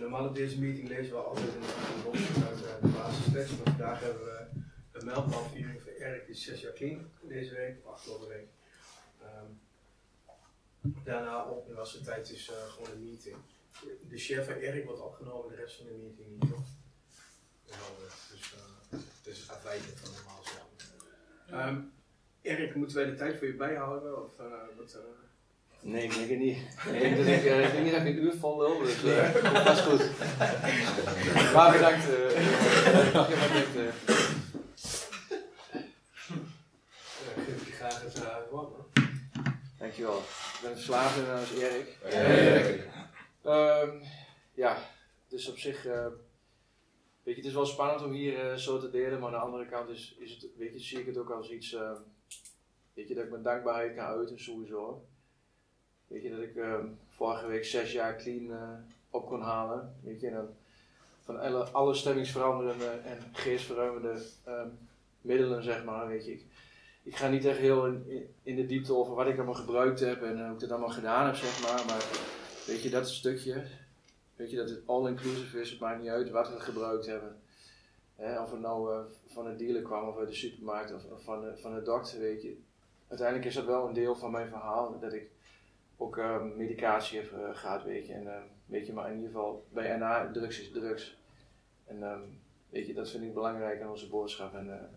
normaal 0.00 0.28
op 0.28 0.34
deze 0.34 0.60
meeting 0.60 0.88
lezen 0.88 1.12
we 1.12 1.18
altijd 1.18 1.54
een, 1.54 1.62
een 1.62 2.44
uit 2.44 2.82
de 2.82 2.88
basistekst, 2.88 3.56
maar 3.56 3.74
vandaag 3.74 4.00
hebben 4.00 4.24
we 4.24 4.46
een 4.92 5.04
mijlpaalviering 5.04 5.82
voor 5.82 5.92
Erik, 5.92 6.26
die 6.26 6.34
is 6.34 6.42
6 6.42 6.60
jaar 6.60 6.72
clean 6.72 7.10
deze 7.22 7.54
week, 7.54 7.78
of 7.78 7.92
afgelopen 7.92 8.28
week. 8.28 8.48
Um, 9.22 9.60
daarna 11.04 11.44
op 11.44 11.68
universiteit 11.68 12.30
is 12.30 12.50
uh, 12.50 12.56
gewoon 12.56 12.90
een 12.90 13.04
meeting. 13.04 13.36
De 14.08 14.18
chef 14.18 14.46
van 14.46 14.54
Erik 14.54 14.84
wordt 14.84 15.00
opgenomen, 15.00 15.50
de 15.50 15.56
rest 15.56 15.76
van 15.76 15.86
de 15.86 15.92
meeting 15.92 16.28
niet, 16.28 16.50
toch? 16.50 16.66
Dus 18.30 18.52
uh, 18.52 19.00
het 19.16 19.26
is 19.26 19.50
afwijkend 19.50 20.00
van 20.00 20.10
normaal. 20.12 21.68
Um, 21.68 21.92
Erik, 22.40 22.74
moeten 22.74 22.96
wij 22.96 23.06
de 23.06 23.14
tijd 23.14 23.38
voor 23.38 23.46
je 23.46 23.54
bijhouden? 23.54 24.24
Of, 24.24 24.36
wat. 24.76 24.98
Nee, 25.82 26.02
ik 26.04 26.14
denk 26.14 26.28
het 26.28 26.38
niet. 26.38 26.58
Nee, 26.90 27.00
ik, 27.00 27.24
denk, 27.24 27.44
uh, 27.44 27.64
ik 27.64 27.72
denk 27.72 27.84
niet 27.84 27.92
dat 27.92 28.00
ik 28.00 28.06
een 28.06 28.22
uur 28.22 28.34
vol 28.38 28.58
wil, 28.58 28.78
dus 28.78 29.04
uh, 29.04 29.64
dat 29.64 29.76
is 29.76 29.80
goed. 29.80 30.10
maar 31.54 31.72
bedankt. 31.72 32.08
Uh, 32.08 32.18
denkt. 33.52 33.76
Uh... 33.76 33.92
Geef 37.34 37.66
je 37.66 37.72
graag 37.72 38.02
het 38.02 38.18
uh, 38.18 38.36
woord. 38.50 38.70
Dankjewel. 39.78 40.18
Ik 40.18 40.58
ben 40.62 40.72
verslaafd 40.72 41.18
en 41.18 41.26
dat 41.26 41.40
is 41.40 41.62
Erik. 41.62 41.96
Hey. 42.02 42.84
Um, 43.82 44.02
ja, 44.54 44.78
dus 45.28 45.48
op 45.48 45.58
zich. 45.58 45.86
Uh, 45.86 46.06
weet 47.22 47.34
je, 47.34 47.40
het 47.40 47.44
is 47.44 47.54
wel 47.54 47.66
spannend 47.66 48.02
om 48.02 48.12
hier 48.12 48.50
uh, 48.50 48.54
zo 48.54 48.78
te 48.78 48.90
delen, 48.90 49.20
maar 49.20 49.28
aan 49.28 49.40
de 49.40 49.46
andere 49.46 49.66
kant 49.66 49.88
is, 49.88 50.16
is 50.18 50.30
het, 50.30 50.46
weet 50.56 50.72
je, 50.72 50.80
zie 50.80 51.00
ik 51.00 51.06
het 51.06 51.18
ook 51.18 51.30
als 51.30 51.50
iets. 51.50 51.72
Uh, 51.72 51.92
weet 52.94 53.08
je, 53.08 53.14
dat 53.14 53.24
ik 53.24 53.30
mijn 53.30 53.42
dankbaarheid 53.42 53.94
kan 53.94 54.04
uiten, 54.04 54.40
sowieso. 54.40 55.04
Weet 56.10 56.22
je, 56.22 56.30
dat 56.30 56.40
ik 56.40 56.56
um, 56.56 56.98
vorige 57.08 57.46
week 57.46 57.64
zes 57.64 57.92
jaar 57.92 58.16
clean 58.16 58.44
uh, 58.44 58.72
op 59.10 59.26
kon 59.26 59.40
halen. 59.40 59.94
Weet 60.02 60.20
je, 60.20 60.30
dan 60.30 60.48
van 61.20 61.40
alle, 61.40 61.64
alle 61.64 61.94
stemmingsveranderende 61.94 62.84
en 62.84 63.18
geestverruimende 63.32 64.22
um, 64.48 64.78
middelen, 65.20 65.62
zeg 65.62 65.84
maar. 65.84 66.08
Weet 66.08 66.24
je, 66.24 66.32
ik, 66.32 66.44
ik 67.02 67.16
ga 67.16 67.28
niet 67.28 67.44
echt 67.44 67.58
heel 67.58 67.86
in, 67.86 68.34
in, 68.42 68.56
de 68.56 68.66
diepte 68.66 68.94
over 68.94 69.14
wat 69.14 69.26
ik 69.26 69.36
allemaal 69.36 69.54
gebruikt 69.54 70.00
heb 70.00 70.22
en 70.22 70.44
hoe 70.44 70.54
ik 70.54 70.60
dat 70.60 70.70
allemaal 70.70 70.88
gedaan 70.88 71.26
heb, 71.26 71.34
zeg 71.34 71.62
maar. 71.62 71.84
Maar 71.86 72.04
weet 72.66 72.82
je, 72.82 72.90
dat 72.90 73.08
stukje, 73.08 73.64
weet 74.36 74.50
je, 74.50 74.56
dat 74.56 74.68
het 74.68 74.82
all-inclusive 74.86 75.60
is, 75.60 75.70
het 75.70 75.80
maakt 75.80 76.00
niet 76.00 76.10
uit 76.10 76.30
wat 76.30 76.52
we 76.52 76.60
gebruikt 76.60 77.06
hebben. 77.06 77.36
Of 78.16 78.50
het 78.50 78.60
nou 78.60 78.94
uh, 78.94 79.00
van 79.26 79.46
een 79.46 79.56
dealer 79.56 79.82
kwam 79.82 80.08
of 80.08 80.18
uit 80.18 80.28
de 80.28 80.34
supermarkt 80.34 80.94
of, 80.94 81.04
of 81.04 81.22
van, 81.22 81.40
de, 81.40 81.56
van 81.56 81.74
de 81.74 81.82
dokter, 81.82 82.18
weet 82.18 82.42
je. 82.42 82.56
Uiteindelijk 83.08 83.48
is 83.48 83.54
dat 83.54 83.64
wel 83.64 83.86
een 83.86 83.94
deel 83.94 84.16
van 84.16 84.30
mijn 84.30 84.48
verhaal, 84.48 84.98
dat 85.00 85.12
ik 85.12 85.30
ook 86.00 86.16
uh, 86.16 86.42
medicatie 86.56 87.20
uh, 87.20 87.28
gehad, 87.52 87.82
weet 87.82 88.06
je. 88.06 88.12
En 88.12 88.24
uh, 88.24 88.36
weet 88.66 88.86
je, 88.86 88.92
maar 88.92 89.08
in 89.08 89.14
ieder 89.14 89.30
geval 89.30 89.66
bij 89.72 89.96
NA, 89.96 90.30
drugs 90.32 90.60
is 90.60 90.70
drugs. 90.70 91.18
En 91.86 92.02
um, 92.02 92.40
weet 92.70 92.86
je, 92.86 92.94
dat 92.94 93.10
vind 93.10 93.22
ik 93.22 93.34
belangrijk 93.34 93.82
aan 93.82 93.90
onze 93.90 94.08
boodschap. 94.08 94.54
En 94.54 94.90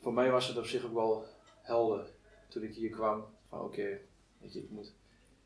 voor 0.00 0.14
mij 0.14 0.30
was 0.30 0.48
het 0.48 0.58
op 0.58 0.66
zich 0.66 0.84
ook 0.84 0.94
wel 0.94 1.26
helder 1.62 2.06
toen 2.48 2.62
ik 2.62 2.74
hier 2.74 2.90
kwam. 2.90 3.24
Van 3.48 3.60
oké, 3.60 3.98
weet 4.40 4.52
je, 4.52 4.58
ik 4.58 4.70
moet, 4.70 4.86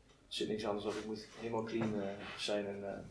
er 0.07 0.15
zit 0.27 0.47
niks 0.47 0.65
anders 0.65 0.85
op, 0.85 0.93
ik 0.93 1.05
moet 1.05 1.27
helemaal 1.39 1.63
clean 1.63 1.93
zijn. 2.37 2.67
En 2.67 3.09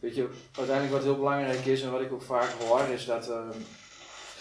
weet 0.00 0.14
je, 0.14 0.30
uiteindelijk 0.56 0.96
wat 0.96 1.04
heel 1.04 1.16
belangrijk 1.16 1.66
is 1.66 1.82
en 1.82 1.90
wat 1.90 2.00
ik 2.00 2.12
ook 2.12 2.22
vaak 2.22 2.50
hoor, 2.50 2.80
is 2.80 3.04
dat, 3.04 3.30
ehm, 3.30 3.58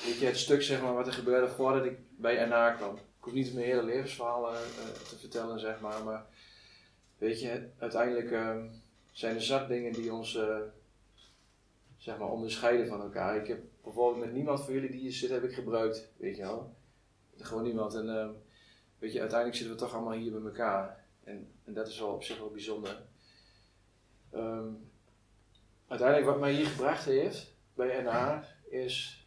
weet 0.05 0.19
je, 0.19 0.25
het 0.25 0.37
stuk 0.37 0.61
zeg 0.61 0.81
maar 0.81 0.93
wat 0.93 1.07
er 1.07 1.13
gebeurde 1.13 1.49
voordat 1.49 1.85
ik 1.85 1.97
bij 2.17 2.45
NA 2.45 2.71
kwam. 2.71 2.97
Ik 3.21 3.27
hoef 3.27 3.35
niet 3.35 3.53
mijn 3.53 3.65
hele 3.65 3.83
levensverhaal 3.83 4.53
uh, 4.53 4.59
te 5.09 5.17
vertellen, 5.17 5.59
zeg 5.59 5.79
maar. 5.79 6.03
Maar 6.03 6.25
weet 7.17 7.41
je, 7.41 7.69
uiteindelijk 7.77 8.31
uh, 8.31 8.63
zijn 9.11 9.35
er 9.35 9.41
zat 9.41 9.67
dingen 9.67 9.93
die 9.93 10.13
ons 10.13 10.35
uh, 10.35 10.57
zeg 11.97 12.17
maar 12.17 12.29
onderscheiden 12.29 12.87
van 12.87 13.01
elkaar. 13.01 13.35
Ik 13.35 13.47
heb 13.47 13.61
bijvoorbeeld 13.83 14.25
met 14.25 14.33
niemand 14.33 14.61
van 14.61 14.73
jullie 14.73 14.89
die 14.89 14.99
hier 14.99 15.11
zit, 15.11 15.29
heb 15.29 15.43
ik 15.43 15.53
gebruikt, 15.53 16.11
weet 16.17 16.35
je 16.35 16.41
wel. 16.41 16.75
Gewoon 17.37 17.63
niemand. 17.63 17.93
En 17.93 18.05
uh, 18.05 18.29
weet 18.99 19.13
je, 19.13 19.19
uiteindelijk 19.19 19.57
zitten 19.57 19.75
we 19.75 19.81
toch 19.81 19.93
allemaal 19.93 20.17
hier 20.17 20.31
bij 20.31 20.51
elkaar. 20.51 21.05
En, 21.23 21.51
en 21.63 21.73
dat 21.73 21.87
is 21.87 21.99
wel 21.99 22.13
op 22.13 22.23
zich 22.23 22.37
wel 22.39 22.51
bijzonder. 22.51 23.01
Um, 24.33 24.91
uiteindelijk 25.87 26.29
wat 26.29 26.39
mij 26.39 26.53
hier 26.53 26.65
gebracht 26.65 27.05
heeft 27.05 27.53
bij 27.73 28.01
NA 28.01 28.45
is 28.69 29.20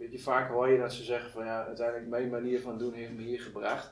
Weet 0.00 0.12
je, 0.12 0.18
vaak 0.18 0.50
hoor 0.50 0.68
je 0.68 0.78
dat 0.78 0.92
ze 0.92 1.02
zeggen 1.02 1.30
van 1.30 1.44
ja, 1.44 1.64
uiteindelijk 1.64 2.08
mijn 2.08 2.28
manier 2.28 2.60
van 2.60 2.78
doen 2.78 2.92
heeft 2.92 3.12
me 3.12 3.22
hier 3.22 3.40
gebracht. 3.40 3.90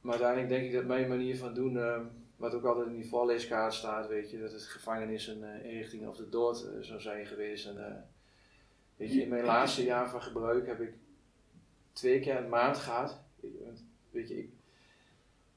Maar 0.00 0.12
uiteindelijk 0.12 0.48
denk 0.48 0.64
ik 0.64 0.72
dat 0.72 0.84
mijn 0.84 1.08
manier 1.08 1.38
van 1.38 1.54
doen, 1.54 1.74
uh, 1.76 2.00
wat 2.36 2.54
ook 2.54 2.64
altijd 2.64 2.86
in 2.86 2.94
die 2.94 3.08
voorleeskaart 3.08 3.74
staat, 3.74 4.08
weet 4.08 4.30
je, 4.30 4.40
dat 4.40 4.52
het 4.52 4.62
gevangenis 4.62 5.26
een 5.26 5.42
uh, 5.42 5.64
inrichting 5.64 6.06
of 6.08 6.16
de 6.16 6.28
dood 6.28 6.64
uh, 6.64 6.82
zou 6.82 7.00
zijn 7.00 7.26
geweest. 7.26 7.66
En, 7.66 8.08
weet 8.96 9.12
je, 9.12 9.22
in 9.22 9.28
mijn 9.28 9.44
laatste 9.44 9.84
jaar 9.84 10.10
van 10.10 10.22
gebruik 10.22 10.66
heb 10.66 10.80
ik 10.80 10.94
twee 11.92 12.20
keer 12.20 12.36
een 12.36 12.48
maand 12.48 12.76
gehad. 12.76 13.20
Weet 14.10 14.28
je, 14.28 14.38
ik, 14.38 14.50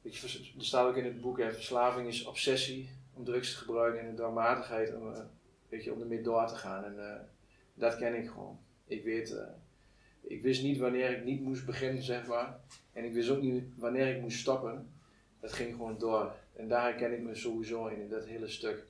weet 0.01 0.15
je, 0.15 0.53
er 0.57 0.65
staat 0.65 0.87
ook 0.87 0.95
in 0.97 1.05
het 1.05 1.21
boek, 1.21 1.39
hè, 1.39 1.53
verslaving 1.53 2.07
is 2.07 2.25
obsessie 2.25 2.89
om 3.13 3.23
drugs 3.23 3.51
te 3.51 3.57
gebruiken 3.57 4.01
en 4.01 4.09
de 4.09 4.15
dwangmatigheid 4.15 4.95
om, 4.95 5.13
weet 5.69 5.83
je, 5.83 5.93
om 5.93 6.01
ermee 6.01 6.21
door 6.21 6.47
te 6.47 6.55
gaan. 6.55 6.83
En 6.83 7.27
dat 7.73 7.97
ken 7.97 8.15
ik 8.15 8.29
gewoon 8.29 8.65
ik 8.87 9.03
weet, 9.03 9.31
uh, 9.31 9.37
ik 10.21 10.41
wist 10.41 10.63
niet 10.63 10.77
wanneer 10.77 11.17
ik 11.17 11.23
niet 11.23 11.41
moest 11.41 11.65
beginnen, 11.65 12.03
zeg 12.03 12.27
maar. 12.27 12.59
En 12.93 13.03
ik 13.03 13.13
wist 13.13 13.29
ook 13.29 13.41
niet 13.41 13.63
wanneer 13.75 14.15
ik 14.15 14.21
moest 14.21 14.39
stoppen. 14.39 14.89
Dat 15.39 15.53
ging 15.53 15.75
gewoon 15.75 15.97
door. 15.97 16.35
En 16.55 16.67
daar 16.67 16.83
herken 16.83 17.13
ik 17.13 17.21
me 17.21 17.35
sowieso 17.35 17.87
in, 17.87 18.01
in 18.01 18.09
dat 18.09 18.25
hele 18.25 18.47
stuk. 18.47 18.85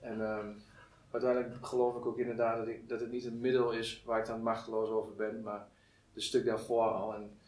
En 0.00 0.20
um, 0.20 0.62
uiteindelijk 1.10 1.66
geloof 1.66 1.96
ik 1.96 2.06
ook 2.06 2.18
inderdaad 2.18 2.56
dat, 2.56 2.66
ik, 2.66 2.88
dat 2.88 3.00
het 3.00 3.10
niet 3.10 3.24
een 3.24 3.40
middel 3.40 3.72
is 3.72 4.02
waar 4.04 4.18
ik 4.20 4.26
dan 4.26 4.42
machteloos 4.42 4.88
over 4.88 5.14
ben, 5.14 5.42
maar 5.42 5.66
het 6.14 6.22
stuk 6.22 6.44
daarvoor 6.44 6.84
al. 6.84 7.14
En 7.14 7.38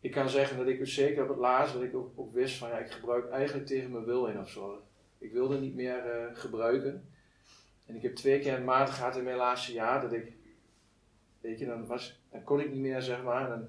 ik 0.00 0.10
kan 0.10 0.28
zeggen 0.28 0.56
dat 0.56 0.66
ik 0.66 0.86
zeker 0.86 1.22
op 1.22 1.28
het 1.28 1.38
laatst, 1.38 1.74
dat 1.74 1.82
ik 1.82 1.94
ook, 1.94 2.34
wist 2.34 2.56
van 2.56 2.68
ja, 2.68 2.78
ik 2.78 2.90
gebruik 2.90 3.30
eigenlijk 3.30 3.66
tegen 3.66 3.90
mijn 3.90 4.04
wil 4.04 4.26
in 4.26 4.38
of 4.38 4.48
zo. 4.48 4.82
Ik 5.18 5.32
wilde 5.32 5.60
niet 5.60 5.74
meer 5.74 6.06
uh, 6.06 6.36
gebruiken. 6.36 7.08
En 7.86 7.94
ik 7.94 8.02
heb 8.02 8.14
twee 8.14 8.38
keer 8.38 8.54
een 8.54 8.64
maand 8.64 8.90
gehad 8.90 9.16
in 9.16 9.24
mijn 9.24 9.36
laatste 9.36 9.72
jaar 9.72 10.00
dat 10.00 10.12
ik 10.12 10.32
Weet 11.40 11.58
je, 11.58 11.66
dan, 11.66 12.44
kon 12.44 12.60
ik 12.60 12.70
niet 12.70 12.80
meer, 12.80 13.02
zeg 13.02 13.22
maar. 13.22 13.48
Dan, 13.48 13.68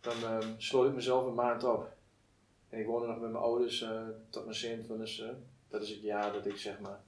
dan 0.00 0.32
um, 0.32 0.54
sloot 0.56 0.88
ik 0.88 0.94
mezelf 0.94 1.26
een 1.26 1.34
maand 1.34 1.64
op. 1.64 1.96
En 2.68 2.78
ik 2.78 2.86
woonde 2.86 3.06
nog 3.06 3.20
met 3.20 3.30
mijn 3.30 3.42
ouders 3.42 3.82
uh, 3.82 4.00
tot 4.30 4.44
mijn 4.44 4.84
27e. 4.84 5.36
Dat 5.68 5.82
is 5.82 5.88
het 5.88 6.02
jaar 6.02 6.32
dat 6.32 6.46
ik, 6.46 6.56
zeg 6.56 6.80
maar, 6.80 7.00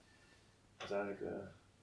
uiteindelijk 0.77 1.21
uh, 1.21 1.29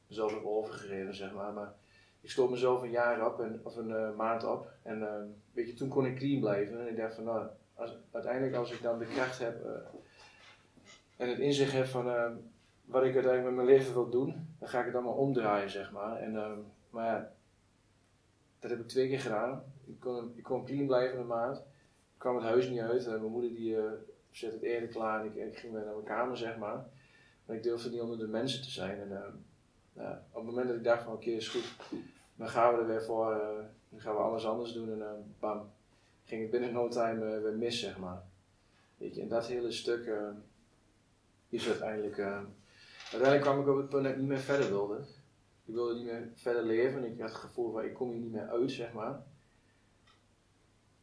mezelf 0.07 0.33
heb 0.33 0.45
overgereden, 0.45 1.15
zeg 1.15 1.33
maar. 1.33 1.53
Maar 1.53 1.73
ik 2.21 2.29
sloot 2.29 2.49
mezelf 2.49 2.81
een 2.81 2.89
jaar 2.89 3.25
op, 3.25 3.39
en, 3.39 3.59
of 3.63 3.75
een 3.75 3.89
uh, 3.89 4.15
maand 4.15 4.43
op. 4.43 4.71
En 4.81 4.99
uh, 4.99 5.13
weet 5.51 5.67
je, 5.67 5.73
toen 5.73 5.89
kon 5.89 6.05
ik 6.05 6.15
clean 6.15 6.39
blijven. 6.39 6.79
En 6.79 6.87
ik 6.87 6.97
dacht 6.97 7.15
van, 7.15 7.23
nou, 7.23 7.47
als, 7.73 7.97
uiteindelijk 8.11 8.55
als 8.55 8.71
ik 8.71 8.81
dan 8.81 8.99
de 8.99 9.05
kracht 9.05 9.39
heb 9.39 9.65
en 11.17 11.29
het 11.29 11.39
inzicht 11.39 11.71
heb 11.71 11.85
van 11.85 12.05
wat 12.85 13.03
ik 13.03 13.13
uiteindelijk 13.13 13.43
met 13.43 13.65
mijn 13.65 13.77
leven 13.77 13.93
wil 13.93 14.09
doen, 14.09 14.55
dan 14.59 14.69
ga 14.69 14.79
ik 14.79 14.85
het 14.85 14.95
allemaal 14.95 15.13
omdraaien, 15.13 15.69
zeg 15.69 15.91
maar. 15.91 16.17
En, 16.17 16.65
maar 16.89 17.31
dat 18.59 18.71
heb 18.71 18.79
ik 18.79 18.87
twee 18.87 19.07
keer 19.07 19.19
gedaan. 19.19 19.63
Ik 19.85 19.99
kon, 19.99 20.33
ik 20.35 20.43
kon 20.43 20.65
clean 20.65 20.85
blijven 20.85 21.19
een 21.19 21.27
maand. 21.27 21.57
Ik 21.57 22.23
kwam 22.23 22.35
het 22.35 22.43
huis 22.43 22.69
niet 22.69 22.79
uit. 22.79 23.05
En 23.05 23.11
mijn 23.11 23.31
moeder 23.31 23.55
die 23.55 23.75
uh, 23.75 23.91
zette 24.31 24.55
het 24.55 24.63
eerder 24.63 24.89
klaar 24.89 25.19
en 25.19 25.25
ik, 25.25 25.35
ik, 25.35 25.57
ging 25.57 25.73
weer 25.73 25.83
naar 25.83 25.93
mijn 25.93 26.05
kamer, 26.05 26.37
zeg 26.37 26.57
maar. 26.57 26.85
Maar 27.45 27.55
ik 27.55 27.63
durfde 27.63 27.89
niet 27.89 28.01
onder 28.01 28.17
de 28.17 28.27
mensen 28.27 28.61
te 28.61 28.69
zijn. 28.69 28.99
En 28.99 29.09
uh, 29.09 30.03
ja, 30.03 30.25
op 30.29 30.35
het 30.35 30.45
moment 30.45 30.67
dat 30.67 30.77
ik 30.77 30.83
dacht 30.83 31.03
van 31.03 31.13
oké, 31.13 31.29
is 31.29 31.49
goed. 31.49 31.75
Dan 32.35 32.49
gaan 32.49 32.73
we 32.73 32.79
er 32.79 32.87
weer 32.87 33.03
voor. 33.03 33.41
Dan 33.89 34.01
gaan 34.01 34.15
we 34.15 34.21
alles 34.21 34.45
anders 34.45 34.73
doen. 34.73 35.01
En 35.01 35.35
bam, 35.39 35.71
ging 36.25 36.41
het 36.41 36.51
binnen 36.51 36.73
no 36.73 36.87
time 36.87 37.39
weer 37.41 37.57
mis, 37.57 37.79
zeg 37.79 37.97
maar. 37.97 38.23
Weet 38.97 39.15
je, 39.15 39.21
en 39.21 39.27
dat 39.27 39.47
hele 39.47 39.71
stuk 39.71 40.11
is 41.49 41.67
uiteindelijk... 41.67 42.19
uiteindelijk 42.19 43.41
kwam 43.41 43.61
ik 43.61 43.67
op 43.67 43.77
het 43.77 43.89
punt 43.89 44.03
dat 44.03 44.11
ik 44.11 44.17
niet 44.17 44.27
meer 44.27 44.37
verder 44.37 44.69
wilde 44.69 45.05
ik 45.67 45.73
wilde 45.73 45.95
niet 45.95 46.05
meer 46.05 46.31
verder 46.35 46.63
leven. 46.63 47.03
Ik 47.03 47.19
had 47.19 47.29
het 47.29 47.39
gevoel 47.39 47.71
van 47.71 47.83
ik 47.83 47.93
kom 47.93 48.11
hier 48.11 48.19
niet 48.19 48.31
meer 48.31 48.49
uit, 48.49 48.71
zeg 48.71 48.93
maar. 48.93 49.23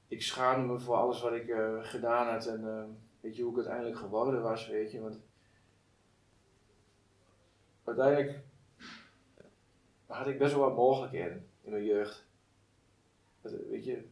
Ik 0.08 0.22
schaamde 0.22 0.72
me 0.72 0.78
voor 0.78 0.94
alles 0.94 1.20
wat 1.20 1.32
ik 1.32 1.48
uh, 1.48 1.84
gedaan 1.84 2.32
had 2.32 2.46
en 2.46 2.60
uh, 2.60 2.84
weet 3.20 3.36
je 3.36 3.42
hoe 3.42 3.50
ik 3.50 3.56
uiteindelijk 3.56 3.96
geworden 3.96 4.42
was, 4.42 4.68
weet 4.68 4.90
je. 4.90 5.00
Want 5.00 5.20
uiteindelijk 7.84 8.40
had 10.06 10.26
ik 10.26 10.38
best 10.38 10.54
wel 10.54 10.64
wat 10.64 10.76
mogelijkheden 10.76 11.48
in 11.62 11.70
mijn 11.70 11.84
jeugd. 11.84 12.26
Weet 13.40 13.84
je, 13.84 14.08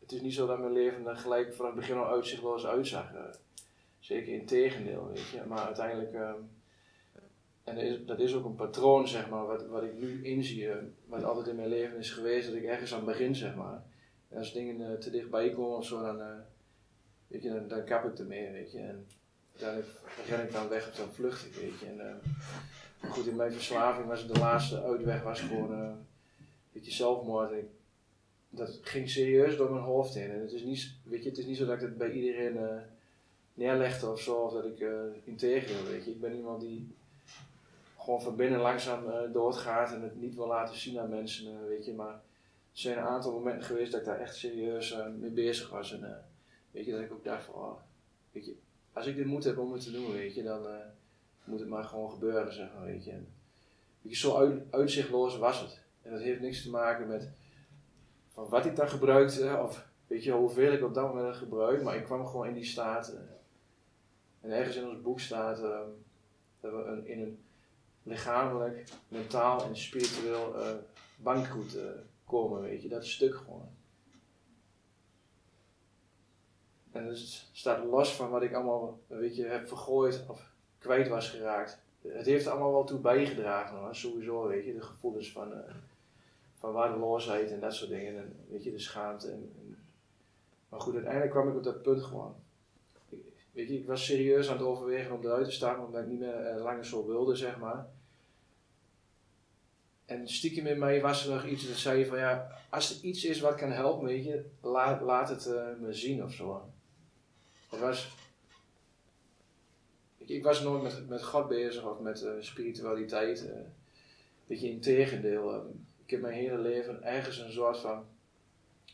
het 0.00 0.12
is 0.12 0.20
niet 0.20 0.34
zo 0.34 0.46
dat 0.46 0.58
mijn 0.58 0.72
leven 0.72 1.06
er 1.06 1.16
gelijk 1.16 1.54
vanaf 1.54 1.70
het 1.70 1.80
begin 1.80 1.96
al 1.96 2.08
uitzichtloos 2.08 2.66
uitzag. 2.66 3.12
Uh, 3.12 3.20
zeker 3.98 4.32
in 4.32 4.46
tegendeel, 4.46 5.06
weet 5.06 5.28
je. 5.28 5.44
Maar 5.46 5.64
uiteindelijk 5.66 6.12
ehm, 6.12 6.40
en 7.64 7.74
dat 7.74 7.84
is, 7.84 8.04
dat 8.06 8.20
is 8.20 8.34
ook 8.34 8.44
een 8.44 8.54
patroon, 8.54 9.08
zeg 9.08 9.28
maar, 9.28 9.46
wat, 9.46 9.66
wat 9.66 9.82
ik 9.82 9.98
nu 9.98 10.24
inzie, 10.24 10.68
eh, 10.68 10.76
wat 11.06 11.24
altijd 11.24 11.46
in 11.46 11.56
mijn 11.56 11.68
leven 11.68 11.98
is 11.98 12.10
geweest, 12.10 12.46
dat 12.46 12.56
ik 12.56 12.64
ergens 12.64 12.94
aan 12.94 13.04
begin, 13.04 13.34
zeg 13.34 13.54
maar. 13.54 13.82
En 14.28 14.38
als 14.38 14.52
dingen 14.52 14.80
uh, 14.80 14.98
te 14.98 15.10
dichtbij 15.10 15.50
komen 15.50 15.76
of 15.76 15.86
zo, 15.86 16.02
dan, 16.02 16.18
uh, 16.18 16.26
weet 17.26 17.42
je, 17.42 17.48
dan, 17.48 17.68
dan 17.68 17.84
kap 17.84 18.04
ik 18.04 18.18
ermee, 18.18 18.50
weet 18.50 18.72
je. 18.72 18.78
En 18.78 19.06
uiteindelijk 19.52 19.98
ren 20.26 20.44
ik 20.44 20.52
dan 20.52 20.68
weg 20.68 20.88
of 20.88 20.94
dan 20.94 21.12
vlucht 21.12 21.46
ik, 21.46 21.54
weet 21.54 21.78
je. 21.78 21.86
En, 21.86 22.20
goed, 23.10 23.26
in 23.26 23.36
mijn 23.36 23.52
verslaving 23.52 24.06
was 24.06 24.26
de 24.26 24.38
laatste 24.38 24.82
uitweg 24.82 25.22
was 25.22 25.40
gewoon 25.40 25.72
uh, 25.72 25.78
een 25.78 26.06
beetje 26.72 26.92
zelfmoord. 26.92 27.52
Dat 28.48 28.78
ging 28.82 29.10
serieus 29.10 29.56
door 29.56 29.70
mijn 29.70 29.84
hoofd 29.84 30.14
heen. 30.14 30.30
En 30.30 30.40
het 30.40 30.52
is 30.52 30.62
niet, 30.62 30.94
weet 31.02 31.22
je, 31.22 31.28
het 31.28 31.38
is 31.38 31.46
niet 31.46 31.56
zo 31.56 31.66
dat 31.66 31.74
ik 31.74 31.80
het 31.80 31.98
bij 31.98 32.10
iedereen 32.10 32.80
neerlegde 33.54 34.10
of 34.10 34.20
zo, 34.20 34.34
of 34.34 34.52
dat 34.52 34.64
ik 34.64 34.80
uh, 34.80 34.90
weet 35.24 36.04
je. 36.04 36.10
Ik 36.10 36.20
ben 36.20 36.36
iemand 36.36 36.60
die 36.60 36.94
gewoon 38.04 38.22
van 38.22 38.36
binnen 38.36 38.60
langzaam 38.60 39.06
uh, 39.06 39.32
doodgaat 39.32 39.92
en 39.92 40.02
het 40.02 40.20
niet 40.20 40.34
wil 40.34 40.46
laten 40.46 40.76
zien 40.76 41.00
aan 41.00 41.08
mensen, 41.08 41.68
weet 41.68 41.84
je. 41.84 41.94
Maar 41.94 42.12
er 42.12 42.20
zijn 42.72 42.98
een 42.98 43.04
aantal 43.04 43.32
momenten 43.32 43.64
geweest 43.64 43.92
dat 43.92 44.00
ik 44.00 44.06
daar 44.06 44.20
echt 44.20 44.36
serieus 44.36 44.96
mee 45.18 45.30
bezig 45.30 45.70
was. 45.70 45.92
En 45.92 46.24
weet 46.70 46.84
je, 46.84 46.92
dat 46.92 47.00
ik 47.00 47.12
ook 47.12 47.24
dacht 47.24 47.44
van, 47.44 47.54
oh, 47.54 47.76
weet 48.32 48.44
je, 48.44 48.56
als 48.92 49.06
ik 49.06 49.16
dit 49.16 49.26
moet 49.26 49.44
heb 49.44 49.58
om 49.58 49.72
het 49.72 49.82
te 49.82 49.92
doen, 49.92 50.12
weet 50.12 50.34
je, 50.34 50.42
dan 50.42 50.66
moet 51.44 51.60
het 51.60 51.68
maar 51.68 51.84
gewoon 51.84 52.10
gebeuren, 52.10 52.52
zeg 52.52 52.74
maar, 52.74 52.84
weet 52.84 53.04
je. 53.04 53.10
En, 53.10 53.26
weet 54.02 54.12
je 54.12 54.18
zo 54.18 54.36
uit, 54.36 54.62
uitzichtloos 54.70 55.38
was 55.38 55.60
het. 55.60 55.80
En 56.02 56.10
dat 56.10 56.20
heeft 56.20 56.40
niks 56.40 56.62
te 56.62 56.70
maken 56.70 57.08
met 57.08 57.30
van 58.34 58.48
wat 58.48 58.66
ik 58.66 58.76
dan 58.76 58.88
gebruikte, 58.88 59.60
of 59.62 59.86
weet 60.06 60.24
je 60.24 60.32
hoeveel 60.32 60.72
ik 60.72 60.84
op 60.84 60.94
dat 60.94 61.14
moment 61.14 61.36
gebruik, 61.36 61.82
maar 61.82 61.96
ik 61.96 62.04
kwam 62.04 62.26
gewoon 62.26 62.46
in 62.46 62.54
die 62.54 62.64
staat. 62.64 63.16
En 64.40 64.50
ergens 64.50 64.76
in 64.76 64.88
ons 64.88 65.00
boek 65.00 65.20
staat 65.20 65.58
uh, 65.58 65.80
dat 66.60 66.72
we 66.72 66.84
een, 66.84 67.06
in 67.06 67.20
een 67.20 67.38
lichamelijk, 68.04 68.84
mentaal 69.08 69.64
en 69.64 69.76
spiritueel 69.76 70.60
uh, 70.60 70.68
bankroet 71.16 71.76
uh, 71.76 71.82
komen, 72.24 72.62
weet 72.62 72.82
je, 72.82 72.88
dat 72.88 73.06
stuk 73.06 73.34
gewoon. 73.34 73.68
En 76.92 77.08
dus 77.08 77.20
het 77.20 77.58
staat 77.58 77.84
los 77.84 78.14
van 78.14 78.30
wat 78.30 78.42
ik 78.42 78.52
allemaal, 78.54 78.98
weet 79.06 79.36
je, 79.36 79.44
heb 79.44 79.68
vergooid 79.68 80.24
of 80.28 80.52
kwijt 80.78 81.08
was 81.08 81.30
geraakt. 81.30 81.78
Het 82.02 82.26
heeft 82.26 82.46
allemaal 82.46 82.72
wel 82.72 82.84
toe 82.84 83.00
bijgedragen, 83.00 83.78
hoor. 83.78 83.94
sowieso, 83.94 84.46
weet 84.46 84.64
je, 84.64 84.74
de 84.74 84.82
gevoelens 84.82 85.32
van 85.32 85.52
van 86.64 86.72
waardeloosheid 86.72 87.50
en 87.50 87.60
dat 87.60 87.74
soort 87.74 87.90
dingen. 87.90 88.16
En 88.16 88.36
weet 88.48 88.64
je, 88.64 88.70
de 88.70 88.78
schaamte. 88.78 89.30
En, 89.30 89.50
maar 90.68 90.80
goed, 90.80 90.94
uiteindelijk 90.94 91.32
kwam 91.32 91.48
ik 91.48 91.56
op 91.56 91.62
dat 91.62 91.82
punt 91.82 92.02
gewoon. 92.02 92.34
weet 93.52 93.68
je, 93.68 93.78
ik 93.78 93.86
was 93.86 94.04
serieus 94.04 94.48
aan 94.48 94.56
het 94.56 94.66
overwegen 94.66 95.14
om 95.14 95.24
eruit 95.24 95.44
te 95.44 95.50
staan, 95.50 95.84
omdat 95.84 96.02
ik 96.02 96.08
niet 96.08 96.18
meer 96.18 96.54
uh, 96.54 96.62
langer 96.62 96.86
zo 96.86 97.06
wilde, 97.06 97.36
zeg 97.36 97.58
maar. 97.58 97.86
En 100.04 100.28
stiekem 100.28 100.66
in 100.66 100.78
mij 100.78 101.00
was 101.00 101.26
er 101.26 101.34
nog 101.34 101.46
iets 101.46 101.68
dat 101.68 101.76
zei 101.76 102.06
van 102.06 102.18
ja, 102.18 102.58
als 102.70 102.90
er 102.90 103.04
iets 103.04 103.24
is 103.24 103.40
wat 103.40 103.54
kan 103.54 103.70
helpen, 103.70 104.06
weet 104.06 104.24
je, 104.24 104.44
laat, 104.60 105.00
laat 105.00 105.28
het 105.28 105.46
uh, 105.46 105.68
me 105.80 105.92
zien 105.92 106.24
of 106.24 106.32
zo. 106.32 106.72
Het 107.70 107.80
was, 107.80 108.16
ik, 110.18 110.28
ik 110.28 110.42
was 110.42 110.62
nooit 110.62 110.82
met, 110.82 111.08
met 111.08 111.24
God 111.24 111.48
bezig 111.48 111.84
of 111.84 112.00
met 112.00 112.22
uh, 112.22 112.30
spiritualiteit. 112.40 113.48
weet 114.46 114.60
je, 114.60 114.70
in 114.70 114.80
tegendeel. 114.80 115.54
Um, 115.54 115.86
ik 116.04 116.10
heb 116.10 116.20
mijn 116.20 116.34
hele 116.34 116.58
leven 116.58 117.02
ergens 117.02 117.38
een 117.38 117.52
soort 117.52 117.78
van 117.78 118.06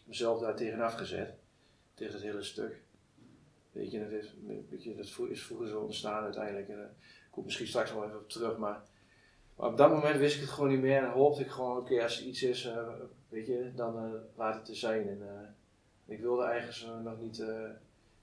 mezelf 0.05 0.41
daar 0.41 0.57
tegenaf 0.57 0.95
gezet. 0.95 1.35
Tegen 1.95 2.15
het 2.15 2.23
hele 2.23 2.43
stuk. 2.43 2.83
Weet 3.73 3.91
je, 3.91 3.99
dat 3.99 4.11
is, 4.11 4.35
weet 4.47 4.97
dat 4.97 5.05
is 5.31 5.43
vroeger 5.43 5.69
zo 5.69 5.81
ontstaan 5.81 6.23
uiteindelijk. 6.23 6.69
En, 6.69 6.79
uh, 6.79 6.83
ik 7.01 7.31
kom 7.31 7.45
misschien 7.45 7.67
straks 7.67 7.93
nog 7.93 8.05
even 8.05 8.19
op 8.19 8.29
terug, 8.29 8.57
maar, 8.57 8.83
maar, 9.61 9.71
op 9.71 9.77
dat 9.77 9.91
moment 9.91 10.19
wist 10.19 10.35
ik 10.35 10.41
het 10.41 10.51
gewoon 10.51 10.71
niet 10.71 10.81
meer 10.81 11.03
en 11.03 11.11
hoopte 11.11 11.41
ik 11.41 11.51
gewoon, 11.51 11.77
oké, 11.77 12.03
als 12.03 12.21
er 12.21 12.27
iets 12.27 12.43
is, 12.43 12.67
uh, 12.67 12.89
weet 13.29 13.47
je, 13.47 13.73
dan 13.75 14.05
uh, 14.05 14.13
laat 14.37 14.55
het 14.55 14.69
er 14.69 14.77
zijn. 14.77 15.09
En 15.09 15.55
ik 16.07 16.21
wilde 16.21 16.45
eigenlijk 16.45 17.03
nog 17.03 17.19
niet, 17.19 17.45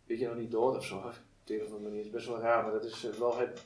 weet 0.06 0.20
je, 0.20 0.28
nog 0.28 0.38
niet 0.38 0.52
dood 0.52 0.76
of 0.76 0.86
zo. 0.86 0.98
Op 1.06 1.54
de 1.54 1.66
een 1.66 1.82
manier. 1.82 1.98
Het 1.98 2.06
is 2.06 2.12
best 2.12 2.28
wel 2.28 2.40
raar, 2.40 2.64
maar 2.64 2.72
dat 2.72 2.84
is 2.84 3.10
wel 3.18 3.38
het, 3.38 3.66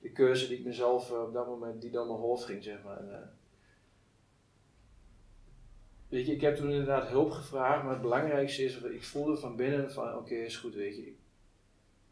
de 0.00 0.10
keuze 0.10 0.48
die 0.48 0.58
ik 0.58 0.64
mezelf 0.64 1.10
op 1.10 1.32
dat 1.32 1.46
moment, 1.46 1.80
die 1.80 1.90
door 1.90 2.06
mijn 2.06 2.18
hoofd 2.18 2.44
ging, 2.44 2.62
zeg 2.62 2.82
maar. 2.82 2.98
En, 2.98 3.32
Weet 6.08 6.26
je, 6.26 6.32
ik 6.32 6.40
heb 6.40 6.56
toen 6.56 6.70
inderdaad 6.70 7.08
hulp 7.08 7.30
gevraagd, 7.30 7.82
maar 7.82 7.92
het 7.92 8.02
belangrijkste 8.02 8.64
is, 8.64 8.78
ik 8.78 9.04
voelde 9.04 9.36
van 9.36 9.56
binnen 9.56 9.92
van 9.92 10.16
oké, 10.16 10.34
is 10.34 10.56
goed, 10.56 10.74
weet 10.74 10.96
je, 10.96 11.14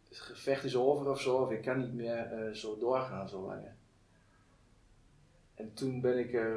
het 0.09 0.19
gevecht 0.19 0.65
is 0.65 0.77
over 0.77 1.11
of 1.11 1.21
zo, 1.21 1.37
of 1.37 1.51
ik 1.51 1.63
kan 1.63 1.79
niet 1.79 1.95
meer 1.95 2.51
zo 2.53 2.79
doorgaan 2.79 3.29
zo 3.29 3.47
lang. 3.47 3.63
En 5.61 5.75
toen 5.75 6.01
ben 6.01 6.19
ik 6.19 6.33
uh, 6.33 6.57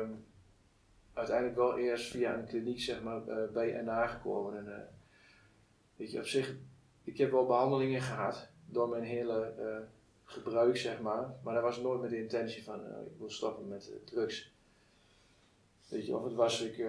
uiteindelijk 1.13 1.57
wel 1.57 1.77
eerst 1.77 2.11
via 2.11 2.37
een 2.37 2.45
kliniek 2.45 2.79
zeg 2.79 3.01
maar, 3.01 3.27
uh, 3.27 3.51
bij 3.53 3.81
NA 3.81 4.07
gekomen. 4.07 4.57
En, 4.57 4.89
weet 5.95 6.11
je, 6.11 6.19
op 6.19 6.25
zich, 6.25 6.55
ik 7.03 7.17
heb 7.17 7.31
wel 7.31 7.45
behandelingen 7.45 8.01
gehad 8.01 8.47
door 8.65 8.89
mijn 8.89 9.03
hele 9.03 9.53
gebruik, 10.25 10.77
zeg 10.77 11.01
maar, 11.01 11.35
maar 11.43 11.53
dat 11.53 11.63
was 11.63 11.81
nooit 11.81 12.01
met 12.01 12.09
de 12.09 12.21
intentie 12.21 12.63
van 12.63 12.79
ik 12.79 13.17
wil 13.17 13.29
stoppen 13.29 13.67
met 13.67 13.91
drugs. 14.05 14.51
Weet 15.87 16.05
je, 16.05 16.17
of 16.17 16.23
het 16.23 16.33
was 16.33 16.61
ik 16.61 16.85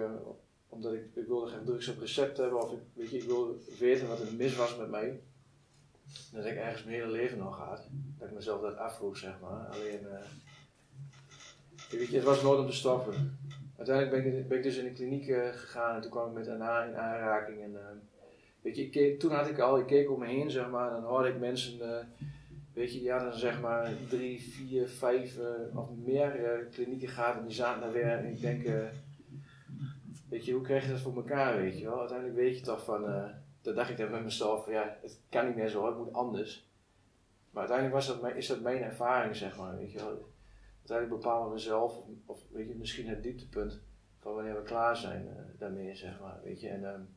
omdat 0.69 0.93
ik, 0.93 1.05
ik 1.13 1.27
wilde 1.27 1.51
geen 1.51 1.65
drugs 1.65 1.87
op 1.87 1.99
recept 1.99 2.37
hebben 2.37 2.61
of 2.61 2.71
ik, 2.71 2.79
weet 2.93 3.09
je, 3.09 3.17
ik 3.17 3.23
wilde 3.23 3.57
weten 3.79 4.07
wat 4.07 4.19
er 4.19 4.33
mis 4.33 4.55
was 4.55 4.77
met 4.77 4.89
mij. 4.89 5.21
Dat 6.31 6.45
ik 6.45 6.55
ergens 6.55 6.83
mijn 6.83 6.95
hele 6.95 7.11
leven 7.11 7.37
nog 7.37 7.55
gehad. 7.55 7.87
Dat 8.17 8.27
ik 8.27 8.33
mezelf 8.33 8.61
dat 8.61 8.77
afvroeg, 8.77 9.17
zeg 9.17 9.39
maar. 9.39 9.67
Alleen, 9.67 10.07
weet 11.89 12.07
je, 12.07 12.15
het 12.15 12.25
was 12.25 12.41
nooit 12.41 12.59
om 12.59 12.65
te 12.65 12.75
stoppen. 12.75 13.37
Uiteindelijk 13.77 14.47
ben 14.47 14.57
ik, 14.57 14.63
dus 14.63 14.77
in 14.77 14.83
de 14.83 14.91
kliniek 14.91 15.27
uh, 15.27 15.47
gegaan 15.51 15.95
en 15.95 16.01
toen 16.01 16.11
kwam 16.11 16.27
ik 16.27 16.33
met 16.33 16.47
Anna 16.47 16.83
in 16.83 16.95
aanraking. 16.95 17.61
En, 17.61 17.71
uh, 17.71 17.79
weet 18.61 18.75
je, 18.75 19.17
toen 19.17 19.31
had 19.31 19.49
ik 19.49 19.59
al, 19.59 19.79
ik 19.79 19.85
keek 19.85 20.11
om 20.11 20.19
me 20.19 20.25
heen, 20.25 20.51
zeg 20.51 20.69
maar, 20.69 20.87
en 20.87 21.01
dan 21.01 21.09
hoorde 21.09 21.29
ik 21.29 21.39
mensen, 21.39 21.79
weet 22.73 22.93
je, 22.93 22.99
die 22.99 23.11
hadden 23.11 23.39
zeg 23.39 23.61
maar 23.61 23.89
drie, 24.09 24.41
vier, 24.41 24.87
vijf 24.87 25.39
of 25.73 25.89
meer 26.03 26.67
klinieken 26.71 27.07
gehad 27.07 27.35
en 27.35 27.45
die 27.45 27.55
zaten 27.55 27.81
daar 27.81 27.91
weer. 27.91 28.17
En 28.17 28.25
ik 28.25 28.41
denk, 28.41 28.67
weet 30.29 30.45
je, 30.45 30.53
hoe 30.53 30.63
krijg 30.63 30.85
je 30.85 30.91
dat 30.91 30.99
voor 30.99 31.15
elkaar, 31.15 31.57
weet 31.57 31.79
je 31.79 31.85
wel? 31.85 31.99
Uiteindelijk 31.99 32.37
weet 32.37 32.57
je 32.57 32.63
toch 32.63 32.83
van, 32.83 33.31
dat 33.61 33.75
dacht 33.75 33.89
ik 33.89 33.97
dan 33.97 34.11
met 34.11 34.23
mezelf, 34.23 34.69
ja, 34.69 34.97
het 35.01 35.19
kan 35.29 35.45
niet 35.45 35.55
meer 35.55 35.69
zo, 35.69 35.85
het 35.85 35.97
moet 35.97 36.13
anders. 36.13 36.67
Maar 37.51 37.67
uiteindelijk 37.69 38.07
was 38.07 38.21
dat, 38.21 38.35
is 38.35 38.47
dat 38.47 38.61
mijn 38.61 38.81
ervaring, 38.81 39.35
zeg 39.35 39.57
maar, 39.57 39.77
weet 39.77 39.91
je 39.91 39.97
wel. 39.97 40.33
Uiteindelijk 40.85 41.21
bepalen 41.21 41.51
we 41.51 41.59
zelf, 41.59 42.01
of 42.25 42.43
weet 42.51 42.67
je, 42.67 42.75
misschien 42.75 43.07
het 43.07 43.23
dieptepunt 43.23 43.81
van 44.19 44.33
wanneer 44.33 44.55
we 44.55 44.61
klaar 44.61 44.97
zijn 44.97 45.25
uh, 45.25 45.59
daarmee, 45.59 45.95
zeg 45.95 46.19
maar, 46.19 46.39
weet 46.43 46.61
je. 46.61 46.67
En 46.67 46.83
um, 46.83 47.07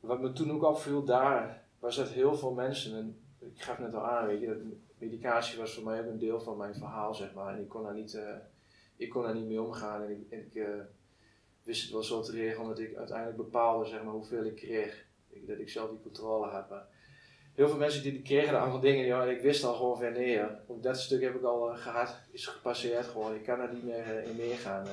wat 0.00 0.20
me 0.20 0.32
toen 0.32 0.50
ook 0.50 0.62
opviel 0.62 1.04
daar, 1.04 1.64
was 1.78 1.96
dat 1.96 2.08
heel 2.08 2.34
veel 2.36 2.52
mensen, 2.52 2.96
en 2.96 3.20
ik 3.38 3.62
gaf 3.62 3.78
net 3.78 3.94
al 3.94 4.06
aan, 4.06 4.26
weet 4.26 4.40
je, 4.40 4.76
medicatie 4.98 5.58
was 5.58 5.74
voor 5.74 5.84
mij 5.84 6.00
ook 6.00 6.06
een 6.06 6.18
deel 6.18 6.40
van 6.40 6.56
mijn 6.56 6.74
verhaal, 6.74 7.14
zeg 7.14 7.34
maar. 7.34 7.54
En 7.54 7.60
ik 7.60 7.68
kon 7.68 7.82
daar 7.82 7.94
niet, 7.94 8.14
uh, 8.14 8.36
ik 8.96 9.10
kon 9.10 9.22
daar 9.22 9.34
niet 9.34 9.46
mee 9.46 9.62
omgaan 9.62 10.02
en 10.02 10.10
ik, 10.10 10.52
ik 10.52 10.62
wist 11.62 11.82
het 11.82 11.92
wel 11.92 12.02
zo 12.02 12.22
te 12.22 12.32
regelen 12.32 12.68
dat 12.68 12.78
ik 12.78 12.96
uiteindelijk 12.96 13.36
bepaalde 13.36 13.84
zeg 13.84 14.02
maar, 14.02 14.12
hoeveel 14.12 14.44
ik 14.44 14.56
kreeg. 14.56 15.08
Dat 15.46 15.58
ik 15.58 15.68
zelf 15.68 15.90
die 15.90 16.02
controle 16.02 16.46
had. 16.46 16.70
Maar 16.70 16.86
heel 17.60 17.68
veel 17.68 17.78
mensen 17.78 18.22
kregen 18.22 18.52
de 18.52 18.58
andere 18.58 18.82
dingen, 18.82 19.06
ja, 19.06 19.24
ik 19.24 19.40
wist 19.40 19.64
al 19.64 19.74
gewoon 19.74 19.98
van 19.98 20.12
nee, 20.12 20.40
dat 20.80 21.00
stuk 21.00 21.22
heb 21.22 21.34
ik 21.34 21.42
al 21.42 21.72
uh, 21.72 21.78
gehad, 21.78 22.20
is 22.30 22.46
gepasseerd 22.46 23.06
gewoon. 23.06 23.34
Ik 23.34 23.42
kan 23.42 23.60
er 23.60 23.72
niet 23.72 23.84
meer 23.84 24.06
uh, 24.06 24.28
in 24.28 24.36
meegaan. 24.36 24.86
Uh, 24.86 24.92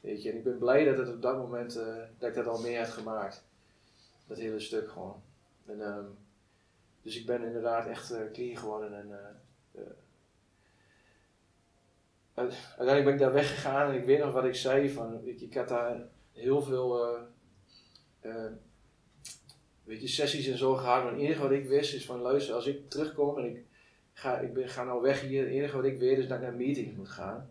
weet 0.00 0.22
je. 0.22 0.30
En 0.30 0.36
ik 0.36 0.44
ben 0.44 0.58
blij 0.58 0.84
dat 0.84 0.98
het 0.98 1.08
op 1.08 1.22
dat 1.22 1.36
moment, 1.36 1.74
dat 2.18 2.28
ik 2.28 2.34
dat 2.34 2.46
al 2.46 2.60
meer 2.60 2.78
heb 2.78 2.88
gemaakt. 2.88 3.44
Dat 4.26 4.38
hele 4.38 4.60
stuk 4.60 4.90
gewoon. 4.90 5.22
En, 5.66 5.80
um, 5.80 6.16
dus 7.02 7.18
ik 7.18 7.26
ben 7.26 7.42
inderdaad 7.42 7.86
echt 7.86 8.14
clean 8.32 8.56
geworden 8.56 8.94
en 8.94 9.18
uiteindelijk 12.34 13.04
ben 13.04 13.12
ik 13.12 13.18
daar 13.18 13.32
weggegaan 13.32 13.90
en 13.90 13.98
ik 13.98 14.04
weet 14.04 14.18
nog 14.18 14.32
wat 14.32 14.44
ik 14.44 14.54
zei. 14.54 14.90
Van, 14.90 15.26
ik, 15.26 15.40
ik 15.40 15.54
had 15.54 15.68
daar 15.68 15.96
heel 16.32 16.62
veel 16.62 17.18
weet 19.84 20.00
je, 20.00 20.08
sessies 20.08 20.46
en 20.46 20.58
zo 20.58 20.74
gehad. 20.74 21.02
Maar 21.02 21.12
het 21.12 21.20
enige 21.20 21.42
wat 21.42 21.50
ik 21.50 21.68
wist 21.68 21.94
is 21.94 22.06
van 22.06 22.20
luister, 22.20 22.54
als 22.54 22.66
ik 22.66 22.90
terugkom 22.90 23.38
en 23.38 23.44
ik 23.44 23.64
ga, 24.12 24.38
ik 24.38 24.54
ben, 24.54 24.68
ga 24.68 24.84
nou 24.84 25.02
weg 25.02 25.20
hier. 25.20 25.42
Het 25.42 25.52
enige 25.52 25.76
wat 25.76 25.84
ik 25.84 25.98
weet 25.98 26.18
is 26.18 26.28
dat 26.28 26.36
ik 26.36 26.42
naar 26.42 26.54
meetings 26.54 26.96
moet 26.96 27.08
gaan. 27.08 27.50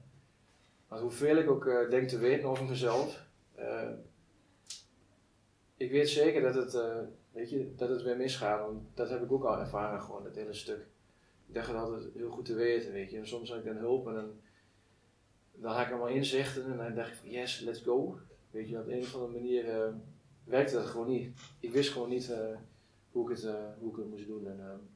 Want 0.88 1.02
hoeveel 1.02 1.38
ik 1.38 1.50
ook 1.50 1.66
uh, 1.66 1.90
denk 1.90 2.10
te 2.10 2.18
weten 2.18 2.50
over 2.50 2.66
mezelf. 2.66 3.26
ik 5.78 5.92
weet 5.92 6.10
zeker 6.10 6.42
dat 6.42 6.56
het, 6.56 6.78
weet 7.32 7.50
je, 7.50 7.74
dat 7.76 7.90
het 7.90 8.02
weer 8.02 8.18
misgaat. 8.18 8.60
Want 8.60 8.82
dat 8.94 9.10
heb 9.10 9.24
ik 9.24 9.32
ook 9.32 9.44
al 9.44 9.60
ervaren 9.60 10.02
gewoon, 10.02 10.24
dat 10.24 10.36
hele 10.36 10.54
stuk. 10.54 10.86
Ik 11.48 11.54
dacht 11.54 11.68
het 11.68 11.78
altijd 11.78 12.14
heel 12.14 12.30
goed 12.30 12.46
te 12.46 12.54
weten, 12.54 12.92
weet 12.92 13.12
je. 13.12 13.18
En 13.18 13.28
soms 13.28 13.50
had 13.50 13.60
ik 13.60 13.66
dan 13.66 13.78
hulp 13.78 14.08
en 14.08 14.14
dan 14.14 14.32
dan 15.56 15.82
ik 15.82 15.90
allemaal 15.90 16.08
inzichten 16.08 16.66
en 16.66 16.78
dan 16.78 16.96
dacht 16.96 17.24
ik 17.24 17.32
yes, 17.32 17.60
let's 17.60 17.82
go. 17.82 18.18
Weet 18.52 18.70
je, 18.70 18.80
op 18.80 18.88
een 18.88 19.02
of 19.02 19.16
andere 19.16 19.34
manier 19.34 19.94
werkte 20.44 20.74
dat 20.74 20.86
gewoon 20.86 21.08
niet. 21.08 21.30
Ik 21.60 21.72
wist 21.72 21.92
gewoon 21.92 22.10
niet 22.10 22.30
uh, 22.30 22.38
hoe, 23.12 23.30
ik 23.30 23.36
het, 23.36 23.46
uh, 23.46 23.54
hoe 23.80 23.92
ik 23.92 23.96
het 23.96 24.10
moest 24.10 24.28
doen. 24.28 24.48
En, 24.48 24.90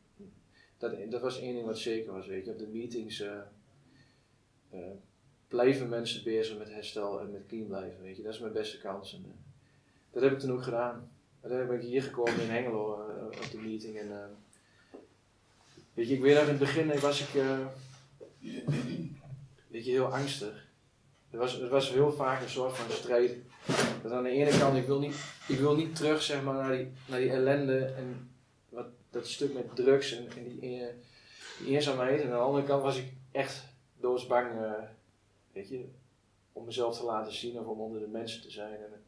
dat, 0.77 1.11
dat 1.11 1.21
was 1.21 1.39
één 1.39 1.53
ding 1.53 1.65
wat 1.65 1.77
zeker 1.77 2.11
was, 2.11 2.27
weet 2.27 2.45
je. 2.45 2.51
Op 2.51 2.59
de 2.59 2.67
meetings 2.67 3.23
blijven 5.47 5.89
mensen 5.89 6.23
bezig 6.23 6.57
met 6.57 6.69
herstel 6.69 7.19
en 7.19 7.31
met 7.31 7.45
clean 7.47 7.67
blijven, 7.67 8.01
weet 8.01 8.17
je. 8.17 8.23
Dat 8.23 8.33
is 8.33 8.39
mijn 8.39 8.53
beste 8.53 8.79
kans. 8.79 9.13
En, 9.13 9.25
dat 10.11 10.23
heb 10.23 10.31
ik 10.31 10.39
toen 10.39 10.51
ook 10.51 10.63
gedaan. 10.63 11.11
Uiteindelijk 11.41 11.79
ben 11.79 11.89
ik 11.89 11.93
hier 11.93 12.03
gekomen 12.03 12.41
in 12.41 12.49
Hengelo 12.49 12.91
op 13.25 13.47
de 13.51 13.57
meeting 13.57 13.97
en 13.97 14.37
Weet 15.97 16.07
je, 16.07 16.13
ik 16.13 16.21
weet 16.21 16.33
dat 16.33 16.43
in 16.43 16.49
het 16.49 16.59
begin 16.59 16.99
was 16.99 17.21
ik, 17.21 17.41
weet 19.67 19.85
je, 19.85 19.91
heel 19.91 20.13
angstig. 20.13 20.66
Het 21.29 21.39
was, 21.39 21.53
het 21.53 21.69
was 21.69 21.89
heel 21.89 22.11
vaak 22.11 22.41
een 22.41 22.49
soort 22.49 22.77
van 22.77 22.91
strijd. 22.91 23.35
Dat 24.03 24.11
aan 24.11 24.23
de 24.23 24.29
ene 24.29 24.59
kant, 24.59 24.77
ik 24.77 24.85
wil 24.85 24.99
niet, 24.99 25.15
ik 25.47 25.59
wil 25.59 25.75
niet 25.75 25.95
terug 25.95 26.21
zeg 26.21 26.43
maar, 26.43 26.53
naar, 26.53 26.77
die, 26.77 26.91
naar 27.07 27.19
die 27.19 27.29
ellende 27.29 27.85
en 27.85 28.31
wat, 28.69 28.85
dat 29.09 29.27
stuk 29.27 29.53
met 29.53 29.75
drugs 29.75 30.17
en, 30.17 30.29
en 30.37 30.43
die, 30.43 30.59
die, 30.59 31.75
eenzaamheid. 31.75 32.21
En 32.21 32.25
aan 32.25 32.37
de 32.37 32.37
andere 32.37 32.65
kant 32.65 32.83
was 32.83 32.97
ik 32.97 33.13
echt 33.31 33.63
doodsbang, 33.99 34.61
uh, 34.61 34.71
weet 35.51 35.69
je, 35.69 35.85
om 36.53 36.65
mezelf 36.65 36.97
te 36.97 37.03
laten 37.03 37.33
zien 37.33 37.59
of 37.59 37.65
om 37.65 37.79
onder 37.79 37.99
de 37.99 38.07
mensen 38.07 38.41
te 38.41 38.51
zijn. 38.51 38.73
En, 38.73 39.03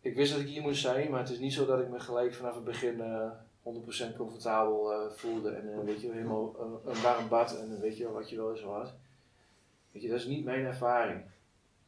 ik 0.00 0.14
wist 0.14 0.32
dat 0.32 0.40
ik 0.40 0.48
hier 0.48 0.62
moest 0.62 0.80
zijn, 0.80 1.10
maar 1.10 1.20
het 1.20 1.30
is 1.30 1.38
niet 1.38 1.52
zo 1.52 1.66
dat 1.66 1.80
ik 1.80 1.88
me 1.88 2.00
gelijk 2.00 2.34
vanaf 2.34 2.54
het 2.54 2.64
begin 2.64 2.98
uh, 2.98 3.24
eh, 3.62 4.12
100% 4.12 4.16
comfortabel 4.16 5.10
voelde. 5.10 5.50
En 5.50 5.84
weet 5.84 6.00
je, 6.00 6.12
helemaal 6.12 6.56
een 6.86 7.02
warm 7.02 7.28
bad 7.28 7.58
en 7.58 7.80
weet 7.80 7.96
je 7.96 8.10
wat 8.10 8.30
je 8.30 8.36
wel 8.36 8.50
eens 8.50 8.62
had. 8.62 8.92
Weet 9.92 10.02
je, 10.02 10.08
dat 10.08 10.18
is 10.18 10.26
niet 10.26 10.44
mijn 10.44 10.64
ervaring. 10.64 11.22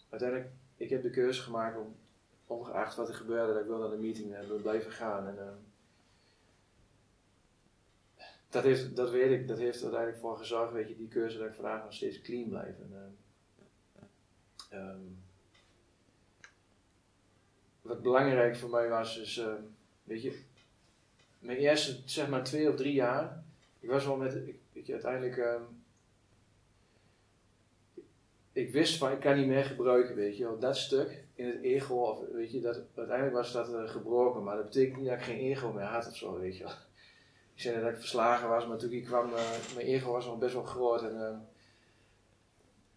Uiteindelijk, 0.09 0.51
ik 0.77 0.91
heb 0.91 1.03
de 1.03 1.11
keuze 1.11 1.43
gemaakt 1.43 1.77
om, 1.77 1.97
ongeacht 2.47 2.97
wat 2.97 3.09
er 3.09 3.15
gebeurde, 3.15 3.53
dat 3.53 3.63
ik 3.63 3.69
wel 3.69 3.79
naar 3.79 3.91
de 3.91 3.97
meeting 3.97 4.47
wil 4.47 4.59
blijven 4.59 4.93
gaan. 4.93 5.27
En, 5.27 5.65
dat, 8.49 8.63
heeft, 8.63 8.97
dat 8.97 9.11
weet 9.11 9.41
ik, 9.41 9.49
dat 9.49 9.59
heeft 9.59 9.83
uiteindelijk 9.83 10.21
voor 10.21 10.37
gezorgd, 10.37 10.73
weet 10.73 10.89
je, 10.89 10.97
die 10.97 11.09
keuze 11.09 11.39
dat 11.39 11.49
ik 11.49 11.55
vandaag 11.55 11.83
nog 11.83 11.93
steeds 11.93 12.21
clean 12.21 12.49
blijf. 12.49 12.77
En, 12.79 13.17
um, 14.73 15.23
wat 17.83 18.03
belangrijk 18.03 18.57
voor 18.57 18.71
mij 18.71 18.89
was, 18.89 19.19
is, 19.19 19.43
weet 20.05 20.23
je, 20.23 20.43
mijn 21.39 21.59
eerste 21.59 22.01
zeg 22.05 22.29
maar 22.29 22.45
twee 22.45 22.69
of 22.69 22.77
drie 22.77 22.95
jaar, 22.95 23.45
ik 23.81 23.89
was 23.89 24.05
wel 24.05 24.17
met, 24.17 24.35
ik, 24.35 24.59
weet 24.73 24.87
je, 24.87 24.93
uiteindelijk, 24.93 25.61
ik 28.55 28.73
wist 28.73 28.99
van 28.99 29.13
ik 29.13 29.21
kan 29.21 29.37
niet 29.37 29.47
meer 29.47 29.65
gebruiken, 29.65 30.15
weet 30.15 30.37
je 30.37 30.45
wel, 30.45 30.59
dat 30.59 30.77
stuk 30.77 31.25
in 31.35 31.47
het 31.47 31.63
ego, 31.63 31.95
of 31.95 32.21
weet 32.33 32.53
je, 32.53 32.61
dat, 32.61 32.81
uiteindelijk 32.95 33.37
was 33.37 33.53
dat 33.53 33.69
uh, 33.69 33.89
gebroken, 33.89 34.43
maar 34.43 34.57
dat 34.57 34.65
betekent 34.65 34.97
niet 34.97 35.09
dat 35.09 35.19
ik 35.19 35.25
geen 35.25 35.39
ego 35.39 35.73
meer 35.73 35.85
had 35.85 36.07
of 36.07 36.17
zo, 36.17 36.39
weet 36.39 36.57
je 36.57 36.65
wel. 36.65 36.73
Ik 37.55 37.61
zei 37.61 37.81
dat 37.81 37.91
ik 37.91 37.97
verslagen 37.97 38.49
was, 38.49 38.67
maar 38.67 38.79
toen 38.79 38.93
ik 38.93 39.05
kwam, 39.05 39.31
uh, 39.31 39.75
mijn 39.75 39.87
ego 39.87 40.13
was 40.13 40.27
nog 40.27 40.39
best 40.39 40.55
wel 40.55 40.63
groot 40.63 41.03
en 41.03 41.27
ehm, 41.27 41.39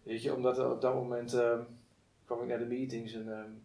weet 0.03 0.23
je, 0.23 0.35
omdat 0.35 0.59
op 0.59 0.81
dat 0.81 0.93
moment 0.93 1.31
kwam 2.25 2.41
ik 2.41 2.47
naar 2.47 2.59
de 2.59 2.65
meetings 2.65 3.13
en 3.13 3.61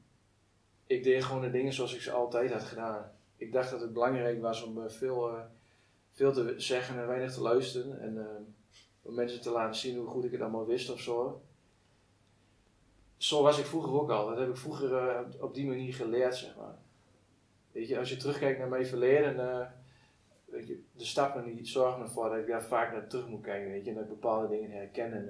ik 0.87 1.03
deed 1.03 1.25
gewoon 1.25 1.43
de 1.43 1.51
dingen 1.51 1.73
zoals 1.73 1.95
ik 1.95 2.01
ze 2.01 2.13
altijd 2.13 2.53
had 2.53 2.63
gedaan. 2.63 3.13
Ik 3.37 3.53
dacht 3.53 3.71
dat 3.71 3.81
het 3.81 3.93
belangrijk 3.93 4.41
was 4.41 4.63
om 4.63 4.83
eh, 4.83 4.91
veel, 4.91 5.37
veel 6.13 6.33
te 6.33 6.55
zeggen 6.57 6.99
en 6.99 7.07
weinig 7.07 7.35
te 7.35 7.41
luisteren. 7.41 8.01
En 8.01 8.27
om 9.03 9.15
mensen 9.15 9.41
te 9.41 9.51
laten 9.51 9.81
zien 9.81 9.97
hoe 9.97 10.07
goed 10.07 10.25
ik 10.25 10.33
het 10.33 10.41
allemaal 10.41 10.67
wist 10.67 10.91
of 10.91 11.01
zo. 11.01 11.43
Zo 13.23 13.43
was 13.43 13.59
ik 13.59 13.65
vroeger 13.65 13.93
ook 13.93 14.11
al. 14.11 14.27
Dat 14.27 14.39
heb 14.39 14.49
ik 14.49 14.57
vroeger 14.57 15.25
op 15.41 15.55
die 15.55 15.67
manier 15.67 15.95
geleerd, 15.95 16.37
zeg 16.37 16.57
maar. 16.57 16.79
Weet 17.73 17.89
je, 17.89 17.99
als 17.99 18.09
je 18.09 18.17
terugkijkt 18.17 18.59
naar 18.59 18.69
mijn 18.69 18.87
verleden, 18.87 19.37
weet 20.45 20.69
je, 20.69 20.83
de 20.93 21.05
stappen 21.05 21.45
die 21.45 21.67
zorgen 21.67 22.03
ervoor 22.03 22.29
dat 22.29 22.39
ik 22.39 22.47
daar 22.47 22.65
vaak 22.65 22.93
naar 22.93 23.07
terug 23.07 23.29
moet 23.29 23.43
kijken, 23.43 23.71
weet 23.71 23.85
je, 23.85 23.91
en 23.91 23.97
dat 23.97 24.05
ik 24.05 24.11
bepaalde 24.11 24.49
dingen 24.49 24.71
herken. 24.71 25.13
En, 25.13 25.27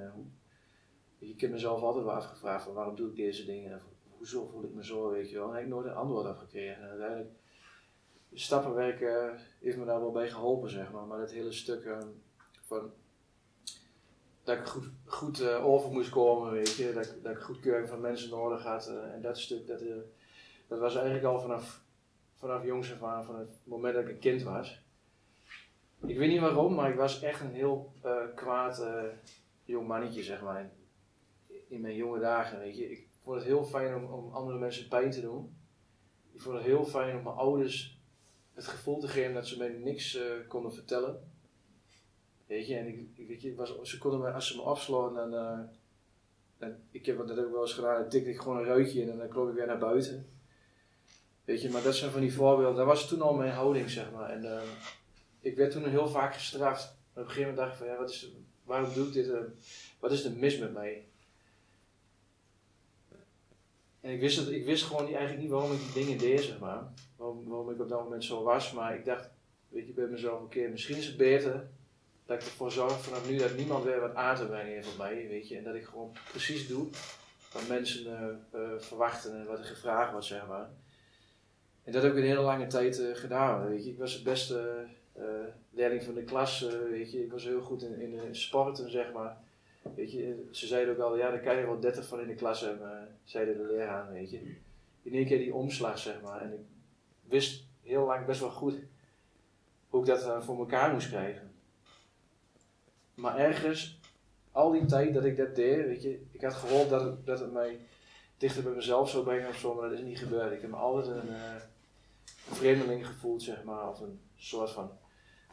weet 1.19 1.29
je, 1.29 1.35
ik 1.35 1.41
heb 1.41 1.51
mezelf 1.51 1.83
altijd 1.83 2.05
wel 2.05 2.15
afgevraagd 2.15 2.65
van 2.65 2.75
waarom 2.75 2.97
doe 2.97 3.09
ik 3.09 3.17
deze 3.17 3.45
dingen 3.45 3.83
hoezo 4.17 4.47
voel 4.47 4.65
ik 4.65 4.75
me 4.75 4.85
zo, 4.85 5.11
weet 5.11 5.31
je 5.31 5.37
wel. 5.37 5.49
En 5.49 5.55
heb 5.55 5.63
ik 5.63 5.69
nooit 5.69 5.87
een 5.87 5.95
antwoord 5.95 6.29
op 6.29 6.37
gekregen. 6.37 6.83
En 6.83 6.89
uiteindelijk, 6.89 7.31
stappenwerk 8.33 9.01
heeft 9.61 9.77
me 9.77 9.85
daar 9.85 10.01
wel 10.01 10.13
bij 10.13 10.31
geholpen, 10.31 10.71
zeg 10.71 10.93
maar. 10.93 11.07
Maar 11.07 11.19
dat 11.19 11.31
hele 11.31 11.53
stuk 11.53 11.85
uh, 11.85 11.99
van, 12.61 12.93
dat 14.45 14.59
ik 14.59 14.65
goed, 14.65 14.91
goed 15.05 15.41
uh, 15.41 15.67
over 15.67 15.91
moest 15.91 16.11
komen, 16.11 16.53
weet 16.53 16.75
je. 16.75 16.93
Dat, 16.93 17.15
dat 17.23 17.33
ik 17.33 17.43
goedkeuring 17.43 17.89
van 17.89 18.01
mensen 18.01 18.31
nodig 18.31 18.63
had. 18.63 18.87
en 18.87 19.21
dat 19.23 19.39
stuk, 19.39 19.67
dat, 19.67 19.81
dat 20.69 20.79
was 20.79 20.95
eigenlijk 20.95 21.25
al 21.25 21.41
vanaf, 21.41 21.83
vanaf 22.35 22.65
jongs 22.65 22.93
af 22.93 23.03
aan, 23.03 23.25
van 23.25 23.39
het 23.39 23.49
moment 23.65 23.95
dat 23.95 24.03
ik 24.03 24.11
een 24.11 24.19
kind 24.19 24.43
was. 24.43 24.81
Ik 26.07 26.19
weet 26.19 26.31
niet 26.31 26.41
waarom, 26.41 26.75
maar 26.75 26.91
ik 26.91 26.97
was 26.97 27.23
echt 27.23 27.41
een 27.41 27.55
heel 27.55 27.93
kwaad 28.35 28.87
jong 29.65 29.87
mannetje, 29.87 30.23
zeg 30.23 30.43
maar. 30.43 30.71
In 31.69 31.81
mijn 31.81 31.97
jonge 31.97 32.19
dagen, 32.19 32.59
weet 32.59 32.77
je. 32.77 32.91
Ik, 32.91 33.07
vond 33.23 33.37
het 33.37 33.47
heel 33.47 33.65
fijn 33.65 33.95
om, 33.95 34.05
om 34.05 34.33
andere 34.33 34.59
mensen 34.59 34.89
pijn 34.89 35.11
te 35.11 35.21
doen. 35.21 35.57
Ik 36.33 36.41
vond 36.41 36.57
het 36.57 36.65
heel 36.65 36.85
fijn 36.85 37.17
om 37.17 37.23
mijn 37.23 37.37
ouders 37.37 38.01
het 38.55 38.67
gevoel 38.67 38.99
te 38.99 39.09
geven 39.09 39.35
dat 39.35 39.47
ze 39.47 39.59
mij 39.59 39.69
niks 39.69 40.19
konden 40.49 40.73
vertellen. 40.73 41.32
Weet 42.53 42.67
je, 42.67 42.77
en 42.77 42.87
ik, 42.87 43.27
weet 43.29 43.43
je, 43.43 43.55
was, 43.55 43.81
ze 43.83 43.99
konden 43.99 44.21
me, 44.21 44.31
als 44.31 44.47
ze 44.47 44.57
me 44.57 44.63
afsloten, 44.63 45.31
dan, 45.31 45.69
dan 46.59 46.75
ik 46.91 47.07
heb, 47.07 47.19
dat 47.19 47.37
heb 47.37 47.47
ik 47.47 47.53
wel 47.53 47.63
eens 47.63 47.73
gedaan, 47.73 48.01
dan 48.01 48.09
tikte 48.09 48.31
ik 48.31 48.39
gewoon 48.41 48.59
een 48.59 48.65
ruitje 48.65 49.11
en 49.11 49.19
dan 49.19 49.29
klop 49.29 49.49
ik 49.49 49.55
weer 49.55 49.67
naar 49.67 49.79
buiten. 49.79 50.29
Weet 51.45 51.63
je, 51.63 51.71
maar 51.71 51.83
dat 51.83 51.95
zijn 51.95 52.11
van 52.11 52.21
die 52.21 52.35
voorbeelden, 52.35 52.77
dat 52.77 52.87
was 52.87 53.09
toen 53.09 53.21
al 53.21 53.35
mijn 53.35 53.53
houding, 53.53 53.91
zeg 53.91 54.11
maar. 54.11 54.31
En 54.31 54.45
uh, 54.45 54.63
ik 55.41 55.57
werd 55.57 55.71
toen 55.71 55.89
heel 55.89 56.09
vaak 56.09 56.35
gestraft. 56.35 56.97
Maar 57.13 57.23
op 57.23 57.29
een 57.29 57.35
gegeven 57.35 57.55
moment 57.55 57.57
dacht 57.57 57.73
ik 57.73 57.79
van, 57.79 57.87
ja, 57.87 58.01
wat 58.01 58.11
is, 58.11 58.33
waarom 58.65 58.95
doe 58.95 59.07
ik 59.07 59.13
dit? 59.13 59.33
wat 59.99 60.13
is 60.13 60.25
er 60.25 60.33
mis 60.33 60.59
met 60.59 60.73
mij? 60.73 61.05
En 64.01 64.13
ik 64.13 64.21
wist, 64.21 64.39
het, 64.39 64.49
ik 64.49 64.65
wist 64.65 64.85
gewoon 64.85 65.05
niet, 65.05 65.15
eigenlijk 65.15 65.43
niet 65.43 65.53
waarom 65.53 65.73
ik 65.73 65.79
die 65.79 66.05
dingen 66.05 66.19
deed, 66.19 66.41
zeg 66.41 66.59
maar. 66.59 66.93
Waarom, 67.17 67.45
waarom 67.49 67.71
ik 67.71 67.81
op 67.81 67.89
dat 67.89 68.03
moment 68.03 68.25
zo 68.25 68.43
was. 68.43 68.73
Maar 68.73 68.95
ik 68.95 69.05
dacht, 69.05 69.31
weet 69.69 69.87
je, 69.87 69.93
bij 69.93 70.07
mezelf 70.07 70.41
een 70.41 70.49
keer, 70.49 70.71
misschien 70.71 70.97
is 70.97 71.07
het 71.07 71.17
beter 71.17 71.71
dat 72.33 72.43
ik 72.43 72.49
ervoor 72.49 72.73
zorg 72.73 73.03
vanaf 73.03 73.31
nu 73.31 73.37
dat 73.37 73.57
niemand 73.57 73.85
weer 73.85 74.01
wat 74.01 74.47
brengen 74.47 74.73
heeft 74.73 74.93
op 74.93 74.99
mij, 74.99 75.29
weet 75.29 75.49
je. 75.49 75.57
En 75.57 75.65
dat 75.65 75.75
ik 75.75 75.85
gewoon 75.85 76.13
precies 76.31 76.69
doe 76.69 76.89
wat 77.53 77.69
mensen 77.69 78.07
uh, 78.07 78.61
uh, 78.61 78.79
verwachten 78.79 79.39
en 79.39 79.47
wat 79.47 79.59
er 79.59 79.65
gevraagd 79.65 80.13
wordt, 80.13 80.27
zeg 80.27 80.47
maar. 80.47 80.69
En 81.85 81.93
dat 81.93 82.03
heb 82.03 82.13
ik 82.13 82.19
een 82.19 82.25
hele 82.25 82.41
lange 82.41 82.67
tijd 82.67 82.99
uh, 82.99 83.15
gedaan, 83.15 83.69
weet 83.69 83.85
je. 83.85 83.91
Ik 83.91 83.99
was 83.99 84.13
het 84.13 84.23
beste 84.23 84.87
leerling 85.71 86.03
van 86.03 86.15
de 86.15 86.23
klas, 86.23 86.67
weet 86.91 87.13
je. 87.13 87.25
Ik 87.25 87.33
was 87.33 87.45
heel 87.45 87.61
goed 87.61 87.83
in, 87.83 88.01
in 88.01 88.37
sporten, 88.37 88.91
zeg 88.91 89.13
maar. 89.13 89.37
Weet 89.95 90.13
je, 90.13 90.49
ze 90.51 90.67
zeiden 90.67 90.95
ook 90.95 91.01
al, 91.01 91.17
ja, 91.17 91.31
daar 91.31 91.41
kan 91.41 91.57
je 91.57 91.67
wel 91.67 91.81
30 91.81 92.07
van 92.07 92.21
in 92.21 92.27
de 92.27 92.35
klas 92.35 92.61
hebben, 92.61 93.19
zeiden 93.25 93.57
de 93.57 93.73
leraar, 93.73 94.13
weet 94.13 94.31
je. 94.31 94.57
In 95.03 95.13
één 95.13 95.27
keer 95.27 95.39
die 95.39 95.55
omslag, 95.55 95.99
zeg 95.99 96.21
maar. 96.21 96.41
En 96.41 96.53
ik 96.53 96.61
wist 97.29 97.65
heel 97.83 98.05
lang 98.05 98.27
best 98.27 98.41
wel 98.41 98.51
goed 98.51 98.79
hoe 99.89 100.01
ik 100.01 100.07
dat 100.07 100.45
voor 100.45 100.59
elkaar 100.59 100.93
moest 100.93 101.09
krijgen. 101.09 101.52
Maar 103.15 103.39
ergens, 103.39 104.01
al 104.53 104.71
die 104.71 104.85
tijd 104.85 105.15
dat 105.15 105.25
ik 105.25 105.37
dat 105.37 105.55
deed, 105.55 105.87
weet 105.87 106.03
je, 106.03 106.23
ik 106.31 106.43
had 106.43 106.55
gehoopt 106.55 106.91
dat 106.91 107.03
het, 107.03 107.27
dat 107.27 107.53
mij 107.53 107.79
dichter 108.37 108.63
bij 108.63 108.73
mezelf 108.73 109.11
zou 109.11 109.25
brengen 109.25 109.49
of 109.49 109.57
zo, 109.57 109.75
maar 109.75 109.89
dat 109.89 109.99
is 109.99 110.05
niet 110.05 110.19
gebeurd. 110.19 110.53
Ik 110.53 110.61
heb 110.61 110.71
me 110.71 110.77
altijd 110.77 111.07
een, 111.07 111.29
uh, 111.29 111.55
vreemdeling 112.49 113.07
gevoeld, 113.07 113.43
zeg 113.43 113.65
maar, 113.65 113.89
of 113.89 114.01
een 114.01 114.21
soort 114.37 114.71
van 114.71 114.91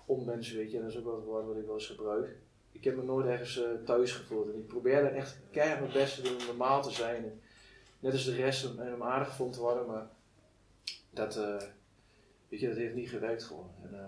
onmens, 0.05 0.51
weet 0.51 0.71
je. 0.71 0.81
Dat 0.81 0.89
is 0.89 0.97
ook 0.97 1.05
wel 1.05 1.15
het 1.15 1.25
woord 1.25 1.45
wat 1.45 1.57
ik 1.57 1.65
wel 1.65 1.73
eens 1.73 1.87
gebruik 1.87 2.37
ik 2.79 2.85
heb 2.85 2.95
me 2.95 3.03
nooit 3.03 3.27
ergens 3.27 3.57
uh, 3.57 3.65
thuis 3.85 4.11
gevoeld. 4.11 4.47
En 4.47 4.57
ik 4.57 4.67
probeerde 4.67 5.07
echt 5.07 5.39
keihard 5.51 5.79
mijn 5.79 5.93
best 5.93 6.15
te 6.15 6.21
doen 6.21 6.37
om 6.37 6.45
normaal 6.45 6.81
te 6.81 6.91
zijn. 6.91 7.23
En 7.23 7.41
net 7.99 8.11
als 8.11 8.25
de 8.25 8.35
rest 8.35 8.77
en 8.77 8.93
om 8.93 9.03
aardig 9.03 9.27
gevonden 9.27 9.55
te 9.55 9.61
worden, 9.61 9.85
maar 9.85 10.09
dat, 11.09 11.37
uh, 11.37 11.61
weet 12.49 12.59
je, 12.59 12.67
dat 12.67 12.77
heeft 12.77 12.95
niet 12.95 13.09
gewerkt 13.09 13.43
gewoon. 13.43 13.71
En, 13.83 13.89
uh, 13.93 14.05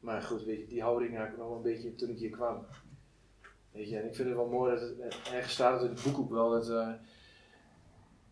maar 0.00 0.22
goed, 0.22 0.44
weet 0.44 0.58
je, 0.58 0.66
die 0.66 0.82
houding 0.82 1.16
had 1.16 1.26
ik 1.26 1.36
nog 1.36 1.56
een 1.56 1.62
beetje 1.62 1.94
toen 1.94 2.08
ik 2.08 2.18
hier 2.18 2.30
kwam. 2.30 2.66
Weet 3.72 3.88
je, 3.88 3.96
en 3.98 4.06
ik 4.06 4.14
vind 4.14 4.28
het 4.28 4.36
wel 4.36 4.48
mooi 4.48 4.72
dat 4.72 4.80
het 4.80 4.98
ergens 5.32 5.52
staat 5.52 5.82
in 5.82 5.88
het 5.88 6.02
boek 6.02 6.18
ook 6.18 6.30
wel 6.30 6.50
dat 6.50 6.70
uh, 6.70 6.92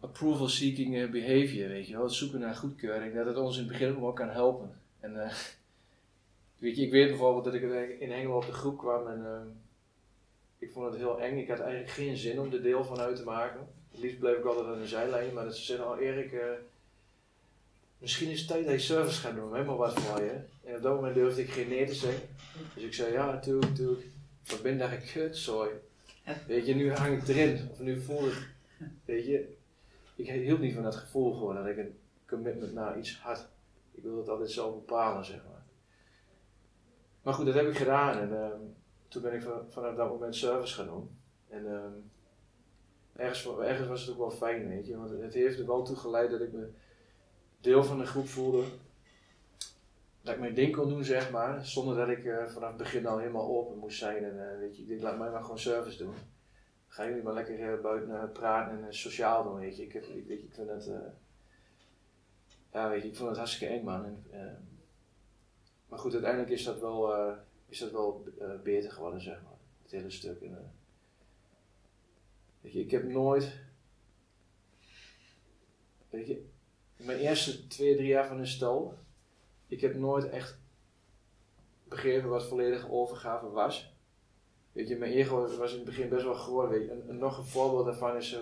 approval 0.00 0.48
seeking 0.48 1.10
behavior, 1.10 1.68
weet 1.68 1.86
je 1.86 1.92
wel, 1.92 2.02
het 2.02 2.12
zoeken 2.12 2.40
naar 2.40 2.54
goedkeuring, 2.54 3.14
dat 3.14 3.26
het 3.26 3.36
ons 3.36 3.56
in 3.56 3.62
het 3.62 3.72
begin 3.72 3.94
ook 3.94 4.00
wel 4.00 4.12
kan 4.12 4.28
helpen. 4.28 4.80
En 5.00 5.12
Weet 6.58 6.76
je, 6.76 6.82
ik 6.82 6.90
weet 6.90 7.08
bijvoorbeeld 7.08 7.44
dat 7.44 7.54
ik 7.54 7.62
in 8.00 8.10
Hengelo 8.10 8.36
op 8.36 8.46
de 8.46 8.52
groep 8.52 8.78
kwam 8.78 9.06
en 9.06 9.56
ik 10.58 10.72
vond 10.72 10.86
het 10.86 10.96
heel 10.96 11.20
eng. 11.20 11.38
Ik 11.38 11.48
had 11.48 11.60
eigenlijk 11.60 11.90
geen 11.90 12.16
zin 12.16 12.40
om 12.40 12.52
er 12.52 12.62
deel 12.62 12.84
van 12.84 12.98
uit 12.98 13.16
te 13.16 13.24
maken. 13.24 13.68
Het 13.90 14.00
liefst 14.00 14.18
bleef 14.18 14.36
ik 14.36 14.44
altijd 14.44 14.66
aan 14.66 14.80
de 14.80 14.86
zijlijn, 14.86 15.34
maar 15.34 15.44
dat 15.44 15.56
ze 15.56 15.64
zeiden 15.64 15.86
al, 15.86 15.92
oh, 15.92 16.00
Erik, 16.00 16.32
misschien 17.98 18.30
is 18.30 18.38
het 18.38 18.48
tijd 18.48 18.64
dat 18.64 18.74
je 18.74 18.80
service 18.80 19.20
gaat 19.20 19.34
doen, 19.34 19.52
helemaal 19.52 19.76
wat 19.76 20.00
voor 20.00 20.20
je. 20.20 20.34
En 20.64 20.76
op 20.76 20.82
dat 20.82 20.94
moment 20.94 21.14
durfde 21.14 21.42
ik 21.42 21.50
geen 21.50 21.68
nee 21.68 21.86
te 21.86 21.94
zeggen. 21.94 22.28
Dus 22.74 22.82
ik 22.82 22.94
zei, 22.94 23.12
ja, 23.12 23.30
natuurlijk, 23.30 23.68
natuurlijk. 23.70 24.06
Wat 24.46 24.62
ben 24.62 24.78
dacht 24.78 24.92
ik, 24.92 25.10
kut, 25.12 25.36
sorry. 25.36 25.70
Weet 26.46 26.66
je, 26.66 26.74
nu 26.74 26.92
hang 26.92 27.22
ik 27.22 27.28
erin. 27.28 27.68
Of 27.70 27.80
nu 27.80 28.00
voel 28.00 28.26
ik, 28.26 28.48
weet 29.04 29.26
je, 29.26 29.56
ik 30.14 30.28
hield 30.28 30.60
niet 30.60 30.74
van 30.74 30.82
dat 30.82 30.96
gevoel 30.96 31.34
gewoon 31.34 31.54
dat 31.54 31.66
ik 31.66 31.76
een 31.76 31.98
commitment 32.26 32.72
naar 32.72 32.98
iets 32.98 33.18
had. 33.18 33.48
Ik 33.92 34.02
wilde 34.02 34.18
het 34.18 34.28
altijd 34.28 34.50
zelf 34.50 34.74
bepalen, 34.74 35.24
zeg 35.24 35.36
maar. 35.48 35.62
Maar 37.22 37.34
goed, 37.34 37.46
dat 37.46 37.54
heb 37.54 37.68
ik 37.68 37.76
gedaan 37.76 38.18
en 38.18 38.30
uh, 38.30 38.48
toen 39.08 39.22
ben 39.22 39.34
ik 39.34 39.42
van, 39.42 39.60
vanaf 39.68 39.96
dat 39.96 40.08
moment 40.08 40.36
service 40.36 40.74
gaan 40.74 40.86
doen. 40.86 41.10
En 41.48 41.64
uh, 41.64 43.24
ergens, 43.24 43.58
ergens 43.58 43.88
was 43.88 44.00
het 44.00 44.10
ook 44.10 44.18
wel 44.18 44.30
fijn, 44.30 44.68
weet 44.68 44.86
je, 44.86 44.96
want 44.96 45.10
het 45.10 45.34
heeft 45.34 45.58
er 45.58 45.66
wel 45.66 45.84
toe 45.84 45.96
geleid 45.96 46.30
dat 46.30 46.40
ik 46.40 46.52
me 46.52 46.68
deel 47.60 47.84
van 47.84 48.00
een 48.00 48.06
groep 48.06 48.28
voelde. 48.28 48.64
dat 50.22 50.34
ik 50.34 50.40
mijn 50.40 50.54
ding 50.54 50.76
kon 50.76 50.88
doen, 50.88 51.04
zeg 51.04 51.30
maar, 51.30 51.66
zonder 51.66 51.96
dat 51.96 52.08
ik 52.08 52.24
uh, 52.24 52.46
vanaf 52.46 52.68
het 52.68 52.78
begin 52.78 53.06
al 53.06 53.18
helemaal 53.18 53.48
open 53.48 53.78
moest 53.78 53.98
zijn. 53.98 54.24
En 54.24 54.34
uh, 54.36 54.58
weet 54.58 54.76
je, 54.76 54.82
ik 54.82 54.88
denk, 54.88 55.00
laat 55.00 55.18
mij 55.18 55.30
maar 55.30 55.42
gewoon 55.42 55.58
service 55.58 55.98
doen. 55.98 56.14
Ga 56.86 57.06
jullie 57.06 57.22
maar 57.22 57.34
lekker 57.34 57.74
uh, 57.74 57.80
buiten 57.82 58.32
praten 58.32 58.84
en 58.84 58.94
sociaal 58.94 59.42
doen, 59.42 59.60
weet 59.60 59.76
je. 59.76 59.82
Ik, 59.82 59.92
heb, 59.92 60.04
weet 60.04 60.42
ik 60.42 60.52
vind 60.52 60.68
het, 60.68 60.90
ja, 62.72 62.88
weet 62.88 63.02
je, 63.02 63.08
ik 63.08 63.16
vond 63.16 63.28
het 63.28 63.38
hartstikke 63.38 63.74
eng, 63.74 63.84
man. 63.84 64.24
Maar 65.88 65.98
goed, 65.98 66.12
uiteindelijk 66.12 66.52
is 66.52 66.64
dat 66.64 66.80
wel, 66.80 67.34
is 67.68 67.78
dat 67.78 67.90
wel 67.90 68.24
beter 68.62 68.90
geworden, 68.92 69.20
zeg 69.20 69.42
maar, 69.42 69.58
het 69.82 69.90
hele 69.90 70.10
stuk. 70.10 70.40
Weet 72.60 72.72
je, 72.72 72.80
ik 72.80 72.90
heb 72.90 73.04
nooit, 73.04 73.52
weet 76.10 76.26
je, 76.26 76.46
mijn 76.96 77.18
eerste 77.18 77.66
twee, 77.66 77.96
drie 77.96 78.08
jaar 78.08 78.26
van 78.26 78.38
een 78.38 78.46
stal, 78.46 78.94
ik 79.68 79.80
heb 79.80 79.94
nooit 79.94 80.28
echt 80.28 80.58
begrepen 81.88 82.28
wat 82.28 82.44
volledige 82.44 82.90
overgave 82.90 83.50
was. 83.50 83.94
Weet 84.72 84.88
je, 84.88 84.96
mijn 84.96 85.12
ego 85.12 85.56
was 85.56 85.70
in 85.70 85.76
het 85.76 85.86
begin 85.86 86.08
best 86.08 86.24
wel 86.24 86.34
groot. 86.34 86.70
Weet 86.70 86.84
je. 86.84 87.02
En, 87.08 87.18
nog 87.18 87.38
een 87.38 87.44
voorbeeld 87.44 87.84
daarvan 87.84 88.16
is 88.16 88.32
uh, 88.32 88.38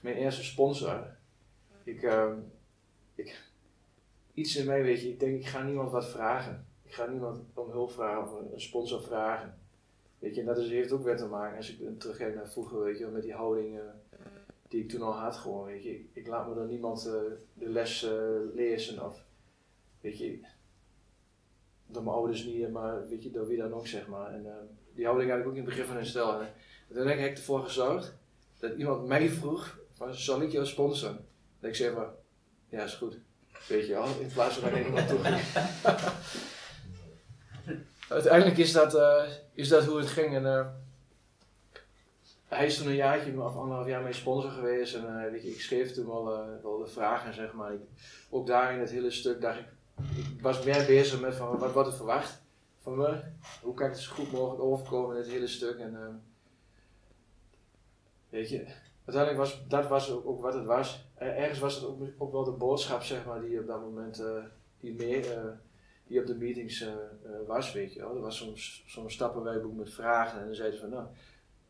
mijn 0.00 0.16
eerste 0.16 0.44
sponsor. 0.44 1.16
Ik, 1.84 2.02
uh, 2.02 2.32
ik, 3.14 3.42
iets 4.34 4.56
in 4.56 4.66
mij, 4.66 4.82
weet 4.82 5.00
je, 5.00 5.08
ik 5.08 5.20
denk 5.20 5.40
ik 5.40 5.46
ga 5.46 5.62
niemand 5.62 5.90
wat 5.90 6.08
vragen. 6.08 6.66
Ik 6.82 6.94
ga 6.94 7.06
niemand 7.06 7.40
om 7.54 7.70
hulp 7.70 7.90
vragen 7.90 8.22
of 8.22 8.52
een 8.52 8.60
sponsor 8.60 9.02
vragen. 9.02 9.58
Weet 10.18 10.34
je, 10.34 10.40
en 10.40 10.46
dat 10.46 10.58
is, 10.58 10.70
heeft 10.70 10.92
ook 10.92 11.04
weer 11.04 11.16
te 11.16 11.26
maken, 11.26 11.56
als 11.56 11.76
ik 11.76 11.98
terug 12.00 12.18
naar 12.18 12.50
vroeger, 12.50 12.82
weet 12.82 12.98
je, 12.98 13.06
met 13.06 13.22
die 13.22 13.34
houding 13.34 13.80
die 14.68 14.82
ik 14.82 14.88
toen 14.88 15.02
al 15.02 15.12
had 15.12 15.36
gewoon, 15.36 15.64
weet 15.64 15.82
je. 15.82 15.90
Ik, 15.90 16.06
ik 16.12 16.26
laat 16.26 16.48
me 16.48 16.54
door 16.54 16.66
niemand 16.66 17.06
uh, 17.06 17.12
de 17.54 17.68
les 17.68 18.04
uh, 18.04 18.10
lezen 18.54 19.04
of, 19.04 19.24
weet 20.00 20.18
je, 20.18 20.40
door 21.86 22.02
mijn 22.02 22.16
ouders 22.16 22.44
niet, 22.44 22.70
maar 22.70 23.08
weet 23.08 23.22
je, 23.22 23.30
door 23.30 23.46
wie 23.46 23.58
dan 23.58 23.72
ook, 23.72 23.86
zeg 23.86 24.06
maar. 24.06 24.32
En 24.32 24.44
uh, 24.44 24.52
die 24.94 25.04
houding 25.04 25.30
had 25.30 25.40
ik 25.40 25.46
ook 25.46 25.52
in 25.52 25.58
het 25.58 25.68
begin 25.68 25.84
van 25.84 25.96
hun 25.96 26.06
stel. 26.06 26.40
En 26.40 26.48
toen 26.88 27.06
heb 27.06 27.18
ik 27.18 27.36
ervoor 27.36 27.64
gezorgd 27.64 28.14
dat 28.58 28.76
iemand 28.76 29.06
mij 29.06 29.28
vroeg, 29.28 29.78
van, 29.92 30.14
zal 30.14 30.42
ik 30.42 30.50
jou 30.52 30.66
sponsoren? 30.66 31.26
Dat 31.60 31.70
ik 31.70 31.76
zei 31.76 31.94
van, 31.94 32.06
ja 32.68 32.82
is 32.82 32.94
goed. 32.94 33.18
Weet 33.68 33.86
je 33.86 33.92
wel, 33.92 34.20
in 34.20 34.30
plaats 34.32 34.56
van 34.56 34.70
dat 34.70 34.78
ik 34.78 34.86
iemand 34.86 35.08
toe. 35.08 35.18
Uiteindelijk 38.08 38.58
is 38.58 38.72
dat, 38.72 38.98
is 39.54 39.68
dat 39.68 39.84
hoe 39.84 39.98
het 39.98 40.06
ging. 40.08 40.34
En, 40.34 40.44
hij 42.48 42.66
is 42.66 42.78
toen 42.78 42.86
een 42.86 42.94
jaartje 42.94 43.42
of 43.42 43.56
anderhalf 43.56 43.86
jaar 43.86 44.02
mijn 44.02 44.14
sponsor 44.14 44.50
geweest. 44.50 44.94
En 44.94 45.04
uh, 45.04 45.30
weet 45.30 45.42
je, 45.42 45.50
ik 45.50 45.60
schreef 45.60 45.92
toen 45.92 46.06
wel, 46.06 46.24
wel 46.62 46.78
de 46.78 46.86
vragen, 46.86 47.34
zeg 47.34 47.52
maar. 47.52 47.72
Ook 48.30 48.46
daar 48.46 48.72
in 48.72 48.80
het 48.80 48.90
hele 48.90 49.10
stuk 49.10 49.40
dacht 49.40 49.58
ik, 49.58 49.66
ik 50.34 50.42
was 50.42 50.64
meer 50.64 50.86
bezig 50.86 51.20
met 51.20 51.34
van 51.34 51.58
wat 51.58 51.72
wordt 51.72 51.88
er 51.88 51.94
verwacht 51.94 52.42
van 52.78 52.96
me. 52.96 53.20
Hoe 53.62 53.74
kan 53.74 53.86
ik 53.86 53.92
het 53.92 54.02
zo 54.02 54.14
goed 54.14 54.32
mogelijk 54.32 54.62
overkomen 54.62 55.16
in 55.16 55.22
het 55.22 55.30
hele 55.30 55.46
stuk. 55.46 55.78
En, 55.78 55.92
uh, 55.92 56.14
weet 58.28 58.48
je, 58.48 58.66
uiteindelijk 59.04 59.36
was 59.36 59.64
dat 59.68 59.88
was 59.88 60.10
ook, 60.10 60.40
wat 60.40 60.54
het 60.54 60.66
was. 60.66 61.06
Ergens 61.14 61.58
was 61.58 61.74
het 61.74 61.84
ook, 62.18 62.32
wel 62.32 62.44
de 62.44 62.50
boodschap 62.50 63.02
zeg 63.02 63.24
maar, 63.24 63.40
die 63.40 63.60
op 63.60 63.66
dat 63.66 63.80
moment 63.80 64.20
uh, 64.20 64.44
die, 64.80 64.94
meer, 64.94 65.36
uh, 65.36 65.50
die 66.06 66.20
op 66.20 66.26
de 66.26 66.34
meetings 66.34 66.84
was. 67.46 67.72
Weet 67.72 67.92
je. 67.92 68.00
Er 68.00 68.20
was 68.20 68.36
soms 68.36 68.84
zo'n 68.86 69.10
stappenwerkboek 69.10 69.76
met 69.76 69.92
vragen 69.92 70.40
en 70.40 70.46
dan 70.46 70.54
zeiden 70.54 70.78
ze 70.78 70.84
van 70.84 70.94
nou, 70.94 71.06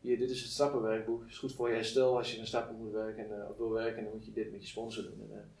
dit 0.01 0.29
is 0.29 0.41
het 0.41 0.51
stappenwerkboek. 0.51 1.21
Het 1.21 1.29
is 1.29 1.37
goed 1.37 1.53
voor 1.53 1.69
je 1.69 1.75
herstel 1.75 2.17
als 2.17 2.31
je 2.31 2.39
een 2.39 2.47
stappen 2.47 2.75
moet 2.75 2.91
werken 2.91 3.31
en, 3.31 3.47
of 3.47 3.57
wil 3.57 3.69
werken, 3.69 4.03
dan 4.03 4.13
moet 4.13 4.25
je 4.25 4.33
dit 4.33 4.51
met 4.51 4.61
je 4.61 4.67
sponsor 4.67 5.03
doen. 5.03 5.29
En, 5.31 5.51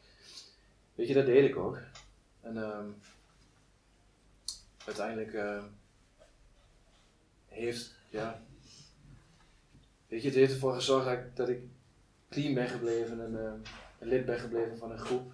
weet 0.95 1.07
je, 1.07 1.13
dat 1.13 1.25
deed 1.25 1.49
ik 1.49 1.57
ook. 1.57 1.79
En 2.41 2.57
um, 2.57 2.95
uiteindelijk 4.85 5.33
uh, 5.33 5.63
heeft, 7.47 7.95
ja, 8.09 8.41
weet 10.07 10.21
je, 10.21 10.27
het 10.27 10.37
heeft 10.37 10.53
ervoor 10.53 10.73
gezorgd 10.73 11.35
dat 11.35 11.49
ik, 11.49 11.61
clean 12.29 12.53
ben 12.53 12.67
gebleven 12.67 13.21
en 13.21 13.31
uh, 13.31 14.07
lid 14.09 14.25
ben 14.25 14.39
gebleven 14.39 14.77
van 14.77 14.91
een 14.91 14.99
groep. 14.99 15.33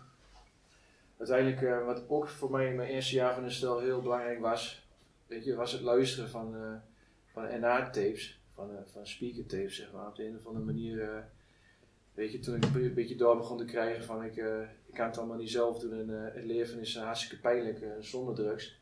Uiteindelijk, 1.17 1.61
uh, 1.61 1.85
wat 1.85 2.09
ook 2.09 2.27
voor 2.27 2.51
mij 2.51 2.67
in 2.67 2.75
mijn 2.75 2.89
eerste 2.89 3.15
jaar 3.15 3.33
van 3.33 3.43
de 3.43 3.49
stel 3.49 3.79
heel 3.79 4.01
belangrijk 4.01 4.39
was, 4.39 4.87
weet 5.27 5.45
je, 5.45 5.55
was 5.55 5.71
het 5.71 5.81
luisteren 5.81 6.29
van, 6.29 6.81
van 7.25 7.59
NA-tapes, 7.59 8.39
van, 8.55 8.69
van 8.85 9.07
speaker-tapes, 9.07 9.75
zeg 9.75 9.91
maar. 9.91 10.07
Op 10.07 10.15
de 10.15 10.27
een 10.27 10.35
of 10.35 10.47
andere 10.47 10.65
manier, 10.65 11.23
weet 12.13 12.31
je, 12.31 12.39
toen 12.39 12.55
ik 12.55 12.63
een 12.63 12.93
beetje 12.93 13.15
door 13.15 13.37
begon 13.37 13.57
te 13.57 13.65
krijgen 13.65 14.03
van 14.03 14.23
ik 14.23 14.37
ik 14.95 15.01
kan 15.01 15.09
het 15.09 15.19
allemaal 15.19 15.37
niet 15.37 15.51
zelf 15.51 15.79
doen 15.79 15.93
en 15.93 16.09
uh, 16.09 16.33
het 16.33 16.45
leven 16.45 16.79
is 16.79 16.97
hartstikke 16.97 17.39
pijnlijk 17.39 17.81
uh, 17.81 17.89
zonder 17.99 18.35
drugs. 18.35 18.79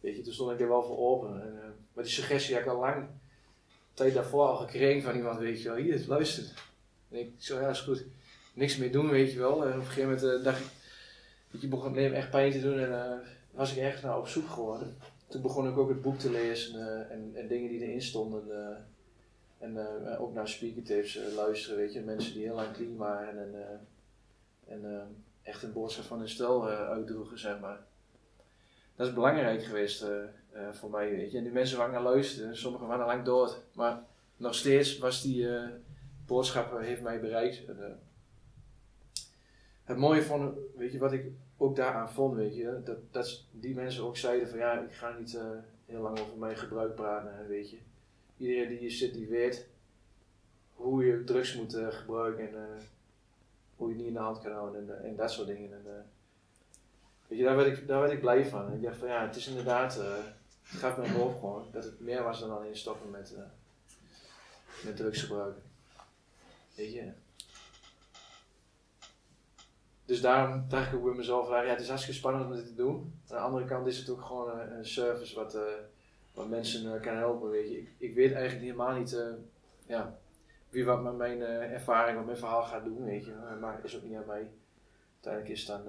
Weet 0.00 0.16
je, 0.16 0.22
toen 0.22 0.32
stond 0.32 0.50
ik 0.52 0.60
er 0.60 0.68
wel 0.68 0.82
voor 0.82 0.98
open. 0.98 1.42
En, 1.42 1.54
uh, 1.54 1.60
maar 1.92 2.04
die 2.04 2.12
suggestie 2.12 2.54
heb 2.54 2.64
ik 2.64 2.70
al 2.70 2.78
lang, 2.78 3.06
tijd 3.94 4.14
daarvoor 4.14 4.46
al 4.46 4.56
gekregen 4.56 5.02
van 5.02 5.14
iemand, 5.14 5.38
weet 5.38 5.62
je 5.62 5.68
wel, 5.68 5.76
hier, 5.76 6.04
luister. 6.06 6.44
En 7.08 7.18
ik 7.18 7.32
zo, 7.38 7.60
ja, 7.60 7.68
is 7.68 7.80
goed. 7.80 8.04
Niks 8.54 8.76
meer 8.76 8.92
doen, 8.92 9.08
weet 9.08 9.32
je 9.32 9.38
wel. 9.38 9.66
En 9.66 9.72
op 9.72 9.78
een 9.78 9.84
gegeven 9.84 10.10
moment 10.10 10.44
dacht 10.44 10.60
ik, 10.60 10.66
dat 11.50 11.60
je 11.60 11.68
begon 11.68 11.96
het 11.96 12.12
echt 12.12 12.30
pijn 12.30 12.52
te 12.52 12.60
doen 12.60 12.78
en 12.78 13.22
was 13.50 13.72
ik 13.72 13.78
ergens 13.78 14.02
naar 14.02 14.18
op 14.18 14.28
zoek 14.28 14.48
geworden. 14.48 14.96
Toen 15.28 15.42
begon 15.42 15.68
ik 15.68 15.78
ook 15.78 15.88
het 15.88 16.02
boek 16.02 16.18
te 16.18 16.30
lezen 16.30 17.10
en, 17.10 17.32
en, 17.34 17.48
dingen 17.48 17.70
die 17.70 17.80
erin 17.80 18.02
stonden. 18.02 18.44
En 19.62 19.78
ook 20.18 20.34
naar 20.34 20.48
speakertapes 20.48 21.18
luisteren, 21.34 21.78
weet 21.78 21.92
je, 21.92 22.00
mensen 22.00 22.32
die 22.32 22.42
heel 22.42 22.54
lang 22.54 22.72
clean 22.72 22.96
waren. 22.96 23.38
En, 23.38 23.80
en 24.66 25.08
echt 25.42 25.62
een 25.62 25.72
boodschap 25.72 26.04
van 26.04 26.18
hun 26.18 26.28
stel 26.28 26.68
uitdroegen, 26.68 27.38
zeg 27.38 27.60
maar. 27.60 27.80
Dat 28.96 29.06
is 29.06 29.14
belangrijk 29.14 29.64
geweest 29.64 30.06
voor 30.72 30.90
mij, 30.90 31.10
weet 31.10 31.30
je. 31.30 31.38
En 31.38 31.44
die 31.44 31.52
mensen 31.52 31.78
waren 31.78 31.92
naar 31.92 32.02
luisteren, 32.02 32.56
sommigen 32.56 32.86
waren 32.86 33.06
lang 33.06 33.24
dood. 33.24 33.60
Maar 33.72 34.02
nog 34.36 34.54
steeds 34.54 34.98
was 34.98 35.22
die 35.22 35.48
boodschap, 36.26 36.80
heeft 36.80 37.02
mij 37.02 37.20
bereikt. 37.20 37.62
Het 39.84 39.96
mooie 39.96 40.22
van, 40.22 40.54
weet 40.76 40.92
je, 40.92 40.98
wat 40.98 41.12
ik 41.12 41.26
ook 41.56 41.76
daaraan 41.76 42.10
vond, 42.10 42.34
weet 42.34 42.56
je, 42.56 42.80
dat, 42.84 42.98
dat 43.10 43.44
die 43.50 43.74
mensen 43.74 44.04
ook 44.04 44.16
zeiden 44.16 44.48
van 44.48 44.58
ja, 44.58 44.80
ik 44.80 44.94
ga 44.94 45.16
niet 45.18 45.38
heel 45.86 46.00
lang 46.00 46.18
over 46.18 46.38
mijn 46.38 46.56
gebruik 46.56 46.94
praten, 46.94 47.46
weet 47.48 47.70
je. 47.70 47.78
Iedereen 48.42 48.78
die 48.78 49.10
die 49.12 49.26
weet 49.26 49.66
hoe 50.74 51.04
je 51.04 51.24
drugs 51.24 51.54
moet 51.54 51.76
gebruiken 51.90 52.48
en 52.48 52.80
hoe 53.76 53.88
je 53.88 53.94
het 53.94 53.96
niet 53.96 54.06
in 54.06 54.12
de 54.12 54.18
hand 54.18 54.40
kan 54.40 54.52
houden 54.52 54.88
en, 54.88 55.04
en 55.04 55.16
dat 55.16 55.30
soort 55.30 55.46
dingen. 55.46 55.72
En, 55.72 56.06
weet 57.26 57.38
je, 57.38 57.44
daar 57.44 57.56
werd, 57.56 57.78
ik, 57.78 57.86
daar 57.86 58.00
werd 58.00 58.12
ik 58.12 58.20
blij 58.20 58.46
van. 58.46 58.72
Ik 58.72 58.82
dacht 58.82 58.96
van 58.96 59.08
ja, 59.08 59.26
het 59.26 59.36
is 59.36 59.46
inderdaad, 59.48 59.94
het 59.94 60.78
gaat 60.78 60.98
me 60.98 61.08
hoofd 61.08 61.38
gewoon, 61.38 61.66
dat 61.72 61.84
het 61.84 62.00
meer 62.00 62.22
was 62.22 62.40
dan 62.40 62.56
alleen 62.56 62.76
stoppen 62.76 63.10
met, 63.10 63.34
met 64.84 64.96
drugs 64.96 65.22
gebruiken. 65.22 65.62
Weet 66.74 66.92
je. 66.92 67.10
Dus 70.04 70.20
daarom 70.20 70.64
dacht 70.68 70.92
ik 70.92 71.02
bij 71.02 71.14
mezelf, 71.14 71.48
ja, 71.48 71.64
het 71.64 71.80
is 71.80 71.88
hartstikke 71.88 72.18
spannend 72.18 72.44
om 72.44 72.52
dit 72.52 72.66
te 72.66 72.74
doen. 72.74 73.20
Aan 73.28 73.36
de 73.36 73.42
andere 73.42 73.64
kant 73.64 73.86
is 73.86 73.98
het 73.98 74.08
ook 74.08 74.22
gewoon 74.22 74.58
een 74.58 74.86
service 74.86 75.34
wat, 75.34 75.58
wat 76.34 76.48
mensen 76.48 77.00
kan 77.00 77.16
helpen. 77.16 77.50
Weet 77.50 77.70
je. 77.70 77.78
Ik, 77.78 77.88
ik 77.98 78.14
weet 78.14 78.32
eigenlijk 78.32 78.64
helemaal 78.64 78.98
niet 78.98 79.16
ja, 79.86 80.18
wie 80.68 80.84
wat 80.84 81.02
met 81.02 81.16
mijn 81.16 81.38
uh, 81.38 81.72
ervaring 81.72 82.18
of 82.18 82.24
mijn 82.24 82.36
verhaal 82.36 82.62
gaat 82.62 82.84
doen, 82.84 83.04
weet 83.04 83.24
je. 83.24 83.34
Maar 83.60 83.84
is 83.84 83.96
ook 83.96 84.02
niet 84.02 84.16
aan 84.16 84.26
mij. 84.26 84.50
Uiteindelijk 85.12 85.52
is 85.54 85.66
dan, 85.66 85.84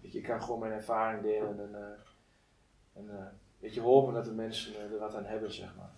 weet 0.00 0.12
je, 0.12 0.18
ik 0.18 0.24
kan 0.24 0.42
gewoon 0.42 0.60
mijn 0.60 0.72
ervaring 0.72 1.22
delen 1.22 1.60
en, 1.60 1.98
en 2.92 3.38
weet 3.58 3.74
je, 3.74 3.80
hopen 3.80 4.14
dat 4.14 4.24
de 4.24 4.32
mensen 4.32 4.80
er 4.80 4.98
wat 4.98 5.14
aan 5.14 5.24
hebben, 5.24 5.52
zeg 5.52 5.76
maar. 5.76 5.92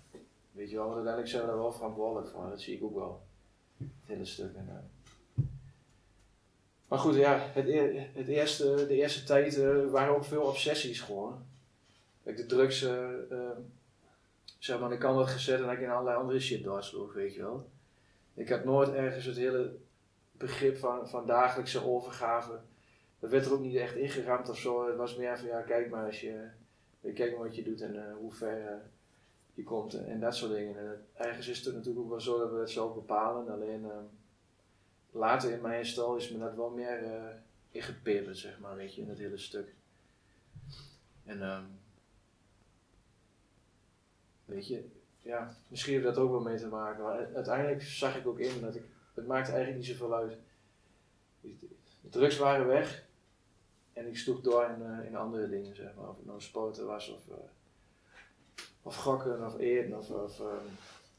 Weet 0.52 0.70
je 0.70 0.76
wel, 0.76 0.84
want 0.84 0.96
uiteindelijk 0.96 1.34
zijn 1.34 1.42
we 1.42 1.48
daar 1.48 1.58
wel 1.58 1.72
verantwoordelijk 1.72 2.28
voor, 2.28 2.48
dat 2.50 2.60
zie 2.60 2.76
ik 2.76 2.82
ook 2.82 2.94
wel. 2.94 3.22
Het 3.78 3.88
hele 4.04 4.24
stuk. 4.24 4.50
Maar 6.88 6.98
goed, 6.98 7.14
ja, 7.14 7.38
het, 7.38 7.66
het 8.14 8.28
eerste, 8.28 8.86
de 8.86 8.94
eerste 8.94 9.24
tijd 9.24 9.56
waren 9.90 10.16
ook 10.16 10.24
veel 10.24 10.42
obsessies 10.42 11.00
gewoon. 11.00 11.46
De 12.36 12.46
drugs 12.46 12.86
zeg 14.58 14.80
maar, 14.80 14.92
ik 14.92 14.98
kan 14.98 15.14
wat 15.14 15.28
gezet 15.28 15.60
en 15.60 15.66
dat 15.66 15.72
ik 15.72 15.80
in 15.80 15.90
allerlei 15.90 16.16
andere 16.16 16.40
shit 16.40 16.64
doorsloeg, 16.64 17.12
weet 17.12 17.34
je 17.34 17.40
wel. 17.40 17.68
Ik 18.34 18.48
had 18.48 18.64
nooit 18.64 18.88
ergens 18.88 19.24
het 19.24 19.36
hele 19.36 19.76
begrip 20.32 20.76
van, 20.76 21.08
van 21.08 21.26
dagelijkse 21.26 21.84
overgave. 21.84 22.60
Dat 23.18 23.30
werd 23.30 23.46
er 23.46 23.52
ook 23.52 23.60
niet 23.60 23.76
echt 23.76 23.94
ingeramd 23.94 24.48
of 24.48 24.58
zo. 24.58 24.86
Het 24.86 24.96
was 24.96 25.16
meer 25.16 25.38
van, 25.38 25.48
ja, 25.48 25.60
kijk 25.60 25.90
maar 25.90 26.06
als 26.06 26.20
je, 26.20 26.48
kijk 27.14 27.36
maar 27.36 27.46
wat 27.46 27.56
je 27.56 27.62
doet 27.62 27.80
en 27.80 27.94
uh, 27.94 28.16
hoe 28.16 28.32
ver 28.32 28.62
uh, 28.62 28.76
je 29.54 29.62
komt 29.62 29.94
en, 29.94 30.20
dat 30.20 30.36
soort 30.36 30.52
dingen. 30.52 30.78
En 30.78 31.06
ergens 31.14 31.48
is 31.48 31.64
het 31.64 31.74
natuurlijk 31.74 32.04
ook 32.04 32.10
wel 32.10 32.20
zo 32.20 32.38
dat 32.38 32.52
we 32.52 32.58
het 32.58 32.70
zelf 32.70 32.94
bepalen. 32.94 33.48
Alleen 33.48 33.82
uh, 33.82 33.96
later 35.10 35.52
in 35.52 35.60
mijn 35.60 35.74
herstel 35.74 36.16
is 36.16 36.30
me 36.30 36.38
dat 36.38 36.54
wel 36.54 36.70
meer 36.70 37.02
uh, 37.02 37.24
ingepepperd, 37.70 38.38
zeg 38.38 38.58
maar, 38.58 38.76
weet 38.76 38.94
je, 38.94 39.02
in 39.02 39.08
het 39.08 39.18
hele 39.18 39.38
stuk. 39.38 39.74
En 41.24 41.42
um, 41.42 41.66
Weet 44.48 44.66
je, 44.66 44.84
ja, 45.22 45.56
misschien 45.66 45.92
heeft 45.92 46.04
dat 46.04 46.16
ook 46.16 46.30
wel 46.30 46.40
mee 46.40 46.58
te 46.58 46.68
maken. 46.68 47.04
Maar 47.04 47.34
uiteindelijk 47.34 47.82
zag 47.82 48.16
ik 48.16 48.26
ook 48.26 48.38
in 48.38 48.60
dat 48.60 48.74
ik, 48.74 48.82
het 49.14 49.26
maakte 49.26 49.52
eigenlijk 49.52 49.80
niet 49.80 49.96
zoveel 49.96 50.14
uit. 50.14 50.36
De 52.00 52.08
drugs 52.08 52.38
waren 52.38 52.66
weg. 52.66 53.06
en 53.92 54.06
ik 54.06 54.16
sloeg 54.16 54.40
door 54.40 54.64
in, 54.64 54.82
eh, 54.82 55.06
in 55.06 55.16
andere 55.16 55.48
dingen, 55.48 55.74
zeg 55.74 55.94
maar. 55.94 56.08
Of 56.08 56.16
het 56.16 56.26
nou 56.26 56.40
sporten 56.40 56.86
was 56.86 57.10
of, 57.10 57.28
uh, 57.28 57.34
of 58.82 58.96
gokken 58.96 59.46
of 59.46 59.58
eten 59.58 59.98
of, 59.98 60.10
of 60.10 60.42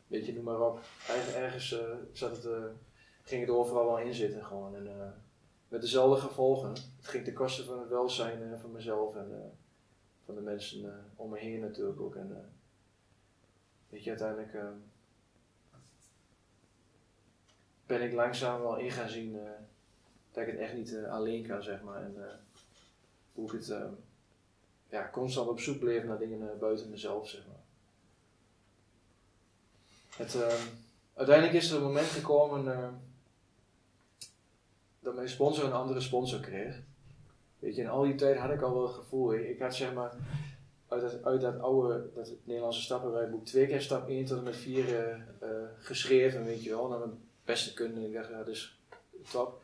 weet 0.07 0.25
je, 0.25 0.33
noem 0.33 0.43
maar 0.43 0.61
op. 0.61 0.79
Ergens, 1.07 1.35
ergens 1.35 1.75
zat 2.11 2.43
het, 2.43 2.47
ging 3.23 3.41
het 3.41 3.49
overal 3.49 3.85
wel 3.85 3.99
in 3.99 4.13
zitten 4.13 4.45
gewoon. 4.45 4.75
En, 4.75 5.13
met 5.67 5.81
dezelfde 5.81 6.21
gevolgen. 6.21 6.69
Het 6.69 7.07
ging 7.07 7.23
ten 7.23 7.33
koste 7.33 7.63
van 7.63 7.79
het 7.79 7.89
welzijn 7.89 8.59
van 8.59 8.71
mezelf 8.71 9.15
en 9.15 9.57
van 10.25 10.35
de 10.35 10.41
mensen 10.41 11.05
om 11.15 11.29
me 11.29 11.39
heen 11.39 11.59
natuurlijk 11.59 12.01
ook. 12.01 12.15
En, 12.15 12.58
weet 13.89 14.03
je, 14.03 14.09
uiteindelijk 14.09 14.57
ben 17.85 18.01
ik 18.01 18.13
langzaam 18.13 18.61
wel 18.61 18.77
in 18.77 18.91
gaan 18.91 19.09
zien 19.09 19.37
dat 20.31 20.43
ik 20.43 20.49
het 20.49 20.59
echt 20.59 20.73
niet 20.73 20.91
uh, 20.91 21.11
alleen 21.11 21.47
kan, 21.47 21.63
zeg 21.63 21.81
maar. 21.81 22.01
En 22.01 22.15
uh, 22.17 22.23
hoe 23.33 23.45
ik 23.45 23.51
het 23.51 23.69
uh, 23.69 23.83
ja, 24.89 25.09
constant 25.11 25.49
op 25.49 25.59
zoek 25.59 25.79
bleef 25.79 26.03
naar 26.03 26.17
dingen 26.17 26.59
buiten 26.59 26.89
mezelf, 26.89 27.29
zeg 27.29 27.41
maar. 27.47 27.63
Het, 30.15 30.37
uiteindelijk 31.13 31.57
is 31.57 31.69
er 31.69 31.77
een 31.77 31.83
moment 31.83 32.07
gekomen 32.07 32.65
dat 34.99 35.15
mijn 35.15 35.29
sponsor 35.29 35.65
een 35.65 35.73
andere 35.73 36.01
sponsor 36.01 36.39
kreeg. 36.39 36.79
Weet 37.59 37.75
je, 37.75 37.81
in 37.81 37.89
al 37.89 38.03
die 38.03 38.15
tijd 38.15 38.37
had 38.37 38.51
ik 38.51 38.61
al 38.61 38.73
wel 38.73 38.87
het 38.87 38.95
gevoel, 38.95 39.33
ik 39.33 39.59
had 39.59 39.75
zeg 39.75 39.93
maar 39.93 40.15
uit 40.89 41.01
dat, 41.01 41.23
uit 41.23 41.41
dat 41.41 41.59
oude, 41.59 42.09
dat 42.15 42.31
Nederlandse 42.43 42.81
stappenwijboek, 42.81 43.45
twee 43.45 43.67
keer 43.67 43.81
stap 43.81 44.07
1 44.07 44.25
tot 44.25 44.37
en 44.37 44.43
met 44.43 44.55
4 44.55 45.25
geschreven, 45.77 46.45
weet 46.45 46.63
je 46.63 46.69
wel, 46.69 46.87
naar 46.87 46.99
mijn 46.99 47.19
beste 47.45 47.73
kunnen. 47.73 48.05
Ik 48.05 48.13
dacht, 48.13 48.29
ja, 48.29 48.43
dus 48.43 48.79
top. 49.31 49.61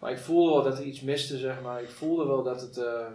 Maar 0.00 0.12
ik 0.12 0.18
voelde 0.18 0.50
wel 0.50 0.62
dat 0.62 0.78
er 0.78 0.84
iets 0.84 1.00
miste, 1.00 1.38
zeg 1.38 1.62
maar. 1.62 1.82
Ik 1.82 1.90
voelde 1.90 2.26
wel 2.26 2.42
dat 2.42 2.60
het. 2.60 2.76
Uh, 2.76 3.06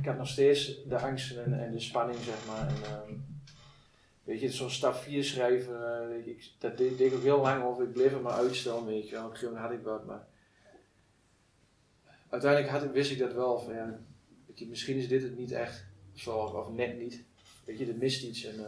ik 0.00 0.06
had 0.06 0.16
nog 0.16 0.28
steeds 0.28 0.84
de 0.84 0.98
angst 0.98 1.36
en, 1.36 1.60
en 1.60 1.72
de 1.72 1.80
spanning, 1.80 2.18
zeg 2.18 2.46
maar. 2.46 2.68
En, 2.68 2.74
uh, 2.82 3.16
weet 4.24 4.40
je, 4.40 4.52
zo'n 4.52 4.70
stap 4.70 4.94
4 4.94 5.24
schrijven, 5.24 6.26
ik, 6.26 6.50
dat 6.58 6.76
deed, 6.78 7.00
ik 7.00 7.14
ook 7.14 7.22
heel 7.22 7.40
lang 7.40 7.64
over. 7.64 7.84
Ik 7.84 7.92
bleef 7.92 8.12
het 8.12 8.22
maar 8.22 8.32
uitstellen, 8.32 8.86
weet 8.86 9.08
je. 9.08 9.16
Op 9.16 9.30
gegeven 9.30 9.46
moment 9.46 9.64
had 9.64 9.78
ik 9.78 9.84
wat, 9.84 10.06
maar. 10.06 10.26
Uiteindelijk 12.28 12.70
had, 12.70 12.90
wist 12.90 13.10
ik 13.10 13.18
dat 13.18 13.32
wel. 13.32 13.58
Van, 13.58 13.74
ja, 13.74 13.98
je, 14.54 14.66
misschien 14.66 14.96
is 14.96 15.08
dit 15.08 15.22
het 15.22 15.36
niet 15.36 15.52
echt, 15.52 15.84
zo, 16.18 16.38
of 16.38 16.68
net 16.68 16.98
niet. 16.98 17.24
Weet 17.64 17.78
je, 17.78 17.86
er 17.86 17.96
mist 17.96 18.22
iets. 18.22 18.44
En, 18.44 18.66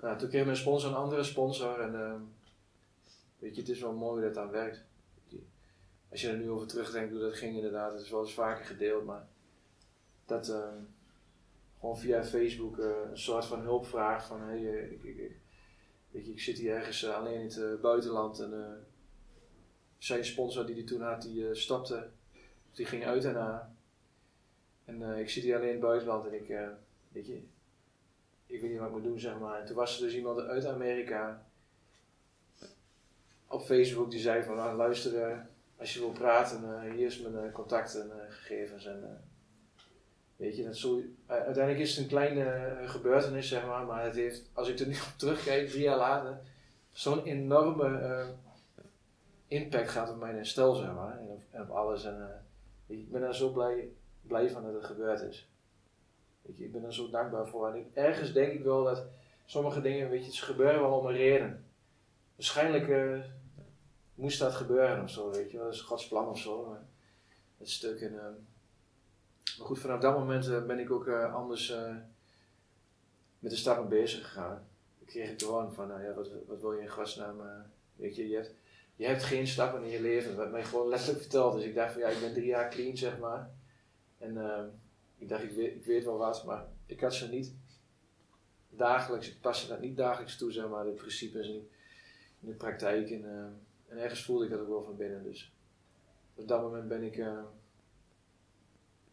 nou, 0.00 0.18
toen 0.18 0.28
kreeg 0.28 0.44
mijn 0.44 0.56
sponsor 0.56 0.90
een 0.90 0.96
andere 0.96 1.22
sponsor. 1.22 1.80
En 1.80 1.92
weet 3.38 3.54
je, 3.54 3.60
het 3.60 3.70
is 3.70 3.80
wel 3.80 3.92
mooi 3.92 4.22
dat 4.22 4.34
dat 4.34 4.50
werkt 4.50 4.84
als 6.10 6.20
je 6.20 6.28
er 6.28 6.36
nu 6.36 6.50
over 6.50 6.66
terugdenkt 6.66 7.12
hoe 7.12 7.20
dat 7.20 7.36
ging 7.36 7.56
inderdaad, 7.56 7.92
het 7.92 8.02
is 8.02 8.10
wel 8.10 8.20
eens 8.20 8.34
vaker 8.34 8.64
gedeeld, 8.64 9.04
maar 9.04 9.28
dat 10.26 10.48
uh, 10.48 10.68
gewoon 11.80 11.98
via 11.98 12.24
Facebook 12.24 12.78
uh, 12.78 12.86
een 13.10 13.18
soort 13.18 13.44
van 13.44 13.60
hulpvraag 13.60 14.26
van 14.26 14.40
hey, 14.40 14.60
uh, 14.60 14.92
ik, 14.92 15.02
ik, 15.04 15.36
weet 16.10 16.26
je, 16.26 16.32
ik 16.32 16.40
zit 16.40 16.58
hier 16.58 16.74
ergens 16.74 17.02
eh, 17.02 17.14
alleen 17.14 17.40
in 17.40 17.62
het 17.62 17.80
buitenland 17.80 18.40
en 18.40 18.84
zijn 19.98 20.24
sponsor 20.24 20.66
die 20.66 20.74
die 20.74 20.84
toen 20.84 21.02
had, 21.02 21.22
die 21.22 21.54
stapte, 21.54 22.10
die 22.72 22.86
ging 22.86 23.04
uit 23.04 23.22
daarna. 23.22 23.74
En 24.90 25.18
ik 25.18 25.30
zit 25.30 25.42
hier 25.42 25.56
alleen 25.56 25.66
in 25.66 25.74
het 25.74 25.82
buitenland 25.82 26.26
en 26.26 26.34
ik, 26.34 26.48
weet 27.12 27.26
je, 27.26 27.42
ik 28.46 28.60
weet 28.60 28.70
niet 28.70 28.78
wat 28.78 28.88
ik 28.88 28.94
moet 28.94 29.04
doen 29.04 29.20
zeg 29.20 29.38
maar. 29.38 29.60
En 29.60 29.66
toen 29.66 29.76
was 29.76 29.96
er 29.96 30.04
dus 30.04 30.14
iemand 30.14 30.40
uit 30.40 30.66
Amerika 30.66 31.44
op 33.46 33.62
Facebook 33.62 34.10
die 34.10 34.20
zei 34.20 34.42
van 34.42 34.56
nou, 34.56 34.76
luister 34.76 35.46
als 35.76 35.94
je 35.94 36.00
wil 36.00 36.10
praten, 36.10 36.92
hier 36.92 37.06
is 37.06 37.20
mijn 37.20 37.52
contactgegevens. 37.52 38.86
en, 38.86 39.24
weet 40.36 40.56
je, 40.56 40.64
dat 40.64 40.76
zo, 40.76 41.02
uiteindelijk 41.26 41.78
is 41.78 41.90
het 41.90 41.98
een 41.98 42.08
kleine 42.08 42.76
gebeurtenis, 42.84 43.48
zeg 43.48 43.66
maar, 43.66 43.86
maar 43.86 44.04
het 44.04 44.14
heeft, 44.14 44.42
als 44.52 44.68
ik 44.68 44.78
er 44.78 44.86
nu 44.86 44.94
op 45.12 45.14
terugkijk, 45.16 45.68
drie 45.68 45.82
jaar 45.82 45.96
later, 45.96 46.38
zo'n 46.92 47.24
enorme 47.24 48.26
impact 49.48 49.88
gaat 49.88 50.10
op 50.10 50.18
mijn 50.18 50.34
herstel, 50.34 50.74
zeg 50.74 50.94
maar, 50.94 51.18
en 51.18 51.28
op, 51.28 51.42
en 51.50 51.62
op 51.62 51.70
alles. 51.70 52.04
En 52.04 52.44
ik 52.86 53.10
ben 53.10 53.20
daar 53.20 53.34
zo 53.34 53.50
blij, 53.50 53.88
blij 54.30 54.50
van 54.50 54.62
dat 54.62 54.74
het 54.74 54.84
gebeurd 54.84 55.20
is. 55.20 55.48
Weet 56.42 56.58
je, 56.58 56.64
ik 56.64 56.72
ben 56.72 56.84
er 56.84 56.94
zo 56.94 57.10
dankbaar 57.10 57.46
voor. 57.46 57.68
En 57.68 57.74
ik, 57.74 57.86
ergens 57.94 58.32
denk 58.32 58.52
ik 58.52 58.62
wel 58.62 58.84
dat 58.84 59.04
sommige 59.44 59.80
dingen, 59.80 60.10
weet 60.10 60.26
je, 60.26 60.32
ze 60.32 60.44
gebeuren 60.44 60.80
wel 60.80 60.98
om 60.98 61.06
een 61.06 61.16
reden. 61.16 61.64
Waarschijnlijk 62.36 63.16
moest 64.14 64.38
dat 64.38 64.54
gebeuren 64.54 65.02
of 65.02 65.10
zo, 65.10 65.30
weet 65.30 65.50
je. 65.50 65.58
Dat 65.58 65.72
is 65.72 65.80
Gods 65.80 66.08
plan 66.08 66.28
of 66.28 66.38
zo. 66.38 66.66
Maar 66.68 66.86
het 67.58 67.70
stuk. 67.70 68.00
En, 68.00 68.12
uh, 68.12 68.20
maar 69.58 69.66
goed, 69.66 69.78
vanaf 69.78 70.00
dat 70.00 70.18
moment 70.18 70.46
uh, 70.46 70.66
ben 70.66 70.78
ik 70.78 70.90
ook 70.90 71.08
anders 71.08 71.74
met 73.38 73.50
de 73.50 73.56
stappen 73.56 73.88
bezig 73.88 74.24
gegaan. 74.24 74.68
Ik 74.98 75.06
kreeg 75.06 75.30
het 75.30 75.42
gewoon 75.42 75.72
van, 75.72 75.88
nou 75.88 76.02
ja, 76.02 76.14
wat, 76.14 76.28
wat 76.46 76.60
wil 76.60 76.72
je 76.72 76.80
in 76.80 76.88
godsnaam, 76.88 77.40
weet 77.96 78.16
je, 78.16 78.28
je 78.28 78.36
hebt, 78.36 78.54
je 78.96 79.06
hebt 79.06 79.22
geen 79.22 79.46
stappen 79.46 79.82
in 79.82 79.90
je 79.90 80.00
leven, 80.00 80.36
wat 80.36 80.50
mij 80.50 80.64
gewoon 80.64 80.88
letterlijk 80.88 81.20
verteld. 81.20 81.54
Dus 81.54 81.64
ik 81.64 81.74
dacht 81.74 81.92
van, 81.92 82.00
ja, 82.00 82.08
ik 82.08 82.20
ben 82.20 82.32
drie 82.32 82.46
jaar 82.46 82.70
clean, 82.70 82.96
zeg 82.96 83.18
maar. 83.18 83.50
En 84.20 84.36
ehm, 84.36 84.66
ik 85.18 85.28
dacht, 85.28 85.42
ik 85.42 85.50
weet, 85.50 85.74
ik 85.74 85.84
weet 85.84 86.04
wel 86.04 86.16
wat, 86.16 86.44
maar 86.44 86.66
ik 86.86 87.00
had 87.00 87.14
ze 87.14 87.28
niet 87.28 87.54
dagelijks, 88.70 89.28
ik 89.28 89.40
paste 89.40 89.68
dat 89.68 89.80
niet 89.80 89.96
dagelijks 89.96 90.36
toe, 90.36 90.52
zeg 90.52 90.68
maar, 90.68 90.84
de 90.84 90.90
principes 90.90 91.48
in, 91.48 91.68
in 92.40 92.48
de 92.48 92.54
praktijk. 92.54 93.10
En, 93.10 93.24
ehm, 93.24 93.50
en 93.88 93.98
ergens 93.98 94.24
voelde 94.24 94.44
ik 94.44 94.50
dat 94.50 94.60
ook 94.60 94.68
wel 94.68 94.82
van 94.82 94.96
binnen. 94.96 95.22
Dus 95.22 95.52
op 96.34 96.48
dat 96.48 96.62
moment 96.62 96.88
ben 96.88 97.02
ik 97.02 97.16
uh, 97.16 97.42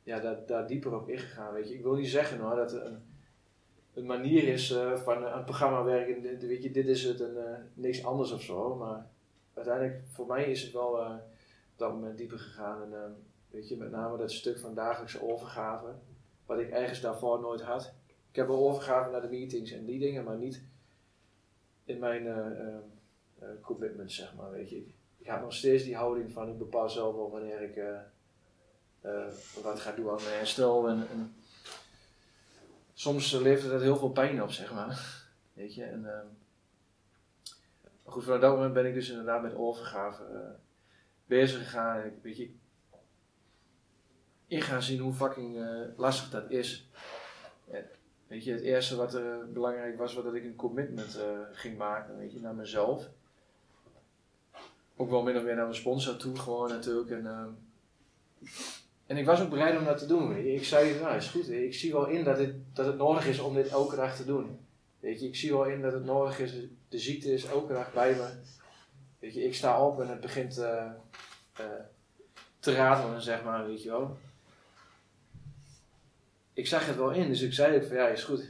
ja, 0.04 0.20
daar, 0.20 0.46
daar 0.46 0.68
dieper 0.68 0.96
op 0.96 1.10
ingegaan. 1.10 1.54
Weet 1.54 1.68
je. 1.68 1.74
Ik 1.74 1.84
wil 1.84 1.96
niet 1.96 2.10
zeggen 2.10 2.40
hoor, 2.40 2.56
dat 2.56 2.72
het 2.72 2.86
een, 2.86 3.02
een 3.94 4.06
manier 4.06 4.48
is 4.48 4.72
uh, 4.72 4.98
van 4.98 5.26
een 5.26 5.44
programma 5.44 5.84
werken. 5.84 6.22
Weet 6.48 6.64
je, 6.64 6.72
dit 6.72 6.88
is 6.88 7.04
het 7.04 7.22
en 7.22 7.72
niks 7.74 8.06
anders 8.06 8.32
of 8.32 8.42
zo. 8.42 8.76
Maar 8.76 9.10
uiteindelijk, 9.54 10.04
voor 10.12 10.28
mij 10.28 10.52
is 10.52 10.62
het 10.62 10.74
wel 10.74 10.90
op 10.90 11.22
dat 11.76 11.92
moment 11.92 12.18
dieper 12.18 12.40
gegaan. 12.40 12.94
En 12.94 13.16
weet 13.50 13.70
je, 13.70 13.78
met 13.78 13.92
name 13.92 14.18
dat 14.18 14.32
stuk 14.32 14.60
van 14.60 14.74
dagelijkse 14.74 15.22
overgave. 15.22 15.94
Wat 16.46 16.60
ik 16.60 16.70
ergens 16.70 17.02
daarvoor 17.02 17.40
nooit 17.40 17.62
had. 17.62 17.94
Ik 18.30 18.36
heb 18.36 18.48
wel 18.48 18.70
overgave 18.70 19.10
naar 19.10 19.22
de 19.22 19.30
meetings 19.30 19.72
en 19.72 19.86
die 19.86 20.00
dingen, 20.00 20.24
maar 20.24 20.38
niet 20.38 20.62
in 21.86 22.00
mijn 22.00 22.26
uh, 22.26 23.48
commitment, 23.62 24.12
zeg 24.12 24.36
maar. 24.36 24.52
Weet 24.52 24.70
je. 24.70 24.78
Ik 25.18 25.26
heb 25.26 25.42
nog 25.42 25.54
steeds 25.54 25.84
die 25.84 25.96
houding 25.96 26.32
van 26.32 26.50
ik 26.50 26.58
bepaal 26.58 26.90
zelf 26.90 27.16
wel 27.16 27.32
wanneer 27.32 27.62
ik 27.62 27.82
wat 29.64 29.80
ga 29.80 29.92
doen 29.92 30.10
aan 30.10 30.24
mijn 30.24 30.38
herstel. 30.38 30.88
En, 30.88 31.08
en 31.10 31.36
soms 32.94 33.32
levert 33.32 33.72
dat 33.72 33.82
heel 33.82 33.98
veel 33.98 34.12
pijn 34.12 34.44
op, 34.44 34.52
zeg 34.52 34.74
maar. 34.74 35.26
Weet 35.54 35.76
je. 35.76 35.84
En, 35.84 36.06
ehm, 36.06 36.26
goed, 38.04 38.24
vanaf 38.24 38.40
dat 38.40 38.56
moment 38.56 38.74
ben 38.74 38.86
ik 38.86 38.94
dus 38.94 39.10
inderdaad 39.10 39.42
met 39.42 39.56
overgave 39.56 40.56
bezig 41.26 41.58
gegaan. 41.58 42.12
Weet 42.22 42.38
je, 42.38 42.52
in 44.48 44.62
gaan 44.62 44.82
zien 44.82 45.00
hoe 45.00 45.14
fucking 45.14 45.58
lastig 45.96 46.30
dat 46.30 46.52
is. 46.52 46.90
weet 48.28 48.44
je, 48.44 48.52
het 48.52 48.62
eerste 48.62 48.96
wat 48.96 49.14
er 49.14 49.52
belangrijk 49.52 49.98
was, 49.98 50.14
was 50.14 50.24
dat 50.24 50.34
ik 50.34 50.44
een 50.44 50.56
commitment 50.56 51.20
ging 51.52 51.78
maken, 51.78 52.18
weet 52.18 52.34
je, 52.34 52.40
naar 52.40 52.56
mezelf 52.56 53.10
ook 54.98 55.10
wel 55.10 55.22
min 55.22 55.38
of 55.38 55.44
meer 55.44 55.56
naar 55.56 55.64
mijn 55.64 55.76
sponsor 55.76 56.18
toe, 56.18 56.36
gewoon 56.36 56.70
natuurlijk. 56.70 57.10
En, 57.10 57.24
uh, 57.24 57.46
en 59.06 59.18
ik 59.18 59.26
was 59.26 59.42
ook 59.42 59.50
bereid 59.50 59.78
om 59.78 59.86
dat 59.86 59.98
te 59.98 60.06
doen. 60.06 60.38
Ik 60.38 60.66
zei, 60.66 61.00
nou 61.00 61.16
is 61.16 61.28
goed, 61.28 61.50
ik 61.50 61.74
zie 61.74 61.92
wel 61.92 62.08
in 62.08 62.24
dat 62.24 62.38
het, 62.38 62.54
dat 62.74 62.86
het 62.86 62.98
nodig 62.98 63.28
is 63.28 63.40
om 63.40 63.54
dit 63.54 63.68
elke 63.68 63.96
dag 63.96 64.16
te 64.16 64.26
doen. 64.26 64.60
Weet 65.00 65.20
je, 65.20 65.28
ik 65.28 65.36
zie 65.36 65.52
wel 65.52 65.66
in 65.66 65.82
dat 65.82 65.94
het 65.94 66.06
nodig 66.06 66.40
is, 66.40 66.54
de 66.90 67.00
ziekte 67.00 67.34
is 67.34 67.46
elke 67.46 67.74
dag 67.74 67.94
bij 67.94 68.16
me. 68.16 68.30
Weet 69.20 69.34
je, 69.34 69.44
ik 69.44 69.56
sta 69.56 69.86
op 69.86 70.02
en 70.02 70.08
het 70.08 70.22
begint 70.22 70.54
te 72.60 72.74
ratelen, 72.74 73.22
zeg 73.22 73.44
maar, 73.44 73.66
weet 73.66 73.84
je 73.84 73.90
wel. 73.90 74.18
Ik 76.58 76.68
zag 76.68 76.86
het 76.86 76.96
wel 76.96 77.12
in, 77.12 77.28
dus 77.28 77.42
ik 77.42 77.54
zei 77.54 77.76
ook 77.76 77.84
van 77.84 77.96
ja, 77.96 78.08
is 78.08 78.24
goed. 78.24 78.50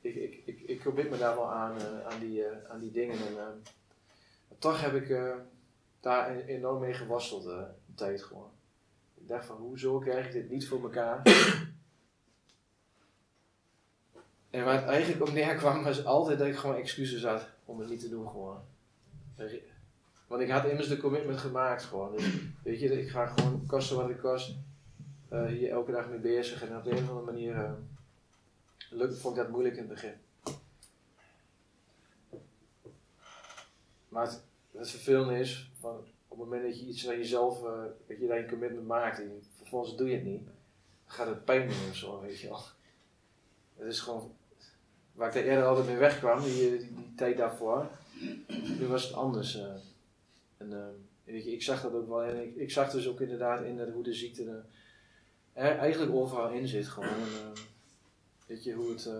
Ik, 0.00 0.14
ik, 0.14 0.42
ik, 0.44 0.60
ik 0.60 0.78
probeer 0.78 1.10
me 1.10 1.18
daar 1.18 1.34
wel 1.34 1.52
aan, 1.52 1.76
uh, 1.76 2.06
aan, 2.06 2.20
die, 2.20 2.44
aan 2.68 2.78
die 2.78 2.90
dingen. 2.90 3.16
En, 3.16 3.38
ehm, 3.38 3.56
toch 4.58 4.80
heb 4.80 4.94
ik 4.94 5.16
daar 6.00 6.36
enorm 6.36 6.80
mee 6.80 6.94
geworsteld 6.94 7.46
uh, 7.46 7.52
een 7.52 7.94
tijd 7.94 8.22
gewoon. 8.22 8.50
Ik 9.14 9.28
dacht 9.28 9.46
van, 9.46 9.56
hoezo 9.56 9.98
krijg 9.98 10.26
ik 10.26 10.32
dit 10.32 10.50
niet 10.50 10.68
voor 10.68 10.82
elkaar? 10.82 11.22
en 14.50 14.64
waar 14.64 14.80
het 14.80 14.88
eigenlijk 14.88 15.22
op 15.22 15.32
neerkwam, 15.32 15.84
was 15.84 16.04
altijd 16.04 16.38
dat 16.38 16.48
ik 16.48 16.56
gewoon 16.56 16.76
excuses 16.76 17.24
had 17.24 17.48
om 17.64 17.78
het 17.78 17.88
niet 17.88 18.00
te 18.00 18.08
doen 18.08 18.28
gewoon. 18.28 18.60
Want 20.26 20.42
ik 20.42 20.50
had 20.50 20.64
immers 20.64 20.88
de 20.88 20.96
commitment 20.96 21.38
gemaakt 21.38 21.82
gewoon. 21.82 22.16
Dus, 22.16 22.34
weet 22.62 22.80
je, 22.80 23.00
ik 23.00 23.08
ga 23.08 23.26
gewoon 23.26 23.66
kosten 23.66 23.96
wat 23.96 24.10
ik 24.10 24.18
kost. 24.18 24.56
Uh, 25.32 25.46
hier 25.46 25.70
elke 25.70 25.92
dag 25.92 26.08
mee 26.08 26.18
bezig. 26.18 26.62
En 26.62 26.76
op 26.76 26.84
de 26.84 26.90
een 26.90 27.02
of 27.02 27.08
andere 27.08 27.32
manier 27.32 27.54
uh, 27.54 27.72
lukt, 28.90 29.18
vond 29.18 29.36
ik 29.36 29.42
dat 29.42 29.50
moeilijk 29.50 29.76
in 29.76 29.80
het 29.80 29.90
begin. 29.90 30.14
Maar 34.08 34.26
het, 34.26 34.42
het 34.70 34.90
vervelende 34.90 35.38
is, 35.38 35.70
van, 35.80 35.96
op 36.28 36.38
het 36.38 36.38
moment 36.38 36.62
dat 36.62 36.80
je 36.80 36.86
iets 36.86 37.08
aan 37.08 37.16
jezelf, 37.16 37.64
uh, 37.64 37.82
dat 38.06 38.18
je 38.18 38.26
daar 38.26 38.38
een 38.38 38.48
commitment 38.48 38.86
maakt 38.86 39.18
en 39.18 39.42
vervolgens 39.56 39.96
doe 39.96 40.08
je 40.08 40.14
het 40.14 40.24
niet, 40.24 40.48
gaat 41.06 41.26
het 41.26 41.44
pijn 41.44 41.68
doen 41.68 41.88
of 41.90 41.96
zo, 41.96 42.20
weet 42.20 42.40
je 42.40 42.48
wel. 42.48 42.62
Het 43.76 43.86
is 43.86 44.00
gewoon, 44.00 44.32
waar 45.12 45.28
ik 45.28 45.34
er 45.34 45.48
eerder 45.48 45.64
altijd 45.64 45.86
mee 45.86 45.96
wegkwam, 45.96 46.42
die, 46.42 46.78
die, 46.78 46.94
die 46.94 47.14
tijd 47.16 47.36
daarvoor, 47.36 47.90
nu 48.78 48.86
was 48.86 49.04
het 49.04 49.14
anders. 49.14 49.58
En, 50.56 50.96
weet 51.24 51.44
je, 51.44 51.52
ik 51.52 51.62
zag 51.62 51.82
dat 51.82 51.92
ook 51.92 52.08
wel, 52.08 52.22
en 52.22 52.42
ik, 52.42 52.56
ik 52.56 52.70
zag 52.70 52.90
dus 52.90 53.08
ook 53.08 53.20
inderdaad 53.20 53.64
in 53.64 53.90
hoe 53.92 54.02
de 54.02 54.14
ziekte 54.14 54.62
eigenlijk 55.58 56.12
overal 56.12 56.50
in 56.50 56.68
zit 56.68 56.86
gewoon. 56.86 57.08
En, 57.08 57.20
uh, 57.20 57.62
weet 58.46 58.64
je, 58.64 58.72
hoe 58.72 58.90
het, 58.90 59.10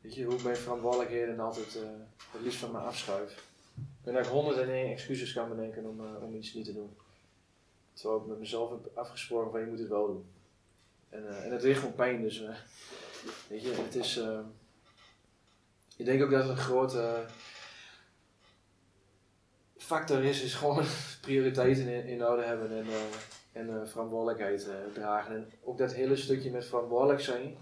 weet 0.00 0.14
je, 0.14 0.24
hoe 0.24 0.34
ik 0.34 0.42
mijn 0.42 0.56
verantwoordelijkheden 0.56 1.40
altijd 1.40 1.78
het 2.32 2.42
liefst 2.42 2.58
van 2.58 2.70
me 2.70 2.78
afschuif. 2.78 3.48
Ik 3.76 4.06
ben 4.06 4.14
eigenlijk 4.14 4.44
honderd 4.44 4.68
en 4.68 4.74
één 4.74 4.92
excuses 4.92 5.32
kan 5.32 5.48
bedenken 5.48 5.84
om, 5.84 6.00
uh, 6.00 6.22
om 6.22 6.34
iets 6.34 6.54
niet 6.54 6.64
te 6.64 6.72
doen. 6.72 6.96
Terwijl 7.92 8.20
ik 8.20 8.26
met 8.26 8.38
mezelf 8.38 8.70
heb 8.70 8.90
afgesproken 8.94 9.50
van 9.50 9.60
je 9.60 9.66
moet 9.66 9.78
het 9.78 9.88
wel 9.88 10.06
doen. 10.06 10.24
En, 11.08 11.22
uh, 11.22 11.44
en 11.44 11.52
het 11.52 11.60
deed 11.60 11.76
gewoon 11.76 11.94
pijn, 11.94 12.22
dus 12.22 12.40
uh, 12.40 12.48
weet 13.48 13.62
je, 13.62 13.72
het 13.72 13.94
is. 13.94 14.20
ik 15.96 16.04
denk 16.04 16.22
ook 16.22 16.30
dat 16.30 16.40
het 16.40 16.50
een 16.50 16.56
grote 16.56 17.24
factor 19.90 20.24
is, 20.24 20.42
is 20.42 20.54
gewoon 20.54 20.84
prioriteiten 21.26 21.88
in, 21.88 22.06
in 22.06 22.20
hebben 22.20 22.70
en, 22.70 22.86
en 23.52 23.88
verantwoordelijkheid 23.88 24.68
dragen. 24.92 25.34
En 25.34 25.50
ook 25.62 25.78
dat 25.78 25.92
hele 25.92 26.16
stukje 26.16 26.50
met 26.50 26.64
verantwoordelijk 26.64 27.20
zijn, 27.20 27.56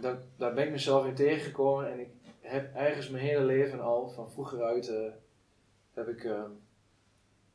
daar, 0.00 0.18
daar 0.36 0.54
ben 0.54 0.64
ik 0.64 0.70
mezelf 0.70 1.06
in 1.06 1.14
tegengekomen 1.14 1.92
en 1.92 2.00
ik 2.00 2.08
heb 2.40 2.74
ergens 2.74 3.08
mijn 3.08 3.24
hele 3.24 3.44
leven 3.44 3.80
al, 3.80 4.08
van 4.08 4.30
vroeger 4.30 4.62
uit, 4.62 4.88
uh, 4.88 5.10
heb 5.94 6.08
ik 6.08 6.24
uh, 6.24 6.42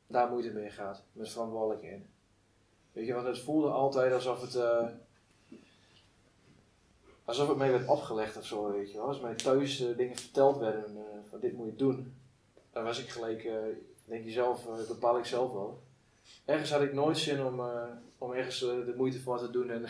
daar 0.08 0.30
moeite 0.30 0.50
mee 0.50 0.70
gehad. 0.70 1.04
Met 1.12 1.30
verantwoordelijkheden. 1.30 2.06
Weet 2.91 3.08
je, 3.08 3.13
want 3.13 3.28
het 3.28 3.39
voelde 3.39 3.70
altijd 3.70 4.13
alsof 4.13 4.41
het. 4.41 4.56
Uh, 4.56 4.88
alsof 7.26 7.48
het 7.48 7.58
mij 7.58 7.72
werd 7.72 7.88
opgelegd 7.88 8.38
of 8.38 8.46
zo, 8.46 8.72
weet 8.72 8.91
je. 8.91 9.00
Als 9.00 9.20
mij 9.20 9.36
thuis 9.36 9.78
dingen 9.78 10.15
verteld 10.15 10.58
werden 10.58 10.98
van 11.30 11.39
dit 11.39 11.54
moet 11.54 11.65
je 11.65 11.76
doen. 11.76 12.13
Dan 12.77 12.85
was 12.85 12.99
ik 12.99 13.09
gelijk, 13.09 13.49
denk 14.05 14.23
je 14.23 14.31
zelf, 14.31 14.87
bepaal 14.87 15.17
ik 15.17 15.25
zelf 15.25 15.51
wel. 15.51 15.83
Ergens 16.45 16.71
had 16.71 16.81
ik 16.81 16.93
nooit 16.93 17.17
zin 17.17 17.45
om, 17.45 17.61
om 18.17 18.31
ergens 18.31 18.59
de 18.59 18.93
moeite 18.97 19.19
voor 19.19 19.39
te 19.39 19.49
doen 19.49 19.69
en 19.69 19.85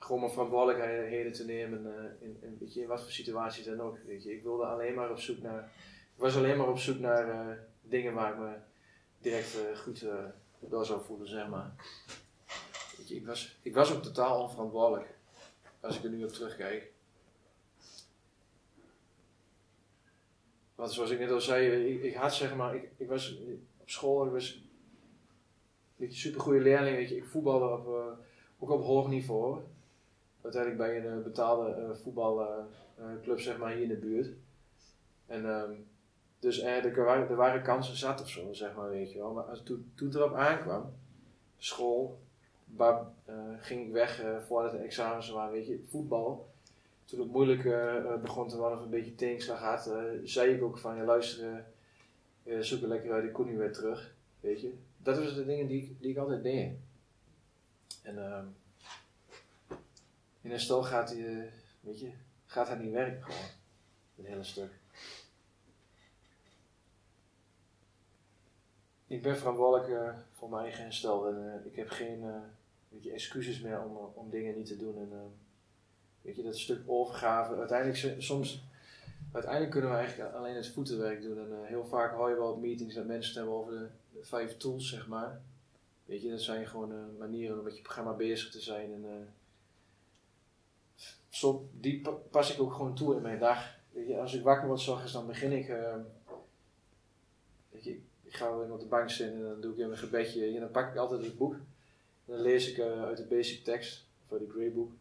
gewoon 0.03 0.19
mijn 0.19 0.31
verantwoordelijkheden 0.31 1.31
te 1.31 1.45
nemen 1.45 1.85
uh, 1.85 2.27
in, 2.27 2.37
in, 2.41 2.71
in 2.75 2.87
wat 2.87 3.01
voor 3.01 3.11
situaties 3.11 3.65
dan 3.65 3.81
ook. 3.81 3.97
Weet 4.05 4.23
je. 4.23 4.33
Ik 4.33 4.43
wilde 4.43 4.65
alleen 4.65 4.93
maar 4.93 5.11
op 5.11 5.19
zoek 5.19 5.41
naar, 5.41 5.71
ik 6.15 6.21
was 6.21 6.35
alleen 6.35 6.57
maar 6.57 6.69
op 6.69 6.77
zoek 6.77 6.99
naar 6.99 7.27
uh, 7.27 7.55
dingen 7.81 8.13
waar 8.13 8.33
ik 8.33 8.39
me 8.39 8.53
direct 9.21 9.55
uh, 9.55 9.77
goed 9.77 10.05
door 10.59 10.85
zou 10.85 11.03
voelen, 11.05 11.27
zeg 11.27 11.47
maar. 11.47 11.73
Weet 12.97 13.09
je, 13.09 13.15
ik, 13.15 13.25
was, 13.25 13.57
ik 13.61 13.73
was 13.73 13.93
ook 13.93 14.03
totaal 14.03 14.41
onverantwoordelijk, 14.41 15.15
als 15.79 15.97
ik 15.97 16.03
er 16.03 16.09
nu 16.09 16.23
op 16.23 16.31
terugkijk. 16.31 16.92
Want 20.75 20.91
zoals 20.91 21.09
ik 21.09 21.19
net 21.19 21.31
al 21.31 21.41
zei, 21.41 21.67
ik, 21.67 22.03
ik 22.03 22.15
had 22.15 22.33
zeg 22.33 22.55
maar, 22.55 22.75
ik, 22.75 22.89
ik 22.97 23.07
was 23.07 23.37
op 23.77 23.89
school, 23.89 24.25
ik 24.25 24.31
was 24.31 24.63
een 25.97 26.13
super 26.13 26.41
goede 26.41 26.59
leerling, 26.59 26.95
weet 26.95 27.09
je, 27.09 27.15
ik 27.15 27.25
voetbalde 27.25 27.65
op, 27.65 28.17
ook 28.59 28.69
op 28.69 28.83
hoog 28.83 29.07
niveau 29.07 29.61
uiteindelijk 30.43 30.81
bij 30.81 30.97
een 30.97 31.17
eh, 31.17 31.23
betaalde 31.23 31.95
voetbalclub 31.95 33.39
zeg 33.39 33.57
maar, 33.57 33.71
hier 33.71 33.81
in 33.81 33.89
de 33.89 33.95
buurt. 33.95 34.29
En 35.25 35.45
um, 35.45 35.87
dus 36.39 36.61
er, 36.61 37.03
waren, 37.03 37.29
er 37.29 37.35
waren 37.35 37.63
kansen 37.63 37.95
zat 37.95 38.21
of 38.21 38.29
zo, 38.29 38.53
zeg 38.53 38.75
maar, 38.75 38.89
weet 38.89 39.11
je 39.11 39.17
wel. 39.17 39.33
Maar 39.33 39.43
als, 39.43 39.63
toen, 39.63 39.91
toen 39.95 40.07
het 40.07 40.15
erop 40.15 40.33
aankwam, 40.33 40.93
school, 41.57 42.19
waar, 42.65 43.05
ging 43.59 43.85
ik 43.87 43.91
weg 43.91 44.23
voordat 44.47 44.71
de 44.71 44.77
examens 44.77 45.29
waren, 45.29 45.51
weet 45.51 45.67
je, 45.67 45.85
voetbal. 45.89 46.52
Toen 47.05 47.19
het 47.19 47.31
moeilijk 47.31 47.63
uh, 47.63 48.15
begon 48.21 48.47
te 48.47 48.57
worden 48.57 48.77
of 48.77 48.83
een 48.83 48.89
beetje 48.89 49.15
tegenslag 49.15 49.59
had, 49.59 49.91
zei 50.23 50.53
ik 50.53 50.63
ook 50.63 50.77
van, 50.77 50.95
ja 50.95 51.03
luister, 51.03 51.65
zoek 52.59 52.81
er 52.81 52.87
lekker 52.87 53.11
uit, 53.11 53.23
ik 53.23 53.33
kon 53.33 53.57
weer 53.57 53.73
terug, 53.73 54.13
weet 54.39 54.61
je. 54.61 54.73
Dat 54.97 55.17
waren 55.17 55.35
de 55.35 55.45
dingen 55.45 55.67
die, 55.67 55.97
die 55.99 56.11
ik 56.11 56.17
altijd 56.17 56.43
deed. 56.43 56.71
En 58.01 58.17
um, 58.17 58.55
in 60.41 60.51
een 60.51 60.59
stel 60.59 60.83
gaat, 60.83 61.11
eh, 61.11 61.43
weet 61.79 61.99
je, 61.99 62.11
gaat 62.45 62.67
het 62.67 62.79
niet 62.79 62.91
werken 62.91 63.23
gewoon. 63.23 63.49
Een 64.17 64.25
hele 64.25 64.43
stuk. 64.43 64.71
Ik 69.07 69.21
ben 69.21 69.37
verantwoordelijk 69.37 69.89
uh, 69.89 70.17
voor 70.31 70.49
mijn 70.49 70.63
eigen 70.63 70.83
herstel 70.83 71.27
en 71.27 71.61
ik 71.65 71.75
heb 71.75 71.89
geen 71.89 72.23
weet 72.89 73.03
je, 73.03 73.11
excuses 73.11 73.61
meer 73.61 73.83
om, 73.83 73.95
om 73.95 74.29
dingen 74.29 74.55
niet 74.55 74.67
te 74.67 74.77
doen. 74.77 74.97
En, 74.97 75.11
weet 76.23 76.35
je, 76.35 76.43
dat 76.43 76.57
stuk 76.57 76.79
overgave. 76.85 77.55
Uiteindelijk, 77.55 78.21
soms, 78.21 78.63
uiteindelijk 79.31 79.71
kunnen 79.71 79.89
we 79.89 79.95
eigenlijk 79.95 80.33
alleen 80.33 80.55
het 80.55 80.67
voetenwerk 80.67 81.21
doen. 81.21 81.37
En 81.37 81.65
heel 81.65 81.85
vaak 81.85 82.13
hoor 82.15 82.29
je 82.29 82.35
wel 82.35 82.51
op 82.51 82.61
meetings 82.61 82.95
dat 82.95 83.05
mensen 83.05 83.35
hebben 83.35 83.53
over 83.53 83.71
de, 83.71 83.87
vijf 84.21 84.57
tools, 84.57 84.89
zeg 84.89 85.07
maar. 85.07 85.41
Weet 86.05 86.21
je, 86.21 86.29
dat 86.29 86.41
zijn 86.41 86.67
gewoon 86.67 87.17
manieren 87.17 87.57
om 87.57 87.63
met 87.63 87.75
je 87.75 87.81
programma 87.81 88.13
bezig 88.13 88.51
te 88.51 88.61
zijn. 88.61 88.93
En, 88.93 89.33
zo, 91.33 91.69
die 91.71 92.01
pas 92.31 92.53
ik 92.53 92.61
ook 92.61 92.73
gewoon 92.73 92.95
toe 92.95 93.15
in 93.15 93.21
mijn 93.21 93.39
dag. 93.39 93.75
Weet 93.91 94.07
je, 94.07 94.19
als 94.19 94.33
ik 94.33 94.43
wakker 94.43 94.67
word 94.67 94.79
s'ochtends, 94.79 95.13
dan 95.13 95.27
begin 95.27 95.51
ik. 95.51 95.67
Uh, 95.67 95.95
weet 97.69 97.83
je, 97.83 97.99
ik 98.23 98.35
ga 98.35 98.57
wel 98.57 98.71
op 98.71 98.79
de 98.79 98.85
bank 98.85 99.09
zitten 99.09 99.37
en 99.37 99.43
dan 99.43 99.61
doe 99.61 99.71
ik 99.71 99.77
even 99.77 99.91
een 99.91 99.97
gebedje. 99.97 100.45
En 100.45 100.59
dan 100.59 100.71
pak 100.71 100.91
ik 100.91 100.97
altijd 100.97 101.21
het 101.21 101.37
boek. 101.37 101.53
En 101.53 102.33
dan 102.33 102.41
lees 102.41 102.71
ik 102.71 102.77
uh, 102.77 103.03
uit 103.03 103.17
de 103.17 103.25
basic 103.25 103.63
tekst, 103.63 104.05
voor 104.27 104.39
de 104.39 104.49
greybook. 104.49 104.91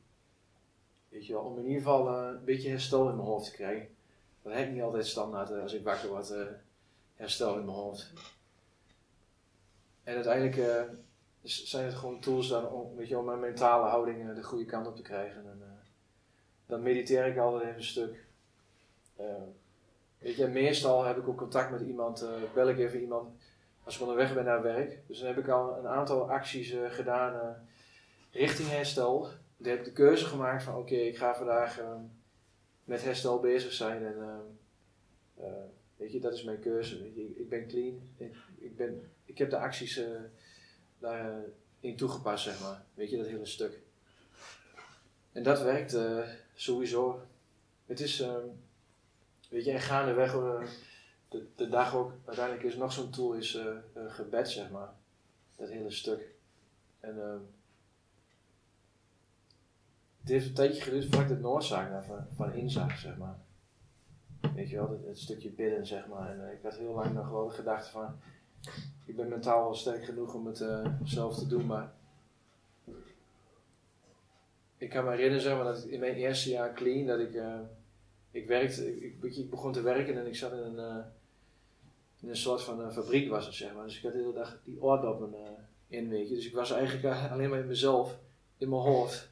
Om 1.12 1.58
in 1.58 1.64
ieder 1.64 1.82
geval 1.82 2.08
uh, 2.08 2.28
een 2.28 2.44
beetje 2.44 2.68
herstel 2.68 3.08
in 3.08 3.16
mijn 3.16 3.28
hoofd 3.28 3.44
te 3.44 3.52
krijgen. 3.52 3.88
Dat 4.42 4.52
heb 4.52 4.66
ik 4.66 4.72
niet 4.72 4.82
altijd 4.82 5.06
standaard 5.06 5.50
als 5.50 5.72
ik 5.72 5.84
wakker 5.84 6.08
word, 6.08 6.34
herstel 7.14 7.58
in 7.58 7.64
mijn 7.64 7.76
hoofd. 7.76 8.12
En 10.04 10.14
uiteindelijk 10.14 10.88
zijn 11.42 11.84
het 11.84 11.94
gewoon 11.94 12.20
tools 12.20 12.48
dan 12.48 12.68
om, 12.68 13.24
mijn 13.24 13.40
mentale 13.40 13.88
houding 13.88 14.34
de 14.34 14.42
goede 14.42 14.64
kant 14.64 14.86
op 14.86 14.96
te 14.96 15.02
krijgen. 15.02 15.46
En, 15.46 15.62
dan 16.66 16.82
mediteer 16.82 17.26
ik 17.26 17.38
altijd 17.38 17.62
even 17.62 17.76
een 17.76 17.84
stuk. 17.84 18.24
Uh, 19.20 19.26
weet 20.18 20.36
je, 20.36 20.46
meestal 20.46 21.04
heb 21.04 21.16
ik 21.16 21.28
ook 21.28 21.36
contact 21.36 21.70
met 21.70 21.80
iemand, 21.80 22.26
bel 22.54 22.68
ik 22.68 22.78
even 22.78 23.00
iemand 23.00 23.30
als 23.84 23.94
ik 23.94 24.00
onderweg 24.00 24.34
ben 24.34 24.44
naar 24.44 24.62
werk. 24.62 24.98
Dus 25.06 25.18
dan 25.18 25.26
heb 25.26 25.38
ik 25.38 25.48
al 25.48 25.78
een 25.78 25.86
aantal 25.86 26.30
acties 26.30 26.74
gedaan 26.88 27.56
richting 28.30 28.68
herstel. 28.68 29.28
Dan 29.62 29.72
heb 29.72 29.84
de 29.84 29.92
keuze 29.92 30.24
gemaakt 30.24 30.62
van 30.62 30.76
oké, 30.76 30.94
ik 30.94 31.16
ga 31.16 31.34
vandaag 31.34 31.80
met 32.84 33.02
herstel 33.02 33.40
bezig 33.40 33.72
zijn. 33.72 34.04
En 34.04 34.16
weet 35.96 36.12
je, 36.12 36.20
dat 36.20 36.32
is 36.32 36.42
mijn 36.42 36.60
keuze. 36.60 36.98
Je, 36.98 37.24
ik, 37.24 37.36
ik 37.36 37.48
ben 37.48 37.68
clean. 37.68 38.00
Ik, 38.16 38.36
ik, 38.58 38.76
ben, 38.76 39.10
ik 39.24 39.38
heb 39.38 39.50
de 39.50 39.58
acties 39.58 40.00
daarin 40.98 41.96
toegepast, 41.96 42.44
zeg 42.44 42.60
maar. 42.60 42.84
Weet 42.94 43.10
je, 43.10 43.16
dat 43.16 43.26
hele 43.26 43.46
stuk. 43.46 43.80
En 45.32 45.42
dat 45.42 45.62
werkt 45.62 45.96
sowieso. 46.54 47.20
Het 47.86 48.00
is, 48.00 48.20
uh, 48.20 48.36
weet 49.48 49.64
je, 49.64 49.70
en 49.70 49.80
gaandeweg 49.80 50.34
uh, 50.34 50.62
de, 51.28 51.46
de 51.56 51.68
dag 51.68 51.94
ook, 51.94 52.12
uiteindelijk 52.24 52.64
is 52.66 52.76
nog 52.76 52.92
zo'n 52.92 53.10
tool, 53.10 53.32
is 53.32 53.54
uh, 53.54 53.76
gebed, 54.08 54.50
zeg 54.50 54.70
maar. 54.70 54.94
Dat 55.56 55.68
hele 55.68 55.90
stuk. 55.90 56.34
En 57.00 57.16
uh, 57.16 57.34
het 60.22 60.30
heeft 60.30 60.46
een 60.46 60.54
tijdje 60.54 60.82
geduurd 60.82 61.04
voordat 61.04 61.30
ik 61.30 61.42
de 61.42 61.66
daarvan 61.68 62.26
van 62.36 62.52
inzag, 62.52 62.98
zeg 62.98 63.16
maar. 63.16 63.38
Weet 64.54 64.70
je 64.70 64.76
wel, 64.76 65.00
het, 65.06 65.18
stukje 65.18 65.50
bidden, 65.50 65.86
zeg 65.86 66.06
maar. 66.06 66.30
En 66.30 66.52
ik 66.52 66.62
had 66.62 66.76
heel 66.76 66.94
lang 66.94 67.14
nog 67.14 67.28
wel 67.28 67.48
gedacht 67.48 67.88
van, 67.88 68.14
ik 69.04 69.16
ben 69.16 69.28
mentaal 69.28 69.62
wel 69.62 69.74
sterk 69.74 70.04
genoeg 70.04 70.34
om 70.34 70.46
het 70.46 70.64
zelf 71.04 71.38
te 71.38 71.46
doen, 71.46 71.66
maar 71.66 71.92
ik 74.76 74.90
kan 74.90 75.04
me 75.04 75.10
herinneren 75.10 75.42
zeg 75.42 75.54
maar, 75.54 75.64
dat 75.64 75.84
in 75.84 76.00
mijn 76.00 76.14
eerste 76.14 76.50
jaar 76.50 76.72
clean, 76.72 77.06
dat 77.06 77.18
ik, 77.18 77.34
uh, 77.34 77.58
ik 78.30 78.46
werkte, 78.46 79.00
ik, 79.04 79.50
begon 79.50 79.72
te 79.72 79.82
werken 79.82 80.18
en 80.18 80.26
ik 80.26 80.36
zat 80.36 80.52
in 80.52 80.58
een, 80.58 81.04
in 82.20 82.28
een 82.28 82.36
soort 82.36 82.62
van 82.62 82.92
fabriek 82.92 83.30
was 83.30 83.56
zeg 83.56 83.74
maar. 83.74 83.84
Dus 83.84 83.96
ik 83.96 84.02
had 84.02 84.12
de 84.12 84.18
hele 84.18 84.32
dag 84.32 84.60
die 84.64 84.82
oordoppen 84.82 85.34
in, 85.88 86.08
weet 86.08 86.28
je. 86.28 86.34
Dus 86.34 86.46
ik 86.46 86.54
was 86.54 86.70
eigenlijk 86.70 87.30
alleen 87.30 87.50
maar 87.50 87.58
in 87.58 87.66
mezelf, 87.66 88.18
in 88.58 88.68
mijn 88.68 88.82
hoofd. 88.82 89.31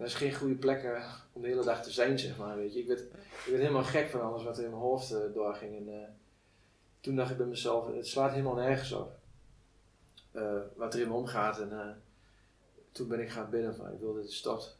Dat 0.00 0.08
is 0.08 0.14
geen 0.14 0.34
goede 0.34 0.54
plek 0.54 1.02
om 1.32 1.42
de 1.42 1.48
hele 1.48 1.64
dag 1.64 1.82
te 1.82 1.90
zijn, 1.90 2.18
zeg 2.18 2.36
maar, 2.36 2.56
weet 2.56 2.72
je. 2.72 2.80
Ik 2.80 2.86
werd, 2.86 3.00
ik 3.00 3.46
werd 3.46 3.58
helemaal 3.58 3.84
gek 3.84 4.08
van 4.08 4.20
alles 4.20 4.42
wat 4.42 4.58
er 4.58 4.64
in 4.64 4.70
mijn 4.70 4.82
hoofd 4.82 5.14
doorging. 5.34 5.76
En 5.76 6.18
toen 7.00 7.16
dacht 7.16 7.30
ik 7.30 7.36
bij 7.36 7.46
mezelf, 7.46 7.94
het 7.94 8.06
slaat 8.06 8.30
helemaal 8.30 8.54
nergens 8.54 8.92
op. 8.92 9.12
wat 10.74 10.94
er 10.94 11.00
in 11.00 11.08
me 11.08 11.14
omgaat 11.14 11.60
en 11.60 12.02
toen 12.92 13.08
ben 13.08 13.20
ik 13.20 13.30
gaan 13.30 13.50
bidden 13.50 13.74
van, 13.74 13.92
ik 13.92 14.00
wil 14.00 14.14
dit 14.14 14.32
stopt 14.32 14.78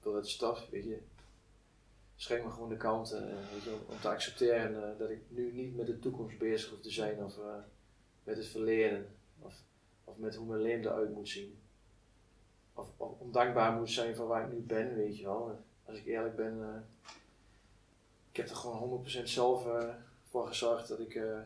door 0.00 0.16
het 0.16 0.28
staf, 0.28 0.66
weet 0.70 0.84
je, 0.84 0.98
schenk 2.16 2.44
me 2.44 2.50
gewoon 2.50 2.68
de 2.68 2.76
kant 2.76 3.10
weet 3.10 3.62
je, 3.62 3.78
om, 3.88 4.00
te 4.00 4.08
accepteren 4.08 4.98
dat 4.98 5.10
ik 5.10 5.20
nu 5.28 5.52
niet 5.52 5.76
met 5.76 5.86
de 5.86 5.98
toekomst 5.98 6.38
bezig 6.38 6.70
hoef 6.70 6.80
te 6.80 6.90
zijn 6.90 7.24
of, 7.24 7.38
met 8.24 8.36
het 8.36 8.46
verleden. 8.46 9.06
Of, 9.38 9.54
of 10.04 10.16
met 10.16 10.34
hoe 10.34 10.46
mijn 10.46 10.62
leven 10.62 10.84
eruit 10.84 11.10
moet 11.10 11.28
zien. 11.28 11.58
Of, 12.80 13.18
ondankbaar 13.18 13.72
moet 13.72 13.90
zijn 13.90 14.14
voor 14.14 14.26
waar 14.26 14.46
ik 14.46 14.52
nu 14.52 14.58
ben, 14.58 14.94
weet 14.94 15.18
je 15.18 15.24
wel. 15.24 15.58
Als 15.84 15.98
ik 15.98 16.06
eerlijk 16.06 16.36
ben, 16.36 16.58
uh, 16.58 16.66
ik 18.30 18.36
heb 18.36 18.48
er 18.48 18.56
gewoon 18.56 19.04
100% 19.06 19.22
zelf 19.22 19.66
uh, 19.66 19.94
voor 20.24 20.46
gezorgd 20.46 20.88
dat 20.88 21.00
ik, 21.00 21.14
uh, 21.14 21.38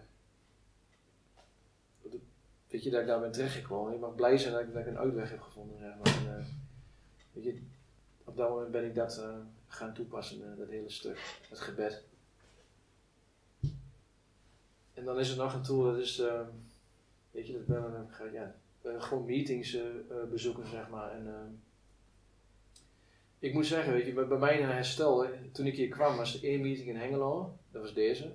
weet 2.69 2.83
je, 2.83 2.91
dat 2.91 3.01
ik 3.01 3.07
daar 3.07 3.21
ben 3.21 3.33
terechtgekomen. 3.33 3.95
Ik 3.95 4.01
mag 4.01 4.15
blij 4.15 4.39
zijn 4.39 4.53
dat 4.53 4.63
ik, 4.63 4.75
dat 4.75 4.87
een 4.87 4.99
uitweg 4.99 5.31
heb 5.31 5.41
gevonden, 5.41 5.79
zeg 5.79 5.95
maar. 5.97 6.37
En, 6.37 6.47
weet 7.33 7.45
je, 7.45 7.63
op 8.25 8.37
dat 8.37 8.49
moment 8.49 8.71
ben 8.71 8.85
ik 8.85 8.95
dat 8.95 9.23
gaan 9.67 9.95
toepassen, 9.95 10.57
dat 10.59 10.69
hele 10.69 10.91
stuk, 10.91 11.39
het 11.49 11.61
gebed. 11.61 12.05
En 14.95 15.05
dan 15.05 15.19
is 15.19 15.31
er 15.31 15.37
nog 15.37 15.55
een 15.55 15.63
tool, 15.63 15.83
dat 15.83 15.97
is, 15.97 16.23
weet 17.31 17.47
je, 17.47 17.53
dat 17.53 17.67
ben 17.67 18.09
ik, 18.11 18.33
ja, 18.33 18.55
gewoon 18.99 19.25
meetings 19.25 19.75
uh, 19.75 19.83
bezoeken, 20.31 20.69
zeg 20.69 20.89
maar. 20.89 21.13
En, 21.13 21.27
ehm, 21.27 21.51
ik 23.39 23.53
moet 23.53 23.67
zeggen, 23.67 23.93
weet 23.93 24.07
je, 24.07 24.13
bij 24.13 24.39
mij 24.39 24.59
in 24.59 24.67
herstel, 24.67 25.27
toen 25.53 25.67
ik 25.67 25.77
hier 25.77 25.89
kwam, 25.89 26.17
was 26.17 26.35
er 26.35 26.49
één 26.49 26.61
meeting 26.61 26.89
in 26.89 26.97
Hengelo, 26.97 27.59
dat 27.71 27.83
was 27.83 27.95
deze. 27.95 28.33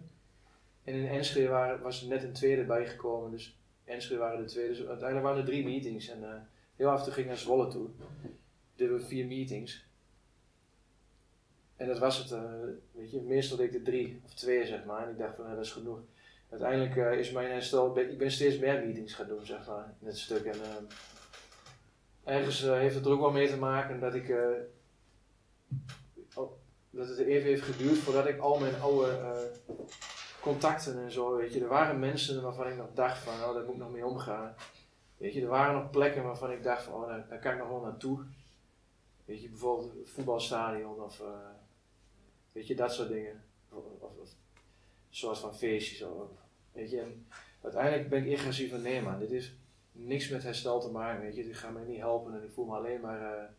En 0.83 0.93
in 0.93 1.07
Enschede 1.07 1.47
waren, 1.47 1.81
was 1.81 2.01
er 2.01 2.07
net 2.07 2.23
een 2.23 2.33
tweede 2.33 2.63
bijgekomen, 2.63 3.31
dus 3.31 3.57
Enschede 3.83 4.19
waren 4.19 4.39
de 4.39 4.45
tweede. 4.45 4.69
Dus 4.69 4.85
uiteindelijk 4.85 5.27
waren 5.27 5.39
er 5.39 5.49
drie 5.49 5.63
meetings 5.63 6.09
en 6.09 6.47
heel 6.75 6.89
af 6.89 6.97
en 6.97 7.03
toe 7.03 7.13
ging 7.13 7.25
ik 7.25 7.31
naar 7.31 7.41
Zwolle 7.41 7.67
toe. 7.67 7.89
Deden 8.75 8.95
we 8.95 9.05
vier 9.05 9.25
meetings. 9.25 9.87
En 11.75 11.87
dat 11.87 11.99
was 11.99 12.17
het, 12.17 12.39
weet 12.91 13.11
je, 13.11 13.21
meestal 13.21 13.57
deed 13.57 13.67
ik 13.67 13.73
er 13.73 13.83
drie 13.83 14.21
of 14.25 14.33
twee, 14.33 14.65
zeg 14.65 14.85
maar. 14.85 15.03
En 15.03 15.09
ik 15.09 15.17
dacht 15.17 15.35
van, 15.35 15.43
nou, 15.43 15.55
dat 15.55 15.65
is 15.65 15.71
genoeg 15.71 15.99
uiteindelijk 16.49 16.95
uh, 16.95 17.19
is 17.19 17.31
mijn 17.31 17.51
herstel, 17.51 17.97
ik 17.97 18.17
ben 18.17 18.31
steeds 18.31 18.57
meer 18.57 18.85
meetings 18.85 19.13
gaan 19.13 19.27
doen, 19.27 19.45
zeg 19.45 19.67
maar, 19.67 19.93
in 20.01 20.15
stuk. 20.15 20.45
En 20.45 20.57
uh, 20.57 22.33
ergens 22.35 22.63
uh, 22.63 22.73
heeft 22.73 22.95
het 22.95 23.05
er 23.05 23.11
ook 23.11 23.19
wel 23.19 23.31
mee 23.31 23.47
te 23.47 23.57
maken 23.57 23.99
dat 23.99 24.13
ik, 24.13 24.27
dat 26.89 27.07
het 27.07 27.17
even 27.17 27.47
heeft 27.47 27.63
geduurd 27.63 27.97
voordat 27.97 28.27
ik 28.27 28.39
al 28.39 28.59
mijn 28.59 28.81
oude 28.81 29.51
contacten 30.41 31.03
en 31.03 31.11
zo, 31.11 31.35
weet 31.35 31.53
je, 31.53 31.61
er 31.61 31.67
waren 31.67 31.99
mensen 31.99 32.41
waarvan 32.41 32.67
ik 32.67 32.77
nog 32.77 32.93
dacht 32.93 33.17
van, 33.17 33.33
oh, 33.33 33.53
daar 33.53 33.63
moet 33.63 33.73
ik 33.73 33.81
nog 33.81 33.91
mee 33.91 34.05
omgaan. 34.05 34.55
Weet 35.17 35.33
je, 35.33 35.41
er 35.41 35.47
waren 35.47 35.81
nog 35.81 35.89
plekken 35.89 36.23
waarvan 36.23 36.51
ik 36.51 36.63
dacht 36.63 36.83
van, 36.83 36.93
oh, 36.93 37.07
daar, 37.07 37.25
daar 37.29 37.39
kan 37.39 37.51
ik 37.51 37.57
nog 37.57 37.69
wel 37.69 37.81
naartoe. 37.81 38.25
Weet 39.25 39.41
je, 39.41 39.49
bijvoorbeeld 39.49 39.93
het 39.93 40.09
voetbalstadion 40.09 41.01
of, 41.01 41.21
weet 42.51 42.67
je, 42.67 42.75
dat 42.75 42.93
soort 42.93 43.09
dingen. 43.09 43.43
Of, 43.71 43.83
of, 43.99 44.11
een 45.09 45.15
soort 45.15 45.37
van 45.37 45.55
feestje 45.55 45.95
zo. 45.95 46.37
Weet 46.79 46.89
je, 46.89 47.01
en 47.01 47.27
uiteindelijk 47.61 48.09
ben 48.09 48.25
ik 48.25 48.37
gaan 48.37 48.53
zien 48.53 48.69
van 48.69 48.81
nee 48.81 49.01
man, 49.01 49.19
dit 49.19 49.31
is 49.31 49.53
niks 49.91 50.29
met 50.29 50.43
herstel 50.43 50.79
te 50.79 50.89
maken, 50.89 51.21
weet 51.21 51.35
je, 51.35 51.43
dit 51.43 51.57
gaat 51.57 51.73
mij 51.73 51.83
niet 51.83 51.99
helpen 51.99 52.33
en 52.33 52.43
ik 52.43 52.51
voel 52.51 52.65
me 52.65 52.75
alleen 52.75 53.01
maar 53.01 53.49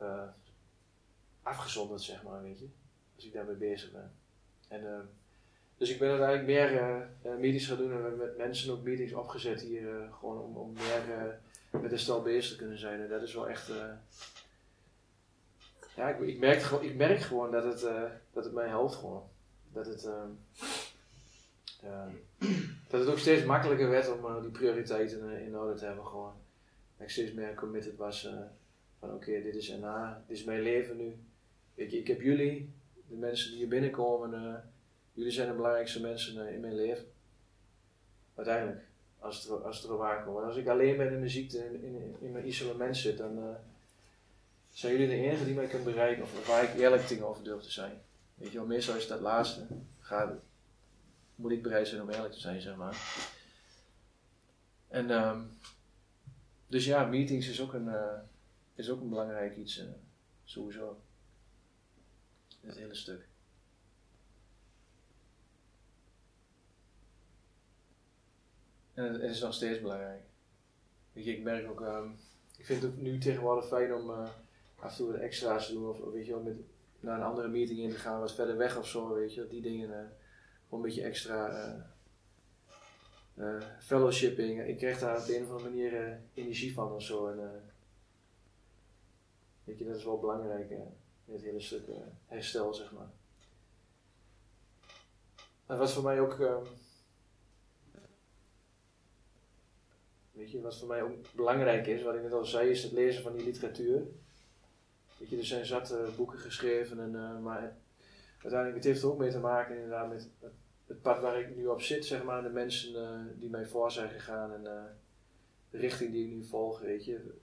uh, 0.00 0.22
afgezonderd, 1.42 2.02
zeg 2.02 2.22
maar, 2.22 2.42
weet 2.42 2.58
je, 2.58 2.68
als 3.14 3.24
ik 3.24 3.32
daarmee 3.32 3.54
bezig 3.54 3.92
ben. 3.92 4.12
En, 4.68 4.82
uh, 4.82 4.98
dus 5.76 5.90
ik 5.90 5.98
ben 5.98 6.08
uiteindelijk 6.08 6.46
meer 6.46 7.38
meetings 7.38 7.66
gaan 7.66 7.76
doen 7.76 7.92
en 7.92 8.10
we 8.10 8.16
met 8.16 8.36
mensen 8.36 8.72
ook 8.72 8.82
meetings 8.82 9.12
opgezet 9.12 9.60
hier, 9.60 10.08
gewoon 10.18 10.40
om, 10.40 10.56
om 10.56 10.72
meer 10.72 11.38
met 11.70 11.90
herstel 11.90 12.22
bezig 12.22 12.50
te 12.50 12.56
kunnen 12.56 12.78
zijn. 12.78 13.00
En 13.00 13.08
dat 13.08 13.22
is 13.22 13.34
wel 13.34 13.48
echt, 13.48 13.72
ja, 15.96 16.08
ik, 16.08 16.20
ik, 16.20 16.38
merk, 16.38 16.62
ik 16.62 16.96
merk 16.96 17.20
gewoon 17.20 17.50
dat 17.50 17.64
het, 17.64 17.80
dat 18.32 18.44
het 18.44 18.52
mij 18.52 18.68
helpt 18.68 18.94
gewoon 18.94 19.28
dat 19.76 19.86
het, 19.86 20.04
uh, 20.04 20.22
uh, 21.86 22.48
dat 22.88 23.00
het 23.00 23.08
ook 23.08 23.18
steeds 23.18 23.44
makkelijker 23.44 23.88
werd 23.88 24.12
om 24.12 24.24
uh, 24.24 24.40
die 24.42 24.50
prioriteiten 24.50 25.36
eh, 25.36 25.46
in 25.46 25.58
orde 25.58 25.74
te 25.74 25.84
hebben. 25.84 26.06
Gewoon. 26.06 26.32
Dat 26.96 27.06
ik 27.06 27.12
steeds 27.12 27.32
meer 27.32 27.54
committed 27.54 27.96
was 27.96 28.26
eh, 28.26 28.32
van 28.98 29.14
oké, 29.14 29.42
dit 29.42 29.54
is 29.54 29.68
NA, 29.68 30.22
dit 30.26 30.36
is 30.36 30.44
mijn 30.44 30.60
leven 30.60 30.96
nu. 30.96 31.16
Je, 31.74 31.98
ik 31.98 32.06
heb 32.06 32.20
jullie, 32.20 32.70
de 33.08 33.16
mensen 33.16 33.50
die 33.50 33.58
hier 33.58 33.68
binnenkomen, 33.68 34.62
jullie 35.12 35.32
zijn 35.32 35.48
de 35.48 35.54
belangrijkste 35.54 36.00
mensen 36.00 36.54
in 36.54 36.60
mijn 36.60 36.74
leven. 36.74 37.04
Uiteindelijk, 38.34 38.84
als 39.18 39.42
het, 39.42 39.62
als 39.62 39.76
het 39.76 39.86
erop 39.86 40.02
aankomt. 40.02 40.44
Als 40.44 40.56
ik 40.56 40.68
alleen 40.68 40.96
ben 40.96 41.12
in 41.12 41.18
mijn 41.18 41.30
ziekte, 41.30 41.58
in, 41.58 41.84
in, 41.84 42.16
in 42.20 42.32
mijn 42.32 42.46
isolement 42.46 42.96
zit, 42.96 43.18
dan 43.18 43.56
zijn 44.70 44.92
jullie 44.92 45.08
de 45.08 45.14
enige 45.14 45.44
die 45.44 45.54
mij 45.54 45.66
kunnen 45.66 45.92
bereiken 45.92 46.22
of 46.22 46.46
waar 46.46 46.62
ik 46.62 46.74
eerlijk 46.74 47.06
tegenover 47.06 47.44
durf 47.44 47.62
te 47.62 47.72
zijn. 47.72 47.92
Weet 48.34 48.52
je 48.52 48.58
wel, 48.58 48.66
meestal 48.66 48.96
is 48.96 49.06
dat 49.06 49.20
laatste. 49.20 49.66
Ga, 50.00 50.38
moet 51.36 51.50
ik 51.50 51.62
bereid 51.62 51.88
zijn 51.88 52.02
om 52.02 52.10
eerlijk 52.10 52.32
te 52.32 52.40
zijn, 52.40 52.60
zeg 52.60 52.76
maar. 52.76 53.24
En 54.88 55.10
um, 55.10 55.58
dus 56.66 56.84
ja, 56.84 57.04
meetings 57.04 57.48
is 57.48 57.60
ook 57.60 57.72
een, 57.72 57.86
uh, 57.86 58.18
is 58.74 58.90
ook 58.90 59.00
een 59.00 59.08
belangrijk 59.08 59.56
iets, 59.56 59.78
uh, 59.78 59.84
sowieso. 60.44 61.00
Het 62.60 62.76
hele 62.76 62.94
stuk. 62.94 63.26
En 68.94 69.12
het, 69.12 69.22
is 69.22 69.40
nog 69.40 69.54
steeds 69.54 69.80
belangrijk. 69.80 70.22
Weet 71.12 71.24
je, 71.24 71.36
ik 71.36 71.42
merk 71.42 71.70
ook, 71.70 71.80
um, 71.80 72.18
ik 72.56 72.64
vind 72.64 72.82
het 72.82 72.90
ook 72.90 72.96
nu 72.96 73.18
tegenwoordig 73.18 73.66
fijn 73.66 73.94
om 73.94 74.10
uh, 74.10 74.28
af 74.78 74.90
en 74.90 74.96
toe 74.96 75.12
wat 75.12 75.20
extra's 75.20 75.66
te 75.66 75.72
doen. 75.72 75.88
Of 75.88 76.12
weet 76.12 76.26
je 76.26 76.32
wel, 76.32 76.42
met, 76.42 76.56
naar 77.00 77.16
een 77.16 77.26
andere 77.26 77.48
meeting 77.48 77.78
in 77.78 77.90
te 77.90 77.98
gaan, 77.98 78.20
wat 78.20 78.34
verder 78.34 78.56
weg 78.56 78.78
of 78.78 78.88
zo, 78.88 79.14
weet 79.14 79.34
je, 79.34 79.48
die 79.48 79.62
dingen. 79.62 80.16
Gewoon 80.68 80.84
een 80.84 80.88
beetje 80.90 81.02
extra 81.02 81.74
uh, 83.34 83.62
fellowshipping. 83.80 84.66
Ik 84.66 84.76
kreeg 84.76 84.98
daar 84.98 85.18
op 85.18 85.26
de 85.26 85.36
een 85.36 85.44
of 85.44 85.50
andere 85.50 85.70
manier 85.70 86.20
energie 86.34 86.74
van 86.74 86.92
of 86.92 87.02
zo. 87.02 87.34
Weet 89.64 89.78
je, 89.78 89.84
dat 89.84 89.96
is 89.96 90.04
wel 90.04 90.18
belangrijk 90.18 90.70
in 90.70 91.32
het 91.32 91.42
hele 91.42 91.60
stuk 91.60 91.88
herstel, 92.26 92.74
zeg 92.74 92.92
maar. 92.92 93.10
En 95.66 95.78
wat 95.78 95.92
voor 95.92 96.02
mij 96.02 96.20
ook. 96.20 96.40
Ehm, 96.40 96.64
weet 100.32 100.50
je, 100.50 100.60
wat 100.60 100.78
voor 100.78 100.88
mij 100.88 101.02
ook 101.02 101.34
belangrijk 101.34 101.86
is, 101.86 102.02
wat 102.02 102.14
ik 102.14 102.22
net 102.22 102.32
al 102.32 102.44
zei, 102.44 102.70
is 102.70 102.82
het 102.82 102.92
lezen 102.92 103.22
van 103.22 103.32
die 103.36 103.44
literatuur. 103.44 104.06
Weet 105.18 105.28
je, 105.28 105.36
er 105.36 105.44
zijn 105.44 105.66
zat 105.66 106.16
boeken 106.16 106.38
geschreven, 106.38 107.00
en, 107.00 107.42
maar 107.42 107.76
uiteindelijk 108.46 108.84
het 108.84 108.92
heeft 108.92 109.02
er 109.02 109.12
ook 109.12 109.18
mee 109.18 109.30
te 109.30 109.38
maken 109.38 109.74
inderdaad 109.74 110.08
met 110.08 110.30
het, 110.86 111.02
pad 111.02 111.20
waar 111.20 111.40
ik 111.40 111.56
nu 111.56 111.66
op 111.66 111.82
zit, 111.82 112.04
zeg 112.04 112.24
maar, 112.24 112.42
de 112.42 112.48
mensen 112.48 112.94
uh, 112.94 113.40
die 113.40 113.50
mij 113.50 113.66
voor 113.66 113.92
zijn 113.92 114.10
gegaan 114.10 114.52
en 114.52 114.60
uh, 114.60 114.84
de 115.70 115.78
richting 115.78 116.12
die 116.12 116.26
ik 116.26 116.32
nu 116.32 116.44
volg, 116.44 116.80
weet 116.80 117.04
je. 117.04 117.34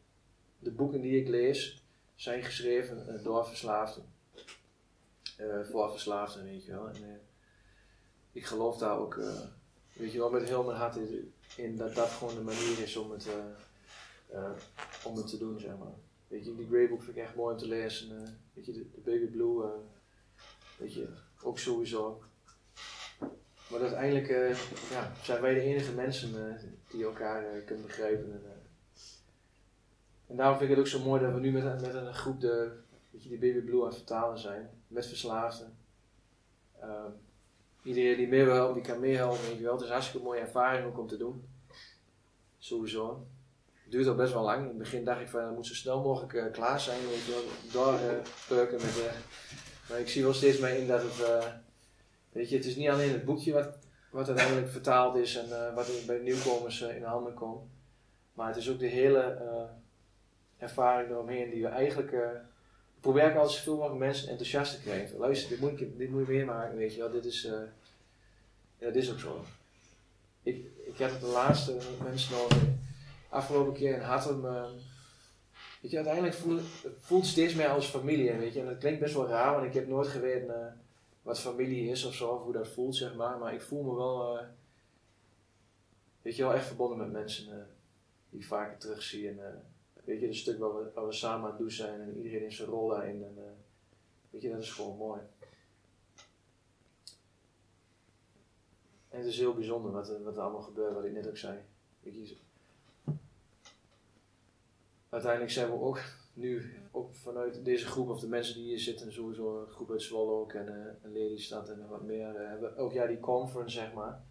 De 0.59 0.71
boeken 0.71 1.01
die 1.01 1.21
ik 1.21 1.27
lees 1.27 1.83
zijn 2.15 2.43
geschreven 2.43 3.23
door 3.23 3.45
verslaafden. 3.45 4.03
voor 5.63 5.91
verslaafden, 5.91 6.43
weet 6.43 6.65
je 6.65 6.71
wel. 6.71 6.87
En, 6.87 7.21
ik 8.31 8.45
geloof 8.45 8.77
daar 8.77 8.97
ook, 8.97 9.19
weet 9.93 10.11
je 10.11 10.17
wel, 10.17 10.29
met 10.29 10.47
heel 10.47 10.63
mijn 10.63 10.77
hart 10.77 10.97
in, 11.57 11.77
dat 11.77 11.95
dat 11.95 12.09
gewoon 12.09 12.35
de 12.35 12.41
manier 12.41 12.81
is 12.81 12.95
om 12.95 13.11
het, 13.11 13.27
om 15.05 15.15
het 15.15 15.27
te 15.27 15.37
doen, 15.37 15.59
zeg 15.59 15.77
maar. 15.77 15.93
Weet 16.27 16.45
je, 16.45 16.55
die 16.55 16.67
Greybook 16.67 17.03
vind 17.03 17.17
ik 17.17 17.23
echt 17.23 17.35
mooi 17.35 17.53
om 17.53 17.59
te 17.59 17.67
lezen. 17.67 18.37
Weet 18.53 18.65
je, 18.65 18.71
de, 18.71 18.91
de 18.91 19.01
Baby 19.01 19.25
Blue, 19.25 19.65
weet 20.77 20.93
je, 20.93 21.07
ook 21.43 21.59
sowieso. 21.59 22.21
Maar 23.67 23.81
uiteindelijk 23.81 24.29
uh, 24.29 24.55
ja, 24.91 25.11
zijn 25.23 25.41
wij 25.41 25.53
de 25.53 25.59
enige 25.59 25.91
mensen 25.91 26.59
die 26.89 27.03
elkaar 27.03 27.43
kunnen 27.65 27.85
begrijpen. 27.85 28.31
En, 28.31 28.41
en, 30.27 30.35
daarom 30.35 30.57
vind 30.57 30.69
ik 30.69 30.75
het 30.75 30.85
ook 30.85 30.91
zo 30.91 31.07
mooi 31.07 31.21
dat 31.21 31.33
we 31.33 31.39
nu 31.39 31.51
met, 31.51 31.81
met 31.81 31.93
een 31.93 32.13
groep 32.13 32.41
de, 32.41 32.71
weet 33.11 33.23
je, 33.23 33.29
die 33.29 33.37
Baby 33.37 33.59
Blue 33.59 33.81
aan 33.81 33.87
het 33.87 33.95
vertalen 33.95 34.39
zijn. 34.39 34.69
Met 34.87 35.05
verslaafden. 35.05 35.77
Ehm, 36.79 37.11
iedereen 37.83 38.17
die 38.17 38.27
mee 38.27 38.45
wil, 38.45 38.73
die 38.73 38.83
kan 38.83 38.99
meehelpen, 38.99 39.61
wel. 39.61 39.71
Het 39.71 39.81
is 39.81 39.87
een 39.87 39.93
hartstikke 39.93 40.25
mooie 40.25 40.39
ervaring 40.39 40.85
ook 40.85 40.99
om 40.99 41.07
te 41.07 41.17
doen. 41.17 41.47
Sowieso 42.57 43.27
duurt 43.93 44.07
al 44.07 44.15
best 44.15 44.33
wel 44.33 44.43
lang. 44.43 44.61
In 44.61 44.67
het 44.67 44.77
begin 44.77 45.03
dacht 45.03 45.21
ik 45.21 45.27
van, 45.27 45.43
het 45.43 45.55
moet 45.55 45.65
zo 45.65 45.73
snel 45.73 46.01
mogelijk 46.01 46.53
klaar 46.53 46.79
zijn, 46.79 46.99
je 46.99 47.43
wel, 47.73 47.91
met, 48.71 48.81
maar 49.89 49.99
ik 49.99 50.09
zie 50.09 50.23
wel 50.23 50.33
steeds 50.33 50.57
meer 50.57 50.77
in 50.77 50.87
dat 50.87 51.01
het, 51.01 51.19
uh, 51.19 51.45
weet 52.31 52.49
je, 52.49 52.55
het 52.55 52.65
is 52.65 52.75
niet 52.75 52.89
alleen 52.89 53.11
het 53.11 53.25
boekje 53.25 53.53
wat, 53.53 53.77
wat 54.09 54.27
uiteindelijk 54.27 54.69
vertaald 54.69 55.15
is 55.15 55.35
en 55.35 55.75
wat 55.75 55.87
bij 56.05 56.17
nieuwkomers 56.17 56.81
in 56.81 57.03
handen 57.03 57.33
komt, 57.33 57.61
maar 58.33 58.47
het 58.47 58.57
is 58.57 58.69
ook 58.69 58.79
de 58.79 58.87
hele 58.87 59.39
ervaring 60.57 61.09
eromheen 61.09 61.49
die 61.49 61.61
we 61.61 61.67
eigenlijk, 61.67 62.15
probeer 62.99 63.29
ik 63.29 63.35
altijd 63.35 63.59
zoveel 63.59 63.95
mensen 63.95 64.29
enthousiast 64.29 64.75
te 64.75 64.81
krijgen. 64.81 65.17
Luister, 65.17 65.49
dit 65.49 65.59
moet, 65.59 65.81
ik, 65.81 65.97
dit 65.97 66.09
moet 66.09 66.27
je 66.27 66.33
meemaken, 66.33 66.77
weet 66.77 66.93
je 66.93 66.99
wel, 66.99 67.11
dit 67.11 67.25
is, 67.25 67.41
ja, 68.77 68.89
dit 68.89 69.03
is 69.03 69.11
ook 69.11 69.19
zo. 69.19 69.45
Ik, 70.43 70.65
ik 70.85 70.97
had 70.97 71.11
het 71.11 71.21
de 71.21 71.27
laatste 71.27 71.77
mensen 72.03 72.31
nog 72.31 72.47
afgelopen 73.29 73.73
keer 73.73 73.93
in 73.93 74.01
Hattem. 74.01 74.45
Weet 75.83 75.91
je, 75.91 75.97
uiteindelijk 75.97 76.35
voelt 76.99 77.21
het 77.23 77.31
steeds 77.31 77.53
meer 77.53 77.67
als 77.67 77.85
familie. 77.89 78.33
Weet 78.33 78.53
je, 78.53 78.59
en 78.59 78.65
dat 78.65 78.77
klinkt 78.77 78.99
best 78.99 79.13
wel 79.13 79.27
raar, 79.27 79.53
want 79.53 79.65
ik 79.65 79.73
heb 79.73 79.87
nooit 79.87 80.07
geweten 80.07 80.47
uh, 80.47 80.81
wat 81.21 81.39
familie 81.39 81.89
is 81.89 82.05
of 82.05 82.13
zo, 82.13 82.29
of 82.29 82.43
hoe 82.43 82.53
dat 82.53 82.67
voelt, 82.67 82.95
zeg 82.95 83.15
maar. 83.15 83.37
Maar 83.37 83.53
ik 83.53 83.61
voel 83.61 83.83
me 83.83 83.95
wel. 83.95 84.37
Uh, 84.37 84.43
weet 86.21 86.35
je 86.35 86.43
wel, 86.43 86.53
echt 86.53 86.65
verbonden 86.65 86.97
met 86.97 87.11
mensen 87.11 87.59
eh, 87.59 87.65
die 88.29 88.39
ik 88.39 88.45
vaker 88.45 88.77
terugzie. 88.77 89.29
En 89.29 89.45
eh, 89.45 89.53
weet 90.03 90.19
je, 90.19 90.27
een 90.27 90.35
stuk 90.35 90.59
waar 90.59 90.75
we, 90.75 91.05
we 91.05 91.11
samen 91.11 91.43
aan 91.43 91.49
het 91.49 91.59
doen 91.59 91.71
zijn 91.71 92.01
en 92.01 92.17
iedereen 92.17 92.41
heeft 92.41 92.55
zijn 92.55 92.69
rol 92.69 92.87
daarin. 92.87 93.23
En, 93.23 93.33
eh, 93.37 93.51
weet 94.29 94.41
je, 94.41 94.49
dat 94.49 94.61
is 94.61 94.71
gewoon 94.71 94.97
mooi. 94.97 95.21
En 99.09 99.19
het 99.19 99.27
is 99.27 99.37
heel 99.37 99.53
bijzonder 99.53 99.91
wat, 99.91 100.19
wat 100.23 100.35
er 100.35 100.41
allemaal 100.41 100.61
gebeurt, 100.61 100.93
wat 100.93 101.05
ik 101.05 101.11
net 101.11 101.27
ook 101.27 101.37
zei. 101.37 101.59
Weet 101.99 102.13
je, 102.13 102.37
uiteindelijk 105.13 105.51
zijn 105.51 105.67
we 105.67 105.81
ook 105.81 105.99
nu, 106.33 106.73
ook 106.91 107.13
vanuit 107.13 107.65
deze 107.65 107.85
groep, 107.85 108.09
of 108.09 108.19
de 108.19 108.27
mensen 108.27 108.55
die 108.55 108.63
hier 108.63 108.79
zitten, 108.79 109.13
sowieso 109.13 109.61
een 109.61 109.71
groep 109.71 109.91
uit 109.91 110.01
Zwolle 110.01 110.31
ook 110.31 110.53
en, 110.53 110.67
uh, 110.67 111.05
en 111.05 111.11
Lelystad 111.11 111.69
en 111.69 111.87
wat 111.89 112.03
meer, 112.03 112.41
uh, 112.41 112.49
hebben 112.49 112.77
elk 112.77 112.93
jaar 112.93 113.07
die 113.07 113.19
conference, 113.19 113.75
zeg 113.75 113.93
maar. 113.93 114.21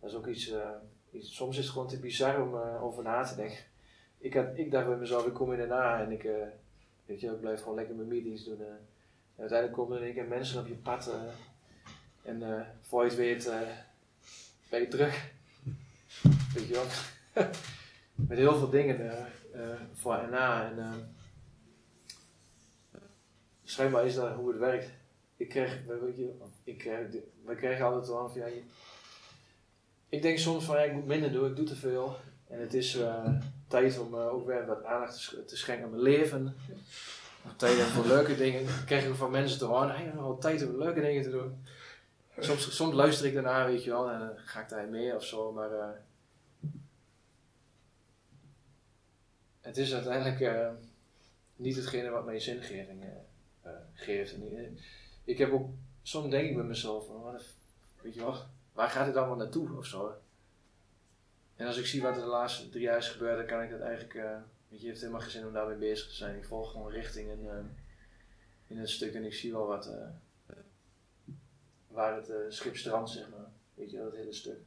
Dat 0.00 0.10
is 0.10 0.16
ook 0.16 0.26
iets, 0.26 0.50
uh, 0.50 0.68
iets 1.10 1.34
soms 1.34 1.58
is 1.58 1.64
het 1.64 1.72
gewoon 1.72 1.88
te 1.88 1.98
bizar 1.98 2.42
om 2.42 2.54
over 2.80 3.02
na 3.02 3.24
te 3.24 3.34
denken. 3.36 3.58
Ik, 4.18 4.34
had, 4.34 4.46
ik 4.54 4.70
dacht 4.70 4.86
bij 4.86 4.96
mezelf, 4.96 5.26
ik 5.26 5.32
kom 5.32 5.52
in 5.52 5.58
daarna 5.58 6.00
en 6.00 6.10
ik, 6.10 6.22
weet 7.06 7.20
je, 7.20 7.26
ik 7.26 7.40
blijf 7.40 7.60
gewoon 7.60 7.74
lekker 7.74 7.94
mijn 7.94 8.08
meetings 8.08 8.44
doen. 8.44 8.60
En 8.60 8.78
uiteindelijk 9.36 9.78
komen 9.78 9.96
er 9.96 10.02
in 10.02 10.06
één 10.06 10.16
keer 10.16 10.28
mensen 10.28 10.60
op 10.60 10.66
je 10.66 10.74
pad 10.74 11.14
en 12.22 12.66
voor 12.80 13.04
je 13.04 13.08
het 13.08 13.18
weet 13.18 13.50
ben 14.70 14.80
je 14.80 14.88
terug. 14.88 15.30
Weet 16.54 16.68
je 16.68 16.74
wel? 16.74 16.84
Met 18.28 18.38
heel 18.38 18.58
veel 18.58 18.70
dingen 18.70 19.26
voor 19.92 20.14
en 20.14 20.30
na. 20.30 20.70
En, 20.70 20.78
uh, 20.78 20.92
schijnbaar 23.64 24.06
is 24.06 24.14
dat 24.14 24.34
hoe 24.34 24.48
het 24.48 24.58
werkt. 24.58 24.90
Ik 25.36 25.52
je, 25.52 26.32
ik 26.64 26.78
krijg, 26.78 27.06
we 27.44 27.54
krijgen 27.54 27.84
altijd 27.84 28.06
wel 28.06 28.28
van 28.28 28.40
ja, 28.40 28.46
ik 30.08 30.22
denk 30.22 30.38
soms 30.38 30.64
van 30.64 30.76
ja, 30.76 30.82
ik 30.82 30.92
moet 30.92 31.06
minder 31.06 31.32
doen, 31.32 31.46
ik 31.46 31.56
doe 31.56 31.64
te 31.64 31.76
veel. 31.76 32.16
En 32.48 32.60
het 32.60 32.74
is 32.74 32.96
uh, 32.96 33.28
tijd 33.68 33.98
om 33.98 34.16
ook 34.16 34.46
weer 34.46 34.66
wat 34.66 34.84
aandacht 34.84 35.36
te, 35.46 35.56
schenken 35.56 35.84
aan 35.84 35.90
mijn 35.90 36.02
leven. 36.02 36.56
Tijd 37.56 37.80
voor 37.80 38.06
leuke 38.06 38.36
dingen. 38.36 38.60
Ik 38.60 38.82
krijg 38.86 39.08
ook 39.08 39.14
van 39.14 39.30
mensen 39.30 39.58
te 39.58 39.64
horen, 39.64 39.96
hey, 39.96 40.12
wel 40.14 40.38
tijd 40.38 40.66
om 40.66 40.78
leuke 40.78 41.00
dingen 41.00 41.22
te 41.22 41.30
doen. 41.30 41.64
Soms, 42.38 42.76
soms 42.76 42.94
luister 42.94 43.26
ik 43.26 43.34
daarna, 43.34 43.66
weet 43.66 43.84
je 43.84 43.90
wel, 43.90 44.10
en 44.10 44.18
dan 44.18 44.30
ga 44.36 44.60
ik 44.60 44.68
daar 44.68 44.88
mee 44.88 45.14
of 45.14 45.24
zo, 45.24 45.52
maar 45.52 45.70
het 49.66 49.76
is 49.76 49.94
uiteindelijk 49.94 50.40
uh, 50.40 50.68
niet 51.56 51.76
hetgene 51.76 52.10
wat 52.10 52.24
mij 52.24 52.40
zingeving 52.40 53.04
uh, 53.64 53.70
geeft. 53.92 54.34
En, 54.34 54.78
ik 55.24 55.38
heb 55.38 55.52
ook, 55.52 55.68
soms 56.02 56.30
denk 56.30 56.48
ik 56.48 56.54
bij 56.54 56.64
mezelf, 56.64 57.06
van, 57.06 57.40
weet 58.02 58.14
je 58.14 58.20
wel, 58.20 58.36
waar 58.72 58.88
gaat 58.88 59.06
het 59.06 59.16
allemaal 59.16 59.36
naartoe 59.36 59.76
of 59.76 59.86
zo. 59.86 60.14
En 61.56 61.66
als 61.66 61.76
ik 61.76 61.86
zie 61.86 62.02
wat 62.02 62.16
er 62.16 62.22
de 62.22 62.28
laatste 62.28 62.68
drie 62.68 62.82
jaar 62.82 62.98
is 62.98 63.08
gebeurd, 63.08 63.36
dan 63.36 63.46
kan 63.46 63.62
ik 63.62 63.70
dat 63.70 63.80
eigenlijk, 63.80 64.12
weet 64.68 64.80
je, 64.80 64.86
heeft 64.86 65.00
helemaal 65.00 65.20
geen 65.20 65.30
zin 65.30 65.46
om 65.46 65.52
daarmee 65.52 65.76
bezig 65.76 66.08
te 66.08 66.14
zijn. 66.14 66.36
Ik 66.36 66.44
volg 66.44 66.70
gewoon 66.70 66.90
richting 66.90 67.30
in, 68.66 68.78
het 68.78 68.90
stuk 68.90 69.14
en 69.14 69.24
ik 69.24 69.34
zie 69.34 69.52
wel 69.52 69.66
wat 69.66 69.90
waar 71.88 72.16
het 72.16 72.54
schip 72.54 72.76
strandt, 72.76 73.10
zeg 73.10 73.30
maar. 73.30 73.48
Weet 73.74 73.90
je, 73.90 73.98
dat 73.98 74.16
hele 74.16 74.32
stuk. 74.32 74.58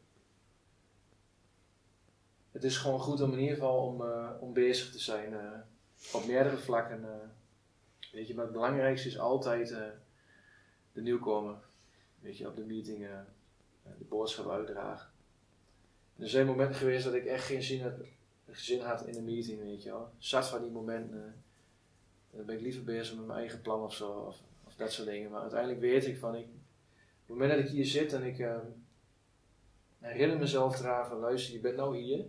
Het 2.51 2.63
is 2.63 2.77
gewoon 2.77 2.99
goed 2.99 3.21
om 3.21 3.33
in 3.33 3.39
ieder 3.39 3.53
geval 3.53 3.85
om, 3.85 4.01
uh, 4.01 4.29
om 4.39 4.53
bezig 4.53 4.91
te 4.91 4.99
zijn 4.99 5.33
uh, 5.33 5.39
op 6.13 6.25
meerdere 6.25 6.57
vlakken. 6.57 7.05
weet 8.11 8.27
je, 8.27 8.35
maar 8.35 8.43
het 8.43 8.53
belangrijkste 8.53 9.07
is 9.07 9.19
altijd 9.19 9.69
de 10.91 11.01
nieuwkomer. 11.01 11.55
Weet 12.19 12.37
je, 12.37 12.47
op 12.47 12.55
de 12.55 12.65
meeting 12.65 13.07
de 13.97 14.05
boodschap 14.05 14.49
uitdragen. 14.49 15.09
En 16.15 16.23
er 16.23 16.29
zijn 16.29 16.45
momenten 16.45 16.75
geweest 16.75 17.03
dat 17.03 17.13
ik 17.13 17.25
echt 17.25 17.45
geen 17.45 17.63
zin 17.63 17.81
had, 17.81 17.93
zin 18.51 18.81
had 18.81 19.05
in 19.05 19.13
de 19.13 19.21
meeting, 19.21 19.59
weet 19.59 19.83
je 19.83 19.89
wel. 19.89 20.11
Zat 20.17 20.47
van 20.47 20.61
die 20.61 20.71
momenten. 20.71 21.43
dan 22.31 22.45
ben 22.45 22.55
ik 22.55 22.61
liever 22.61 22.83
bezig 22.83 23.15
met 23.15 23.25
mijn 23.25 23.39
eigen 23.39 23.61
plan 23.61 23.81
of 23.81 23.93
zo, 23.93 24.11
of, 24.11 24.41
of 24.63 24.75
dat 24.75 24.91
soort 24.91 25.07
dingen. 25.07 25.31
Maar 25.31 25.41
uiteindelijk 25.41 25.79
weet 25.79 26.05
ik 26.05 26.17
van, 26.17 26.35
ik, 26.35 26.45
op 26.45 27.25
het 27.25 27.27
moment 27.27 27.51
dat 27.51 27.59
ik 27.59 27.69
hier 27.69 27.85
zit 27.85 28.13
en 28.13 28.23
ik 28.23 28.39
uh, 28.39 28.57
herinner 29.99 30.37
mezelf 30.37 30.79
eraan 30.79 31.07
van 31.07 31.19
luister, 31.19 31.53
je 31.53 31.59
bent 31.59 31.75
nou 31.75 31.97
hier. 31.97 32.25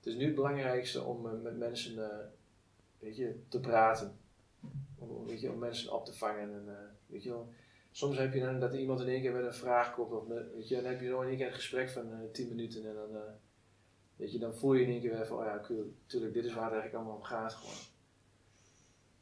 Het 0.00 0.08
is 0.08 0.14
nu 0.14 0.24
het 0.24 0.34
belangrijkste 0.34 1.02
om 1.02 1.26
uh, 1.26 1.42
met 1.42 1.58
mensen 1.58 1.94
uh, 1.94 2.06
weet 2.98 3.16
je, 3.16 3.40
te 3.48 3.60
praten. 3.60 4.18
Om, 4.98 5.26
weet 5.26 5.40
je, 5.40 5.50
om 5.50 5.58
mensen 5.58 5.92
op 5.92 6.04
te 6.04 6.12
vangen. 6.12 6.52
En, 6.52 6.96
weet 7.06 7.22
je 7.22 7.42
soms 7.90 8.16
heb 8.16 8.34
je 8.34 8.40
dan 8.40 8.60
dat 8.60 8.74
iemand 8.74 9.00
in 9.00 9.08
één 9.08 9.20
keer 9.20 9.32
met 9.32 9.44
een 9.44 9.54
vraag 9.54 9.94
komt. 9.94 10.12
Of 10.12 10.26
weet 10.26 10.68
je, 10.68 10.74
dan 10.74 10.84
heb 10.84 11.00
je 11.00 11.08
nog 11.08 11.22
in 11.22 11.28
één 11.28 11.36
keer 11.36 11.46
een 11.46 11.52
gesprek 11.52 11.90
van 11.90 12.30
10 12.32 12.48
minuten. 12.48 12.88
En 12.88 12.94
dan, 12.94 13.22
weet 14.16 14.32
je, 14.32 14.38
dan 14.38 14.54
voel 14.54 14.74
je 14.74 14.84
in 14.84 14.90
één 14.90 15.00
keer 15.00 15.10
weer 15.10 15.26
van, 15.26 15.38
oh 15.38 15.44
ja, 15.44 15.54
natuurlijk, 15.54 16.34
dit 16.34 16.44
is 16.44 16.54
waar 16.54 16.64
het 16.64 16.72
eigenlijk 16.72 16.94
allemaal 16.94 17.16
om 17.16 17.22
gaat. 17.22 17.54
Gewoon. 17.54 17.74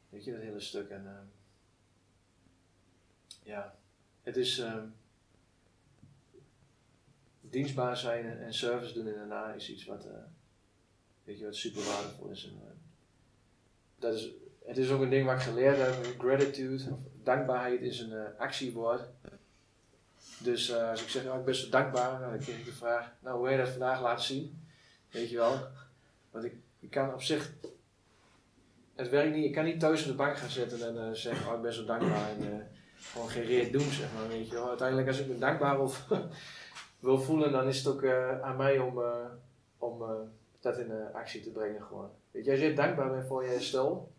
Weet 0.09 0.23
je, 0.23 0.31
dat 0.31 0.41
hele 0.41 0.59
stuk. 0.59 0.89
En 0.89 1.31
ja, 3.43 3.75
het 4.21 4.37
is 4.37 4.63
dienstbaar 7.41 7.97
zijn 7.97 8.25
en, 8.25 8.53
service 8.53 8.93
doen 8.93 9.07
en 9.07 9.13
daarna 9.13 9.53
is 9.53 9.69
iets 9.69 9.85
wat, 9.85 10.07
weet 11.29 11.39
je, 11.39 11.45
wat 11.45 11.55
super 11.55 11.83
waardevol 11.83 12.27
is. 12.29 12.43
En, 12.45 12.53
uh, 12.63 12.69
dat 13.99 14.13
is. 14.13 14.29
Het 14.65 14.77
is 14.77 14.91
ook 14.91 15.01
een 15.01 15.09
ding 15.09 15.25
wat 15.25 15.35
ik 15.35 15.41
geleerd 15.41 15.77
heb. 15.77 16.15
Gratitude, 16.17 16.83
dankbaarheid 17.23 17.81
is 17.81 17.99
een 17.99 18.11
uh, 18.11 18.23
actiewoord. 18.37 19.01
Dus 20.39 20.73
als 20.73 21.01
ik 21.01 21.09
zeg, 21.09 21.25
oh, 21.25 21.39
ik 21.39 21.45
ben 21.45 21.55
zo 21.55 21.69
dankbaar, 21.69 22.19
dan 22.19 22.39
krijg 22.39 22.59
ik 22.59 22.65
de 22.65 22.71
vraag, 22.71 23.11
nou 23.19 23.35
hoe 23.35 23.43
wil 23.43 23.57
je 23.57 23.63
dat 23.63 23.69
vandaag 23.69 24.01
laten 24.01 24.25
zien? 24.25 24.67
Weet 25.11 25.29
je 25.29 25.37
wel? 25.37 25.59
Want 26.31 26.45
ik, 26.45 26.53
ik 26.79 26.89
kan 26.89 27.13
op 27.13 27.21
zich, 27.21 27.53
het 28.95 29.09
werkt 29.09 29.35
niet, 29.35 29.45
ik 29.45 29.53
kan 29.53 29.65
niet 29.65 29.79
thuis 29.79 30.01
op 30.01 30.07
de 30.07 30.15
bank 30.15 30.37
gaan 30.37 30.49
zitten 30.49 30.97
en 30.97 31.17
zeggen, 31.17 31.47
oh 31.47 31.55
ik 31.55 31.61
ben 31.61 31.73
zo 31.73 31.85
dankbaar 31.85 32.29
en 32.29 32.67
gewoon 32.95 33.29
geen 33.29 33.71
doen, 33.71 33.91
zeg 33.91 34.13
maar. 34.13 34.27
Weet 34.27 34.47
je 34.47 34.53
wel? 34.53 34.69
Uiteindelijk 34.69 35.07
als 35.07 35.19
ik 35.19 35.27
me 35.27 35.37
dankbaar 35.37 35.77
wil 35.77 35.91
wil 36.99 37.19
voelen, 37.19 37.51
dan 37.51 37.67
is 37.67 37.77
het 37.77 37.87
ook 37.87 38.01
uh, 38.01 38.41
aan 38.41 38.57
mij 38.57 38.79
om, 38.79 38.97
uh, 38.97 39.25
om 39.77 40.01
uh, 40.01 40.07
dat 40.59 40.77
in 40.77 40.91
actie 41.13 41.41
te 41.41 41.51
brengen 41.51 41.83
gewoon. 41.83 42.09
Weet 42.31 42.45
je, 42.45 42.51
als 42.51 42.59
je 42.59 42.73
dankbaar 42.73 43.11
bent 43.11 43.27
voor 43.27 43.43
je 43.43 43.49
herstel, 43.49 44.11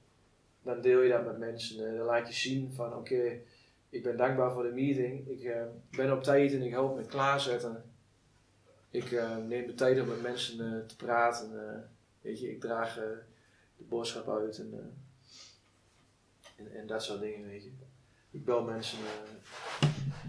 dan 0.63 0.81
deel 0.81 1.01
je 1.01 1.11
dat 1.11 1.25
met 1.25 1.39
mensen. 1.39 1.97
dan 1.97 2.07
laat 2.07 2.29
je 2.29 2.35
zien 2.35 2.73
van 2.73 2.95
oké, 2.95 3.41
ik 3.89 4.03
ben 4.03 4.17
dankbaar 4.17 4.53
voor 4.53 4.63
de 4.63 4.73
meeting, 4.73 5.29
ik 5.29 5.53
ben 5.91 6.13
op 6.13 6.23
tijd 6.23 6.53
en 6.53 6.63
ik 6.63 6.71
help 6.71 6.97
me 6.97 7.05
klaarzetten. 7.05 7.85
Ik 8.91 9.11
neem 9.47 9.67
de 9.67 9.75
tijd 9.75 10.01
om 10.01 10.09
met 10.09 10.23
mensen 10.23 10.87
te 10.87 10.97
praten. 10.97 11.51
weet 12.21 12.41
je, 12.41 12.51
ik 12.51 12.61
draag 12.61 12.95
de 13.77 13.85
boodschap 13.89 14.29
uit 14.29 14.59
en, 14.59 14.97
en, 16.57 16.73
en, 16.73 16.87
dat 16.87 17.03
soort 17.03 17.21
dingen, 17.21 17.49
weet 17.49 17.65
je. 17.65 17.71
Ik 18.31 18.45
bel 18.45 18.63
mensen. 18.63 18.99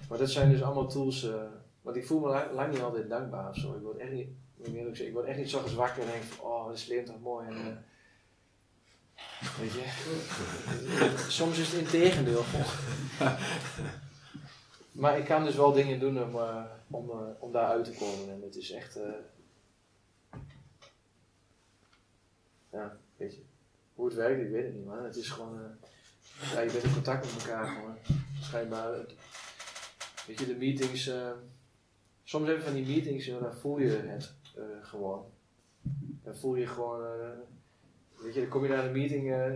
maar 0.09 0.17
dat 0.17 0.29
zijn 0.29 0.49
dus 0.49 0.63
allemaal 0.63 0.87
tools 0.87 1.29
want 1.81 1.95
ik 1.95 2.07
voel 2.07 2.19
me 2.19 2.27
lang, 2.27 2.51
lang 2.51 2.71
niet 2.71 2.81
altijd 2.81 3.09
dankbaar 3.09 3.49
of 3.49 3.55
zo. 3.55 3.75
Ik 3.75 3.81
word 3.81 3.97
echt 3.97 4.11
niet, 4.11 4.29
ik, 4.63 4.73
zeggen, 4.73 5.07
ik 5.07 5.13
word 5.13 5.25
echt 5.25 5.37
niet 5.37 5.49
zo 5.49 5.75
wakker 5.75 6.03
en 6.03 6.09
denk 6.09 6.23
van, 6.23 6.45
oh, 6.45 6.65
dat 6.67 6.77
is 6.77 6.85
leven 6.85 7.05
toch 7.05 7.21
mooi. 7.21 7.47
En, 7.47 7.55
uh, 7.55 7.77
weet 9.59 9.71
je, 9.71 9.85
soms 11.31 11.57
is 11.57 11.71
het 11.71 11.79
in 11.79 11.87
tegendeel. 11.87 12.43
maar 15.01 15.17
ik 15.17 15.25
kan 15.25 15.43
dus 15.43 15.55
wel 15.55 15.71
dingen 15.71 15.99
doen 15.99 16.23
om, 16.23 16.35
uh, 16.35 16.65
om, 16.87 17.09
uh, 17.09 17.15
om 17.39 17.51
daar 17.51 17.67
uit 17.67 17.85
te 17.85 17.91
komen. 17.91 18.33
En 18.33 18.41
het 18.41 18.55
is 18.55 18.71
echt, 18.71 18.99
ja, 22.71 22.97
weet 23.17 23.35
je, 23.35 23.41
hoe 23.95 24.05
het 24.05 24.15
werkt, 24.15 24.41
ik 24.41 24.49
weet 24.49 24.65
het 24.65 24.73
niet, 24.75 24.85
man. 24.85 25.03
Het 25.03 25.15
is 25.15 25.29
gewoon, 25.29 25.59
ja, 26.53 26.59
je 26.59 26.71
bent 26.71 26.83
in 26.83 26.93
contact 26.93 27.25
met 27.25 27.43
elkaar 27.43 27.67
gewoon. 27.67 27.97
Schijnbaar, 28.41 28.91
weet 30.27 30.39
je, 30.39 30.45
de 30.45 30.55
meetings 30.55 31.11
soms 32.31 32.47
heb 32.47 32.57
je 32.57 32.63
van 32.63 32.73
die 32.73 32.85
meetings, 32.85 33.27
en 33.27 33.39
dan 33.39 33.53
voel 33.53 33.79
je 33.79 33.89
het 33.89 34.33
uh, 34.61 34.85
gewoon. 34.85 35.25
Dan 36.23 36.35
voel 36.35 36.55
je 36.55 36.67
gewoon, 36.67 37.01
uh, 37.01 37.29
weet 38.23 38.33
je, 38.33 38.39
dan 38.39 38.49
kom 38.49 38.63
je 38.63 38.69
naar 38.69 38.85
een 38.85 38.91
meeting, 38.91 39.29
uh, 39.29 39.53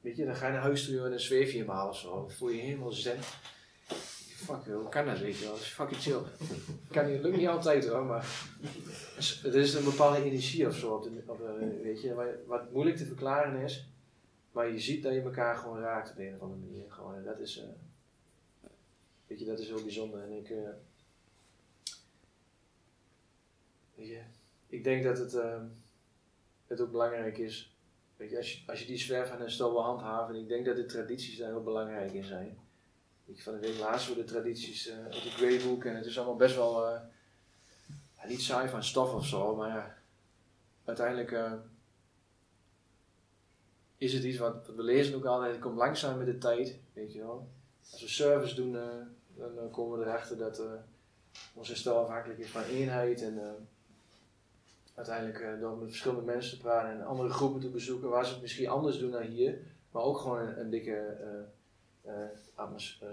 weet 0.00 0.16
je, 0.16 0.24
dan 0.24 0.34
ga 0.34 0.46
je 0.46 0.52
naar 0.52 0.62
huis 0.62 0.86
toe 0.86 1.04
en 1.04 1.10
dan 1.10 1.18
zweef 1.18 1.52
je 1.52 1.64
hem 1.64 1.88
of 1.88 1.98
zo. 1.98 2.14
Dan 2.14 2.30
voel 2.30 2.48
je 2.48 2.60
helemaal 2.60 2.92
zen. 2.92 3.18
Fuck, 4.42 4.64
hoe 4.64 4.88
kan 4.88 5.06
dat, 5.06 5.18
weet 5.18 5.38
je 5.38 5.44
wel? 5.44 5.52
Dat 5.52 5.62
is 5.62 5.66
fucking 5.66 6.00
chill. 6.00 6.20
Kan 6.90 7.10
niet, 7.10 7.22
lukt 7.22 7.36
niet 7.36 7.48
altijd 7.48 7.88
hoor, 7.88 8.04
maar 8.04 8.26
het 9.42 9.54
is 9.54 9.74
een 9.74 9.84
bepaalde 9.84 10.24
energie 10.24 10.66
of 10.66 10.76
zo, 10.76 10.94
op 10.94 11.38
weet 11.82 12.02
je, 12.02 12.14
wat, 12.14 12.26
wat 12.46 12.72
moeilijk 12.72 12.96
te 12.96 13.06
verklaren 13.06 13.60
is. 13.60 13.86
Maar 14.52 14.70
je 14.70 14.78
ziet 14.78 15.02
dat 15.02 15.12
je 15.12 15.20
elkaar 15.20 15.56
gewoon 15.56 15.80
raakt 15.80 16.10
op 16.10 16.18
een 16.18 16.34
of 16.34 16.40
andere 16.40 16.60
manier. 16.60 16.84
Gewoon, 16.88 17.14
en 17.14 17.24
dat 17.24 17.38
is, 17.38 17.64
weet 19.26 19.38
je, 19.38 19.44
dat 19.44 19.58
is 19.58 19.68
heel 19.68 19.82
bijzonder. 19.82 20.22
En 20.22 20.32
ik, 20.32 20.52
je, 23.94 24.20
ik 24.66 24.84
denk 24.84 25.04
dat 25.04 25.18
het, 25.18 25.34
uh, 25.34 25.62
het 26.66 26.80
ook 26.80 26.90
belangrijk 26.90 27.38
is. 27.38 27.76
Weet 28.16 28.30
je, 28.30 28.36
als, 28.36 28.52
je, 28.52 28.70
als 28.70 28.80
je 28.80 28.86
die 28.86 28.98
zwerf 28.98 29.30
en 29.30 29.38
herstel 29.38 29.72
wil 29.72 29.82
handhaven, 29.82 30.34
ik 30.34 30.48
denk 30.48 30.64
dat 30.64 30.76
de 30.76 30.86
tradities 30.86 31.38
daar 31.38 31.48
heel 31.48 31.62
belangrijk 31.62 32.12
in 32.12 32.24
zijn. 32.24 32.58
Ik 33.24 33.42
van 33.42 33.52
de 33.52 33.60
week 33.60 34.00
voor 34.00 34.16
de 34.16 34.24
tradities 34.24 34.88
uh, 34.88 35.04
uit 35.04 35.22
de 35.22 35.30
Grey 35.30 35.62
Book 35.62 35.84
en 35.84 35.96
het 35.96 36.06
is 36.06 36.16
allemaal 36.16 36.36
best 36.36 36.54
wel. 36.54 36.88
Uh, 36.88 37.00
niet 38.26 38.42
saai 38.42 38.68
van 38.68 38.84
stof 38.84 39.14
of 39.14 39.26
zo, 39.26 39.56
maar 39.56 39.68
ja, 39.68 39.96
uiteindelijk 40.84 41.30
uh, 41.30 41.52
is 43.96 44.12
het 44.12 44.24
iets 44.24 44.38
wat, 44.38 44.66
we 44.76 44.82
lezen 44.82 45.14
ook 45.14 45.24
altijd, 45.24 45.52
het 45.52 45.60
komt 45.60 45.76
langzaam 45.76 46.18
met 46.18 46.26
de 46.26 46.38
tijd, 46.38 46.78
weet 46.92 47.12
je 47.12 47.18
wel. 47.18 47.48
Als 47.90 48.00
we 48.00 48.08
service 48.08 48.54
doen, 48.54 48.72
dan 49.36 49.70
komen 49.70 49.98
we 49.98 50.04
erachter 50.04 50.38
dat 50.38 50.62
ons 51.54 51.68
herstel 51.68 51.98
afhankelijk 51.98 52.38
is 52.38 52.50
van 52.50 52.62
eenheid 52.62 53.22
en 53.22 53.68
uiteindelijk 55.08 55.60
door 55.60 55.76
met 55.76 55.88
verschillende 55.88 56.22
mensen 56.22 56.56
te 56.56 56.62
praten 56.62 56.90
en 56.90 57.04
andere 57.04 57.28
groepen 57.28 57.60
te 57.60 57.68
bezoeken 57.68 58.08
waar 58.08 58.26
ze 58.26 58.32
het 58.32 58.42
misschien 58.42 58.68
anders 58.68 58.98
doen 58.98 59.10
dan 59.10 59.22
hier, 59.22 59.58
maar 59.90 60.02
ook 60.02 60.18
gewoon 60.18 60.56
een, 60.56 60.70
dikke 60.70 61.16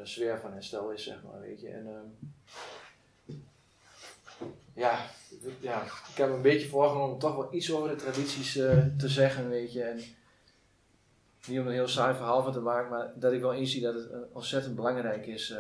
sfeer 0.04 0.40
van 0.40 0.54
herstel 0.54 0.92
is, 0.92 1.04
zeg 1.04 1.24
maar, 1.24 1.42
weet 1.42 1.62
je. 1.62 1.70
En, 1.70 2.18
ja, 4.74 5.06
ja, 5.60 5.84
ik 5.84 6.16
heb 6.16 6.30
een 6.30 6.42
beetje 6.42 6.68
voorgenomen 6.68 7.14
om 7.14 7.20
toch 7.20 7.36
wel 7.36 7.54
iets 7.54 7.72
over 7.74 7.90
de 7.90 7.96
tradities 7.96 8.54
te 8.98 9.08
zeggen, 9.08 9.50
weet 9.50 9.74
je. 9.74 9.84
En 9.84 10.00
niet 11.48 11.60
om 11.60 11.68
een 11.68 11.74
heel 11.74 11.88
saai 11.88 12.16
verhaal 12.16 12.44
van 12.44 12.54
te 12.54 12.60
maken, 12.60 12.90
maar 12.90 13.12
dat 13.16 13.32
ik 13.32 13.42
wel 13.42 13.54
inzie 13.54 13.82
dat 13.82 13.94
het 13.94 14.10
ontzettend 14.32 14.76
belangrijk 14.76 15.28
is 15.28 15.56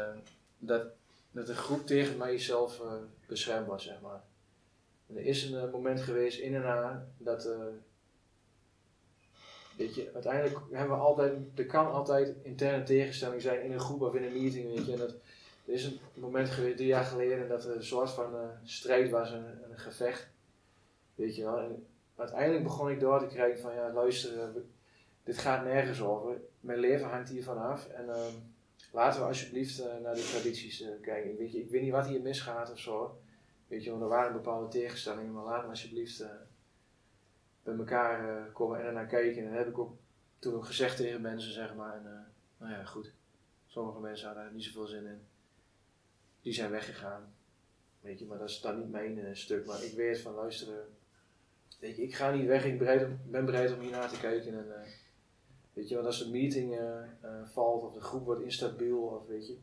dat, 0.58 0.84
dat 1.32 1.48
de 1.48 1.56
groep 1.56 1.86
tegen 1.86 2.18
mijzelf 2.18 2.80
uh, 2.80 2.94
beschermd 3.28 3.82
zeg 3.82 4.02
maar. 4.02 4.22
Er 5.16 5.26
is 5.26 5.43
een 5.43 5.70
moment 5.70 6.01
geweest 6.01 6.39
in 6.39 6.55
en 6.55 6.62
na 6.62 7.07
dat, 7.18 7.49
weet 9.78 9.95
je, 9.95 10.10
uiteindelijk 10.14 10.57
hebben 10.72 10.97
we 10.97 11.03
altijd, 11.03 11.38
er 11.55 11.66
kan 11.66 11.91
altijd 11.91 12.36
interne 12.41 12.84
tegenstelling 12.84 13.41
zijn 13.41 13.64
in 13.64 13.72
een 13.72 13.80
groep 13.80 14.01
of 14.01 14.16
in 14.16 14.24
een 14.24 14.41
meeting, 14.41 14.76
weet 14.76 14.86
je. 14.86 14.91
En 14.91 14.97
dat, 14.97 15.16
er 15.66 15.74
is 15.74 15.86
een 15.86 15.99
moment 16.14 16.49
geweest, 16.49 16.76
drie 16.76 16.88
jaar 16.88 17.03
geleden, 17.03 17.47
dat 17.47 17.66
er 17.66 17.76
een 17.76 17.84
soort 17.84 18.10
van 18.10 18.34
uh, 18.34 18.39
strijd 18.64 19.10
was, 19.10 19.32
een, 19.32 19.45
een, 19.45 19.80
gevecht. 19.80 20.30
Weet 21.16 21.36
je 21.36 21.43
wel. 21.43 21.60
En 21.60 21.88
uiteindelijk 22.16 22.64
begon 22.64 22.89
ik 22.89 22.99
door 22.99 23.20
te 23.20 23.26
krijgen 23.26 23.62
van, 23.62 23.74
ja 23.74 23.93
luister, 23.93 24.51
dit 25.24 25.38
gaat 25.38 25.64
nergens 25.64 26.01
over. 26.01 26.41
Mijn 26.60 26.80
leven 26.80 27.07
hangt 27.07 27.30
hiervan 27.30 27.57
af. 27.57 27.88
En 27.88 28.05
uh, 28.05 28.16
laten 28.91 29.20
we 29.20 29.28
alsjeblieft 29.28 29.84
naar 30.01 30.16
de 30.16 30.30
tradities 30.32 30.84
kijken. 31.01 31.38
Weet 31.38 31.51
je, 31.51 31.60
ik 31.60 31.70
weet 31.70 31.82
niet 31.82 31.91
wat 31.91 32.07
hier 32.07 32.22
misgaat 32.22 32.72
of 32.72 32.80
zo. 32.80 33.20
Weet 33.70 33.84
je, 33.84 33.89
want 33.89 34.01
er 34.01 34.07
waren 34.07 34.34
bepaalde 34.34 34.67
tegenstellingen, 34.67 35.34
maar 35.34 35.43
laten 35.43 35.63
we 35.63 35.70
alsjeblieft 35.70 36.26
bij 37.63 37.76
elkaar 37.78 38.45
komen 38.51 38.80
en 38.80 38.86
er 38.86 38.93
naar 38.93 39.05
kijken. 39.05 39.43
En 39.43 39.49
dat 39.49 39.57
heb 39.57 39.67
ik 39.67 39.78
ook 39.78 39.97
toen 40.39 40.53
ook 40.53 40.65
gezegd 40.65 40.97
tegen 40.97 41.22
mensen, 41.22 41.53
zeg 41.53 41.76
maar. 41.76 41.95
En, 41.95 42.26
nou 42.57 42.72
ja, 42.72 42.84
goed. 42.84 43.13
Sommige 43.67 43.99
mensen 43.99 44.28
hadden 44.28 44.45
er 44.45 44.51
niet 44.51 44.63
zoveel 44.63 44.88
zin 44.88 45.05
in 45.05 45.22
die 46.41 46.53
zijn 46.53 46.72
weggegaan. 46.72 47.34
Weet 48.01 48.20
je, 48.20 48.26
maar 48.26 48.38
dat 48.38 48.49
is 48.49 48.61
dan 48.61 48.78
niet 48.78 48.91
mijn 48.91 49.17
uh, 49.17 49.30
stuk. 49.34 49.65
Maar 49.65 49.84
ik 49.84 49.93
weet 49.93 50.20
van 50.20 50.34
luisteren. 50.34 50.88
Weet 51.80 51.95
je, 51.95 52.03
ik 52.03 52.15
ga 52.15 52.32
niet 52.32 52.47
weg, 52.47 52.65
ik 52.65 52.80
ben 53.32 53.45
bereid 53.45 53.74
om 53.74 53.80
hier 53.80 53.91
naar 53.91 54.09
te 54.09 54.20
kijken. 54.20 54.53
En, 54.53 54.65
uh, 54.67 54.91
weet 55.74 55.89
je, 55.89 55.95
want 55.95 56.07
als 56.07 56.22
een 56.22 56.32
meeting 56.32 56.80
uh, 56.80 57.01
valt 57.43 57.84
of 57.84 57.93
de 57.93 58.01
groep 58.01 58.26
wordt 58.26 58.41
instabiel, 58.41 58.99
of 58.99 59.28
weet 59.28 59.47
je, 59.47 59.57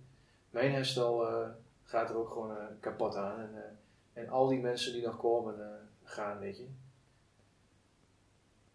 mijn 0.51 0.73
herstel 0.73 1.45
gaat 1.83 2.11
er 2.11 2.17
ook 2.17 2.31
gewoon 2.31 2.57
kapot 2.81 3.15
aan. 3.15 3.41
En, 3.41 3.79
en 4.17 4.29
al 4.29 4.49
die 4.49 4.61
mensen 4.61 4.93
die 4.93 5.03
nog 5.03 5.17
komen 5.17 5.89
gaan, 6.03 6.39
weet 6.39 6.57
je. 6.57 6.67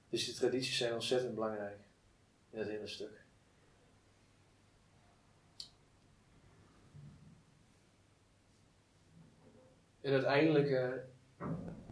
Dus 0.09 0.25
die 0.25 0.33
tradities 0.33 0.77
zijn 0.77 0.93
ontzettend 0.93 1.33
belangrijk 1.33 1.79
in 2.49 2.57
dat 2.57 2.67
hele 2.67 2.87
stuk. 2.87 3.23
En 10.01 10.11
uiteindelijk 10.11 10.69
uh, 10.69 10.89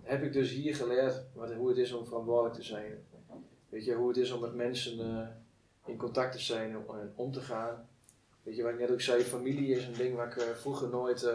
heb 0.01 0.23
ik 0.23 0.33
dus 0.33 0.51
hier 0.51 0.75
geleerd 0.75 1.23
wat, 1.33 1.53
hoe 1.53 1.69
het 1.69 1.77
is 1.77 1.91
om 1.91 2.05
verantwoordelijk 2.05 2.55
te 2.55 2.63
zijn. 2.63 3.05
Weet 3.69 3.85
je, 3.85 3.93
hoe 3.93 4.07
het 4.07 4.17
is 4.17 4.31
om 4.31 4.41
met 4.41 4.55
mensen 4.55 4.99
uh, 4.99 5.27
in 5.85 5.97
contact 5.97 6.31
te 6.31 6.39
zijn 6.39 6.71
en 6.71 7.13
om 7.15 7.31
te 7.31 7.41
gaan. 7.41 7.89
Weet 8.43 8.55
je, 8.55 8.63
wat 8.63 8.71
ik 8.71 8.79
net 8.79 8.91
ook 8.91 9.01
zei, 9.01 9.23
familie 9.23 9.75
is 9.75 9.85
een 9.85 9.93
ding 9.93 10.15
wat 10.15 10.35
ik 10.35 10.41
vroeger 10.41 10.89
nooit 10.89 11.27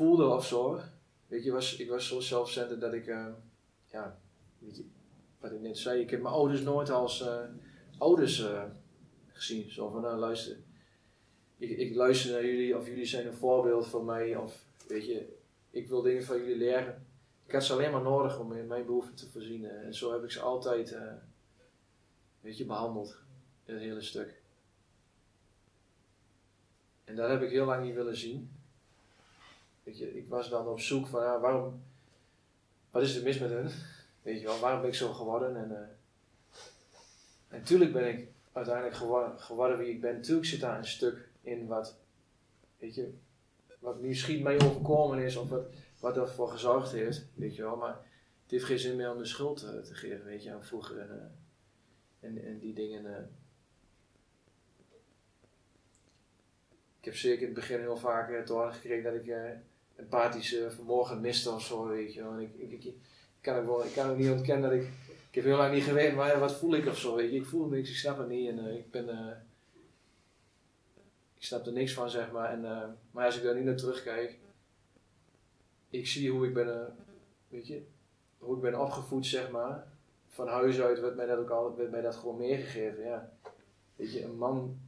voelde 0.00 0.26
of 0.26 0.46
zo. 0.46 0.80
Weet 1.26 1.44
je, 1.44 1.52
was, 1.52 1.76
ik 1.76 1.88
was 1.88 2.08
zo 2.08 2.20
zelfcentered 2.20 2.80
dat 2.80 2.92
ik, 2.92 3.06
ja, 3.86 4.18
weet 4.58 4.76
je, 4.76 4.84
wat 5.40 5.52
ik 5.52 5.60
net 5.60 5.78
zei, 5.78 6.00
ik 6.00 6.10
heb 6.10 6.22
mijn 6.22 6.34
ouders 6.34 6.60
nooit 6.60 6.90
als 6.90 7.24
ouders 7.98 8.44
gezien. 9.26 9.70
Zo 9.70 9.90
van, 9.90 10.02
nou 10.02 10.18
luister, 10.18 10.56
ik, 11.56 11.70
ik 11.70 11.94
luister 11.94 12.32
naar 12.32 12.44
jullie 12.44 12.76
of 12.76 12.86
jullie 12.86 13.04
zijn 13.04 13.26
een 13.26 13.34
voorbeeld 13.34 13.86
voor 13.86 14.04
mij 14.04 14.36
of 14.36 14.68
Weet 14.90 15.06
je, 15.06 15.36
ik 15.70 15.88
wil 15.88 16.02
dingen 16.02 16.24
van 16.24 16.38
jullie 16.38 16.56
leren. 16.56 17.06
Ik 17.46 17.52
had 17.52 17.64
ze 17.64 17.72
alleen 17.72 17.90
maar 17.90 18.02
nodig 18.02 18.38
om 18.38 18.52
in 18.52 18.66
mijn 18.66 18.86
behoeften 18.86 19.14
te 19.16 19.30
voorzien. 19.30 19.64
En 19.64 19.94
zo 19.94 20.12
heb 20.12 20.22
ik 20.24 20.30
ze 20.30 20.40
altijd, 20.40 20.96
weet 22.40 22.56
je, 22.56 22.64
behandeld. 22.64 23.18
In 23.64 23.74
het 23.74 23.82
hele 23.82 24.00
stuk. 24.00 24.42
En 27.04 27.16
dat 27.16 27.28
heb 27.28 27.42
ik 27.42 27.50
heel 27.50 27.66
lang 27.66 27.84
niet 27.84 27.94
willen 27.94 28.16
zien. 28.16 28.59
Ik 29.82 30.28
was 30.28 30.48
dan 30.48 30.68
op 30.68 30.80
zoek 30.80 31.06
van, 31.06 31.22
ja, 31.22 31.40
waarom, 31.40 31.82
wat 32.90 33.02
is 33.02 33.16
er 33.16 33.22
mis 33.22 33.38
met 33.38 33.50
hun? 33.50 33.70
Weet 34.22 34.40
je 34.40 34.46
wel, 34.46 34.58
waarom 34.58 34.80
ben 34.80 34.90
ik 34.90 34.96
zo 34.96 35.12
geworden? 35.12 35.56
En, 35.56 35.70
uh, 35.70 35.78
en 37.48 37.58
natuurlijk 37.58 37.92
ben 37.92 38.08
ik 38.08 38.28
uiteindelijk 38.52 38.96
geworden, 39.40 39.78
wie 39.78 39.90
ik 39.90 40.00
ben. 40.00 40.14
Natuurlijk 40.14 40.46
zit 40.46 40.60
daar 40.60 40.78
een 40.78 40.84
stuk 40.84 41.28
in 41.42 41.66
wat, 41.66 41.96
weet 42.78 42.94
je, 42.94 43.14
wat 43.78 44.00
misschien 44.00 44.42
mij 44.42 44.60
overkomen 44.60 45.18
is 45.18 45.36
of 45.36 45.48
wat, 45.48 45.66
wat 46.00 46.16
ervoor 46.16 46.48
gezorgd 46.48 46.92
heeft, 46.92 47.26
weet 47.34 47.56
je 47.56 47.62
wel. 47.62 47.76
Maar 47.76 47.94
het 48.42 48.50
heeft 48.50 48.64
geen 48.64 48.78
zin 48.78 48.96
meer 48.96 49.12
om 49.12 49.18
de 49.18 49.24
schuld 49.24 49.62
uh, 49.62 49.80
te 49.80 49.94
geven, 49.94 50.24
weet 50.24 50.42
je, 50.42 50.52
aan 50.52 50.64
vroeger 50.64 50.98
en, 50.98 51.36
uh, 52.36 52.48
en, 52.48 52.58
die 52.58 52.74
dingen. 52.74 53.30
Ik 56.98 57.06
heb 57.06 57.14
zeker 57.14 57.40
in 57.40 57.44
het 57.44 57.54
begin 57.54 57.80
heel 57.80 57.96
vaak 57.96 58.46
te 58.46 58.52
horen 58.52 58.72
gekregen 58.72 59.04
dat 59.04 59.14
ik 59.14 59.34
empathisch 60.00 60.56
vermogen 60.68 61.20
miste 61.20 61.50
of 61.50 61.62
zo, 61.62 61.88
weet 61.88 62.14
je 62.14 62.22
wel. 62.22 62.32
En 62.32 62.40
ik, 62.40 62.54
ik, 62.56 62.84
ik, 62.84 62.94
kan 63.40 63.56
ook 63.56 63.66
wel, 63.66 63.84
ik 63.84 63.92
kan 63.92 64.16
niet 64.16 64.30
ontkennen 64.30 64.70
dat 64.70 64.78
ik, 64.78 64.86
ik 65.28 65.34
heb 65.34 65.44
heel 65.44 65.56
lang 65.56 65.74
niet 65.74 65.84
geweten, 65.84 66.16
maar 66.16 66.38
wat 66.38 66.56
voel 66.56 66.74
ik 66.74 66.86
of 66.86 66.98
zo, 66.98 67.14
weet 67.14 67.30
je. 67.30 67.36
Ik 67.36 67.46
voel 67.46 67.66
niks, 67.66 67.90
ik 67.90 67.96
snap 67.96 68.18
het 68.18 68.28
niet 68.28 68.48
en 68.48 68.76
ik 68.76 68.90
ben 68.90 69.08
ik 71.40 71.46
snap 71.46 71.66
er 71.66 71.72
niks 71.72 71.92
van, 71.92 72.10
zeg 72.10 72.30
maar. 72.30 72.50
En, 72.50 72.60
maar 73.10 73.24
als 73.26 73.36
ik 73.36 73.42
daar 73.42 73.54
nu 73.54 73.62
naar 73.62 73.76
terugkijk, 73.76 74.38
ik 75.90 76.06
zie 76.06 76.30
hoe 76.30 76.46
ik 76.46 76.54
ben, 76.54 76.96
weet 77.48 77.66
je, 77.66 77.82
hoe 78.38 78.56
ik 78.56 78.62
ben 78.62 78.80
opgevoed, 78.80 79.26
zeg 79.26 79.50
maar. 79.50 79.86
Van 80.28 80.48
huis 80.48 80.80
uit 80.80 81.00
werd 81.00 81.16
mij 81.16 81.26
dat 81.26 81.38
ook 81.38 81.50
altijd, 81.50 81.76
werd 81.76 81.90
mij 81.90 82.00
dat 82.00 82.16
gewoon 82.16 82.36
meegegeven, 82.36 83.04
ja. 83.04 83.32
Weet 83.96 84.12
je, 84.12 84.24
een 84.24 84.36
man 84.36 84.80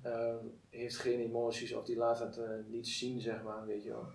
heeft 0.70 0.96
geen 0.96 1.20
emoties 1.20 1.72
of 1.72 1.84
die 1.84 1.96
laat 1.96 2.18
het 2.18 2.38
niet 2.68 2.88
zien, 2.88 3.20
zeg 3.20 3.42
maar, 3.42 3.66
weet 3.66 3.82
je 3.82 3.90
wel. 3.90 4.06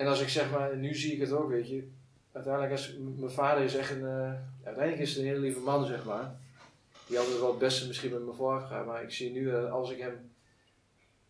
En 0.00 0.06
als 0.06 0.20
ik 0.20 0.28
zeg 0.28 0.50
maar, 0.50 0.76
nu 0.76 0.94
zie 0.94 1.12
ik 1.12 1.20
het 1.20 1.32
ook, 1.32 1.48
weet 1.48 1.68
je. 1.68 1.88
Uiteindelijk, 2.32 2.72
als 2.72 2.96
mijn 2.98 3.30
vader 3.30 3.64
is 3.64 3.74
echt 3.74 3.90
een, 3.90 4.04
uiteindelijk 4.64 4.98
is 4.98 5.10
het 5.10 5.18
een 5.18 5.24
hele 5.24 5.38
lieve 5.38 5.60
man, 5.60 5.86
zeg 5.86 6.04
maar 6.04 6.38
die 7.10 7.18
hadden 7.18 7.40
wel 7.40 7.50
het 7.50 7.58
beste 7.58 7.86
misschien 7.86 8.10
met 8.10 8.24
me 8.24 8.32
voorgegaan. 8.32 8.86
Maar 8.86 9.02
ik 9.02 9.10
zie 9.10 9.30
nu, 9.30 9.40
uh, 9.40 9.72
als 9.72 9.90
ik 9.90 9.98
hem 9.98 10.30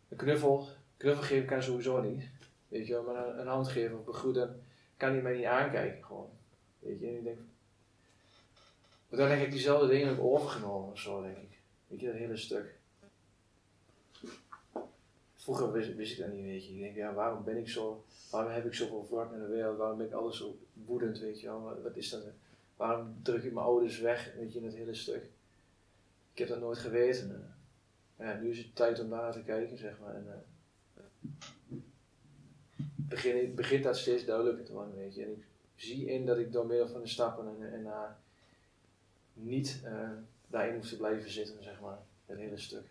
een 0.09 0.17
knuffel, 0.17 0.69
knuffel 0.97 1.23
geven 1.23 1.47
kan 1.47 1.63
sowieso 1.63 2.01
niet. 2.01 2.29
Weet 2.69 2.87
je 2.87 2.93
wel, 2.93 3.03
maar 3.03 3.39
een, 3.39 3.47
hand 3.47 3.69
geven 3.69 3.99
of 3.99 4.05
begroeten, 4.05 4.63
kan 4.97 5.11
hij 5.11 5.23
mij 5.23 5.37
niet 5.37 5.45
aankijken 5.45 6.05
gewoon. 6.05 6.29
Weet 6.79 7.01
je, 7.01 7.07
en 7.07 7.17
ik 7.17 7.25
denk, 7.25 7.39
maar 9.09 9.19
dan 9.19 9.29
denk 9.29 9.43
ik 9.43 9.51
diezelfde 9.51 9.89
dingen 9.89 10.21
overgenomen 10.21 10.91
of 10.91 10.99
zo, 10.99 11.23
denk 11.23 11.37
ik. 11.37 11.59
Weet 11.87 12.01
je, 12.01 12.07
dat 12.07 12.17
hele 12.17 12.37
stuk. 12.37 12.75
Vroeger 15.41 15.73
wist, 15.73 15.95
wist, 15.95 16.13
ik 16.13 16.19
dat 16.19 16.33
niet, 16.33 16.45
weet 16.45 16.67
je. 16.67 16.73
Ik 16.73 16.81
denk, 16.81 16.97
ja, 16.97 17.13
waarom 17.13 17.45
ben 17.45 17.57
ik 17.57 17.69
zo, 17.69 18.05
waarom 18.31 18.53
heb 18.53 18.67
ik 18.67 18.75
zoveel 18.75 19.07
wrok 19.11 19.33
in 19.33 19.39
de 19.39 19.47
wereld, 19.47 19.79
waarom 19.79 19.99
ben 19.99 20.07
ik 20.07 20.13
alles 20.13 20.37
zo 20.37 20.59
woedend, 20.73 21.19
weet 21.19 21.41
je. 21.41 21.51
Wat, 21.83 21.97
is 21.97 22.11
dat? 22.11 22.23
Waarom 22.77 23.17
druk 23.23 23.43
ik 23.43 23.53
mijn 23.53 23.67
ouders 23.67 23.99
weg, 23.99 24.35
weet 24.37 24.53
je, 24.53 24.59
in 24.59 24.65
het 24.65 24.75
hele 24.75 24.95
stuk 24.95 25.31
ik 26.33 26.39
heb 26.39 26.49
dat 26.49 26.61
nooit 26.61 26.79
geweten. 26.79 27.55
ja, 28.19 28.39
nu 28.41 28.51
is 28.51 28.59
het 28.59 28.77
tijd 28.77 29.01
om 29.01 29.09
naar 29.09 29.33
te 29.33 29.43
kijken, 29.43 29.79
zeg 29.79 29.99
maar. 29.99 30.15
En, 30.15 30.27
uh, 30.27 31.79
begin, 32.95 33.55
begint 33.55 33.85
dat 33.85 33.97
steeds 33.97 34.25
duidelijker 34.25 34.65
te 34.65 34.73
worden, 34.73 34.97
weet 34.97 35.15
je. 35.15 35.25
En 35.25 35.31
ik 35.31 35.47
zie 35.77 36.07
in 36.07 36.27
dat 36.27 36.39
ik 36.39 36.53
door 36.53 36.67
middel 36.67 36.89
van 36.89 37.01
de 37.01 37.09
stappen 37.09 37.47
en, 37.49 37.73
en 37.73 37.81
uh, 37.81 38.11
niet 39.33 39.83
daarin 40.47 40.75
hoef 40.75 40.89
te 40.89 40.97
blijven 40.97 41.31
zitten, 41.31 41.63
zeg 41.63 41.81
maar. 41.81 41.99
Het 42.27 42.39
hele 42.39 42.59
stuk. 42.59 42.87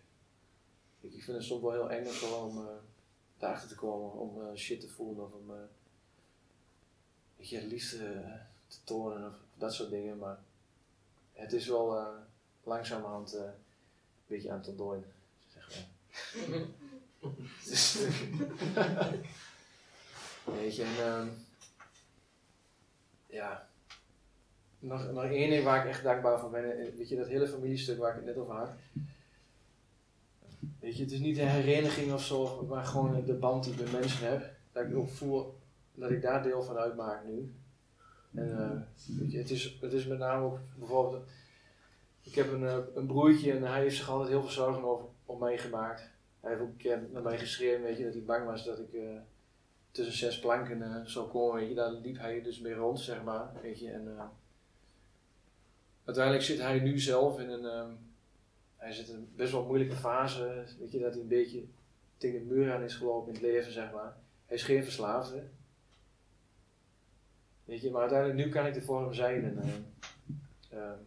Ik, 1.02 1.24
vind 1.24 1.38
het 1.38 1.46
soms 1.46 1.62
wel 1.62 1.72
heel 1.72 1.92
eng 1.92 2.08
om 2.34 2.58
uh, 2.58 2.66
daarachter 3.38 3.70
te 3.70 3.76
komen, 3.76 4.12
om 4.12 4.58
shit 4.58 4.82
te 4.82 4.90
voelen 4.90 5.26
of 5.26 5.32
om 5.34 5.52
weet 7.38 7.50
je, 7.50 7.68
liefde 7.68 7.98
te 8.68 8.78
tonen 8.84 9.28
of 9.28 9.34
dat 9.58 9.74
soort 9.74 9.90
dingen. 9.90 10.18
Maar 10.18 10.40
het 11.34 11.54
is 11.54 11.68
wel 11.68 12.08
langzamerhand 12.64 13.34
een 13.34 13.52
beetje 14.28 14.52
aan 14.52 14.58
het 14.58 14.68
ontdooien. 14.68 15.14
Zeg 15.54 15.70
maar. 15.70 15.88
Weet 20.56 20.76
je, 20.76 20.84
en 20.84 21.06
ehm, 21.06 21.28
ja. 23.26 23.68
Nog, 24.80 25.12
nog 25.12 25.24
één 25.24 25.50
ding 25.50 25.64
waar 25.64 25.86
ik 25.86 25.90
echt 25.92 26.04
dankbaar 26.04 26.40
voor 26.40 26.50
ben. 26.50 26.78
eh, 26.80 26.96
Weet 26.96 27.10
je, 27.10 27.16
dat 27.16 27.28
hele 27.28 27.48
familiestuk 27.48 27.98
waar 27.98 28.10
ik 28.10 28.16
het 28.16 28.26
net 28.26 28.38
over 28.38 28.56
had. 28.56 28.70
Weet 30.80 30.98
je, 30.98 31.04
het 31.04 31.12
is 31.12 31.20
niet 31.20 31.38
een 31.38 31.48
hereniging 31.48 32.14
of 32.14 32.24
zo, 32.24 32.66
maar 32.70 32.86
gewoon 32.86 33.26
de 33.26 33.34
band 33.34 33.64
die 33.64 33.74
ik 33.74 33.80
met 33.80 33.92
mensen 33.92 34.30
heb. 34.30 34.50
Dat 34.72 34.86
ik 34.86 34.96
ook 34.96 35.10
voel 35.10 35.58
dat 35.94 36.12
ik 36.12 36.22
daar 36.22 36.44
deel 36.44 36.64
van 36.64 36.78
uitmaak 36.78 37.26
nu. 37.26 37.54
En 38.34 38.58
eh, 38.58 39.18
weet 39.20 39.32
je, 39.32 39.38
het, 39.38 39.50
is, 39.50 39.78
het 39.82 39.94
is 39.94 40.06
met 40.06 40.18
name 40.18 40.46
ook 40.46 40.60
bijvoorbeeld. 40.78 41.24
Ik 42.22 42.36
heb 42.36 42.52
een, 42.52 42.68
eh, 42.68 42.78
een 42.96 43.08
broertje 43.08 43.52
en 43.52 43.64
hij 43.64 43.82
heeft 43.82 43.96
zich 43.96 44.10
altijd 44.10 44.30
heel 44.30 44.42
veel 44.42 44.50
zorgen 44.50 44.84
over, 44.84 45.06
om 45.26 45.40
mij 45.40 45.58
gemaakt. 45.58 46.10
Hij 46.40 46.50
heeft 46.50 46.62
ook 46.62 46.70
een 46.70 46.78
keer 46.78 47.08
naar 47.12 47.22
mij 47.22 47.38
geschreven, 47.38 47.84
weet 47.84 47.98
je, 47.98 48.04
dat 48.04 48.14
hij 48.14 48.24
bang 48.24 48.46
was 48.46 48.66
dat 48.66 48.80
ik 48.80 48.94
eh, 48.94 49.02
tussen 49.92 50.18
zes 50.18 50.40
planken 50.40 51.10
zou 51.10 51.30
komen. 51.30 51.62
Weet. 51.62 51.76
Daar 51.76 51.92
liep 51.92 52.18
hij 52.18 52.42
dus 52.42 52.60
mee 52.60 52.74
rond, 52.74 53.00
zeg 53.00 53.24
maar. 53.24 53.52
Weet 53.62 53.80
je. 53.80 53.92
En, 53.92 54.18
uiteindelijk 56.06 56.46
zit 56.46 56.60
hij 56.60 56.80
nu 56.80 57.00
zelf 57.00 57.40
in 57.40 57.50
een. 57.50 57.66
ehm, 57.66 57.92
hij 58.80 58.94
zit 58.94 59.08
in 59.08 59.16
een 59.16 59.32
best 59.36 59.52
wel 59.52 59.66
moeilijke 59.66 59.96
fase. 59.96 60.66
Weet 60.80 60.92
je, 60.92 61.00
dat 61.00 61.14
hij 61.14 61.22
een 61.22 61.28
beetje 61.28 61.64
tegen 62.18 62.40
de 62.40 62.54
muur 62.54 62.74
aan 62.74 62.84
is 62.84 62.96
gelopen 62.96 63.28
in 63.28 63.34
het 63.34 63.44
leven, 63.44 63.72
zeg 63.72 63.92
maar. 63.92 64.18
Hij 64.46 64.58
is 64.58 64.64
geen 64.64 64.84
verslaafde. 64.84 65.44
Weet 67.66 67.82
je, 67.82 67.92
maar 67.92 68.02
uiteindelijk 68.02 68.46
nu 68.46 68.52
kan 68.52 68.66
ik 68.66 68.76
er 68.76 68.82
voor 68.82 69.02
hem 69.02 69.14
zijn. 69.14 69.58
Eh, 69.58 69.70
ehm, 70.70 71.00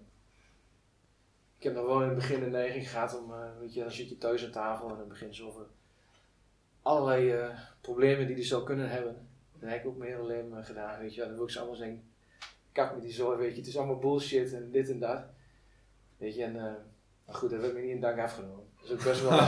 ik 1.56 1.62
heb 1.62 1.74
nog 1.74 1.86
wel 1.86 2.00
in 2.02 2.08
het 2.08 2.14
begin 2.14 2.40
de 2.40 2.46
neiging 2.46 2.90
gehad 2.90 3.20
om, 3.20 3.32
eh, 3.32 3.58
weet 3.58 3.74
je, 3.74 3.80
dan 3.80 3.92
zit 3.92 4.08
je 4.08 4.18
thuis 4.18 4.44
aan 4.44 4.50
tafel 4.50 4.90
en 4.90 4.96
dan 4.96 5.08
begint 5.08 5.36
ze 5.36 5.44
over 5.44 5.66
allerlei 6.82 7.30
eh, 7.30 7.58
problemen 7.80 8.26
die 8.26 8.36
hij 8.36 8.44
zou 8.44 8.64
kunnen 8.64 8.90
hebben. 8.90 9.28
Dat 9.58 9.70
heb 9.70 9.80
ik 9.80 9.86
ook 9.86 9.96
mijn 9.96 10.10
hele 10.10 10.26
leven 10.26 10.64
gedaan, 10.64 10.98
weet 10.98 11.14
je. 11.14 11.20
Dan 11.20 11.34
wil 11.34 11.44
ik 11.44 11.50
ze 11.50 11.58
allemaal 11.58 11.76
zeggen, 11.76 12.02
kak 12.72 12.94
met 12.94 13.02
die 13.02 13.12
zorg, 13.12 13.38
weet 13.38 13.52
je, 13.52 13.58
het 13.58 13.66
is 13.66 13.76
allemaal 13.76 13.98
bullshit 13.98 14.52
en 14.52 14.70
dit 14.70 14.90
en 14.90 14.98
dat. 14.98 15.24
Weet 16.16 16.34
je, 16.34 16.44
en, 16.44 16.84
maar 17.26 17.34
goed, 17.34 17.50
dat 17.50 17.60
werd 17.60 17.74
me 17.74 17.80
niet 17.80 17.90
in 17.90 18.00
dank 18.00 18.18
afgenomen. 18.18 18.64
Dat 18.76 18.84
is 18.84 18.92
ook 18.92 19.04
best 19.04 19.22
wel... 19.22 19.30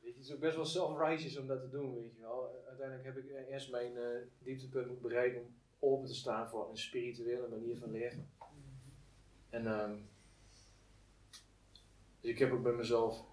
weet 0.00 0.12
je, 0.12 0.12
het 0.14 0.24
is 0.24 0.32
ook 0.32 0.40
best 0.40 0.56
wel 0.56 0.64
self-righteous 0.64 1.38
om 1.38 1.46
dat 1.46 1.60
te 1.60 1.68
doen, 1.68 1.94
weet 1.94 2.14
je 2.14 2.20
wel. 2.20 2.64
Uiteindelijk 2.66 3.06
heb 3.06 3.16
ik 3.16 3.30
eh, 3.30 3.52
eerst 3.52 3.70
mijn 3.70 3.96
eh, 3.96 4.02
dieptepunt 4.38 4.86
moeten 4.86 5.08
bereiken 5.08 5.40
om 5.40 5.54
open 5.78 6.08
te 6.08 6.14
staan 6.14 6.48
voor 6.48 6.70
een 6.70 6.78
spirituele 6.78 7.48
manier 7.48 7.78
van 7.78 7.90
leven. 7.90 8.30
En 9.50 9.66
ehm, 9.66 9.96
dus 12.20 12.30
ik 12.30 12.38
heb 12.38 12.52
ook 12.52 12.62
bij 12.62 12.72
mezelf 12.72 13.24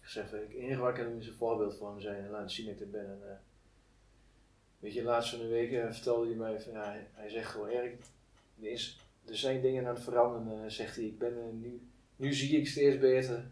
gezegd, 0.00 0.32
ik, 0.32 0.40
het 0.40 0.52
enige 0.52 0.80
wat 0.80 0.88
ik 0.88 0.94
kan 0.94 1.04
doen 1.04 1.20
is 1.20 1.26
een 1.26 1.34
voorbeeld 1.34 1.76
voor 1.76 1.90
hem 1.90 2.00
zijn 2.00 2.24
en 2.24 2.30
laten 2.30 2.50
zien 2.50 2.66
dat 2.66 2.74
ik 2.74 2.80
er 2.80 2.90
ben. 2.90 3.06
En, 3.06 3.30
eh, 3.30 3.36
weet 4.78 4.92
je, 4.92 5.02
laatst 5.02 5.30
van 5.30 5.38
de 5.38 5.48
week 5.48 5.72
eh, 5.72 5.92
vertelde 5.92 6.26
hij 6.26 6.36
mij, 6.36 6.60
van, 6.60 6.72
ja, 6.72 6.84
hij, 6.84 7.08
hij 7.12 7.28
zegt 7.28 7.50
gewoon, 7.50 7.68
Erik, 7.68 8.00
er, 8.60 8.70
is, 8.70 9.00
er 9.26 9.36
zijn 9.36 9.60
dingen 9.60 9.86
aan 9.86 9.94
het 9.94 10.02
veranderen, 10.02 10.64
eh, 10.64 10.70
zegt 10.70 10.96
hij. 10.96 11.04
Ik 11.04 11.18
ben, 11.18 11.38
eh, 11.38 11.52
nu, 11.52 11.88
nu 12.16 12.32
zie 12.32 12.58
ik 12.58 12.68
steeds 12.68 12.98
beter 12.98 13.50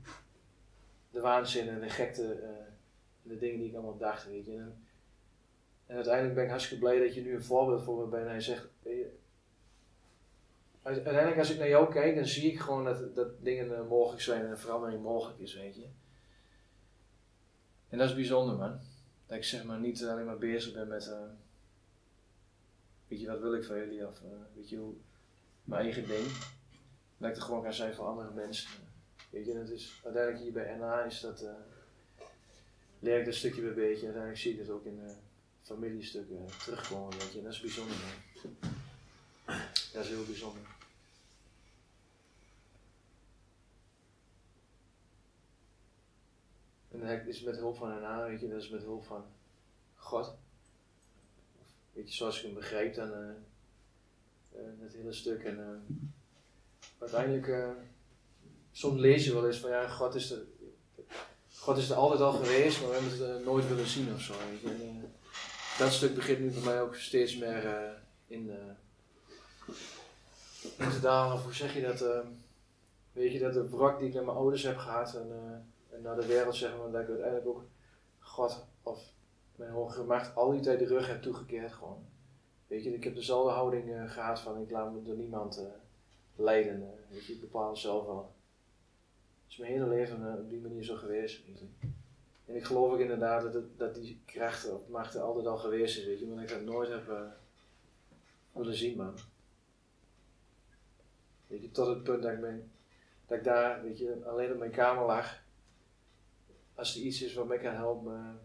de 1.11 1.21
waanzin 1.21 1.69
en 1.69 1.81
de 1.81 1.89
gekte 1.89 2.33
eh, 2.33 2.51
de 3.23 3.39
dingen 3.39 3.59
die 3.59 3.69
ik 3.69 3.75
allemaal 3.75 3.97
dacht, 3.97 4.29
weet 4.29 4.47
je. 4.47 4.57
En, 5.87 5.97
uiteindelijk 5.97 6.35
ben 6.35 6.45
ik 6.45 6.51
hartstikke 6.51 6.85
blij 6.85 6.99
dat 6.99 7.15
je 7.15 7.23
nu 7.23 7.35
een 7.35 7.43
voorbeeld 7.43 7.83
voor 7.83 8.05
me 8.05 8.11
bent. 8.11 8.25
En 8.25 8.31
hij 8.31 8.41
zegt, 8.41 8.69
Uiteindelijk 10.83 11.39
als 11.39 11.51
ik 11.51 11.59
naar 11.59 11.69
jou 11.69 11.93
kijk, 11.93 12.15
dan 12.15 12.27
zie 12.27 12.53
ik 12.53 12.61
gewoon 12.61 12.85
dat, 12.85 13.15
dat 13.15 13.45
dingen 13.45 13.87
mogelijk 13.87 14.23
zijn 14.23 14.45
en 14.45 14.51
een 14.51 14.59
verandering 14.59 15.03
mogelijk 15.03 15.39
is, 15.39 15.55
weet 15.55 15.77
je. 15.77 15.87
En 17.89 17.99
dat 17.99 18.09
is 18.09 18.15
bijzonder, 18.15 18.57
man. 18.57 18.81
Dat 19.27 19.37
ik 19.37 19.45
zeg 19.45 19.65
maar 19.65 19.81
niet 19.81 20.05
alleen 20.05 20.25
maar 20.25 20.39
bezig 20.39 20.73
ben 20.75 20.89
met, 20.89 21.15
weet 23.09 23.21
je, 23.21 23.27
wat 23.27 23.41
wil 23.41 23.55
ik 23.55 23.65
van 23.65 23.77
jullie, 23.77 24.07
of 24.07 24.23
weet 24.55 24.69
je, 24.69 24.77
hoe, 24.77 24.95
mijn 25.69 25.83
eigen 25.83 26.07
ding. 26.07 26.27
Dat 27.17 27.31
ik 27.31 27.37
er 27.37 27.43
gewoon 27.43 27.63
kan 27.63 27.73
zijn 27.73 27.95
voor 27.95 28.07
andere 28.07 28.31
mensen. 28.31 28.71
Weet 29.31 29.47
je, 29.47 29.55
dat 29.55 29.69
is, 29.69 30.01
uiteindelijk 30.05 30.43
hier 30.43 30.53
bij 30.53 30.77
NA 30.77 31.03
is 31.03 31.21
dat, 31.21 31.41
eh 31.43 31.53
leer 32.99 33.19
ik 33.19 33.25
dat 33.25 33.35
stukje 33.35 33.63
bij 33.63 33.75
beetje. 33.75 34.05
Uiteindelijk 34.05 34.39
zie 34.41 34.53
ik 34.53 34.59
het 34.59 34.71
ook 34.71 34.85
in 34.85 35.01
eh 35.07 35.13
familiestukken 35.61 36.47
terugkomen, 36.59 37.19
weet 37.19 37.33
je. 37.33 37.39
En 37.39 37.45
dat 37.45 37.53
is 37.53 37.61
bijzonder, 37.61 37.97
man. 37.97 38.47
Dat 39.93 40.05
is 40.05 40.09
heel 40.09 40.25
bijzonder. 40.25 40.63
En 46.91 47.01
dat 47.01 47.27
is 47.27 47.43
met 47.43 47.57
hulp 47.57 47.77
van 47.77 48.01
NA, 48.01 48.29
weet 48.29 48.41
je, 48.41 48.49
dat 48.49 48.63
is 48.63 48.69
met 48.69 48.83
hulp 48.83 49.05
van 49.05 49.25
God. 49.95 50.37
Weet 51.93 52.09
je, 52.09 52.15
zoals 52.15 52.39
ik 52.39 52.45
hem 52.45 52.55
begrijp 52.55 52.95
dan, 52.95 53.13
eh 53.13 53.29
eh, 53.29 53.35
het 54.81 54.93
hele 54.93 55.13
stuk. 55.13 55.45
En 55.45 55.59
eh, 55.59 55.97
uiteindelijk, 56.99 57.49
eh, 57.49 57.69
soms 58.73 59.01
lees 59.01 59.25
je 59.25 59.33
wel 59.35 59.47
eens 59.47 59.59
van 59.59 59.71
ja, 59.71 59.89
God 59.89 60.15
is 60.15 60.31
er, 60.31 60.39
God 61.55 61.77
is 61.77 61.91
er 61.91 61.97
altijd 61.97 62.21
al 62.21 62.33
geweest, 62.33 62.81
maar 62.81 62.89
we 62.89 62.95
hebben 62.95 63.13
het 63.13 63.21
eh, 63.41 63.45
nooit 63.47 63.69
willen 63.69 63.87
zien 63.87 64.15
of 64.15 64.21
zo. 64.21 64.33
En, 64.33 64.81
eh, 64.81 64.89
dat 65.79 65.93
stuk 65.93 66.15
begint 66.15 66.39
nu 66.39 66.51
bij 66.51 66.63
mij 66.63 66.83
ook 66.83 66.95
steeds 66.95 67.37
meer 67.37 67.67
eh, 67.67 67.91
in, 68.27 68.51
eh, 68.51 69.75
te 70.91 71.01
dalen. 71.01 71.35
Of 71.35 71.43
hoe 71.45 71.55
zeg 71.55 71.75
je 71.75 71.81
dat? 71.83 72.01
eh, 72.01 72.19
weet 73.13 73.33
je, 73.33 73.39
dat 73.39 73.55
de 73.55 73.69
wrak 73.69 73.99
die 73.99 74.09
ik 74.09 74.15
naar 74.15 74.25
mijn 74.25 74.37
ouders 74.37 74.63
heb 74.63 74.77
gehad 74.77 75.15
en, 75.15 75.29
eh, 75.33 75.97
en 75.97 76.03
naar 76.03 76.17
de 76.17 76.27
wereld 76.27 76.57
zeg 76.57 76.77
maar, 76.79 76.91
dat 76.91 77.01
ik 77.01 77.09
uiteindelijk 77.09 77.47
ook 77.47 77.63
God 78.19 78.65
of 78.83 79.03
mijn 79.57 79.71
hogere 79.71 80.05
macht 80.05 80.35
al 80.35 80.51
die 80.51 80.61
tijd 80.61 80.79
de 80.79 80.87
rug 80.87 81.07
heb 81.07 81.23
toegekeerd 81.23 81.73
gewoon. 81.73 82.07
Weet 82.69 82.85
je, 82.85 82.95
ik 82.95 83.05
heb 83.05 83.15
dezelfde 83.15 83.53
houding 83.53 83.93
eh, 83.93 84.11
gehad 84.11 84.41
van 84.41 84.61
ik 84.61 84.71
laat 84.71 84.93
me 84.93 85.03
door 85.03 85.17
niemand 85.17 85.57
eh, 85.59 85.65
leiden. 86.37 86.83
eh, 86.83 87.13
weet 87.13 87.25
je, 87.27 87.33
ik 87.33 87.41
bepaal 87.41 87.77
zelf 87.77 88.07
wel. 88.07 88.35
Het 89.43 89.53
is 89.53 89.57
mijn 89.57 89.73
hele 89.73 89.89
leven 89.89 90.39
op 90.39 90.51
die 90.51 90.61
manier 90.61 90.85
zo 90.85 90.97
geweest. 90.97 91.47
Weet 91.47 91.59
je. 91.59 91.67
En 92.45 92.57
ik 92.57 92.65
geloof 92.65 92.93
ook 92.93 92.99
inderdaad 92.99 93.53
dat, 93.53 93.79
dat 93.79 93.95
die 93.95 94.21
krachten 94.25 94.75
of 94.75 94.89
machten 94.89 95.23
altijd 95.23 95.47
al 95.47 95.57
geweest 95.57 95.99
is, 95.99 96.05
weet 96.05 96.19
je, 96.19 96.27
maar 96.27 96.43
ik 96.43 96.49
dat 96.49 96.63
nooit 96.63 96.89
heb 96.89 97.37
willen 98.53 98.75
zien, 98.75 98.97
man. 98.97 99.15
Weet 101.47 101.63
je, 101.63 101.71
tot 101.71 101.87
het 101.87 102.03
punt 102.03 102.23
dat 102.23 102.33
ik, 102.33 102.41
ben, 102.41 102.71
dat 103.27 103.39
ik 103.39 103.45
daar, 103.45 103.83
weet 103.83 103.99
je, 103.99 104.25
alleen 104.25 104.53
op 104.53 104.59
mijn 104.59 104.71
kamer 104.71 105.07
lag. 105.07 105.43
Als 106.75 106.97
er 106.97 107.03
iets 107.03 107.23
is 107.23 107.35
wat 107.35 107.47
mij 107.49 107.59
kan 107.59 107.75
helpen, 107.75 108.41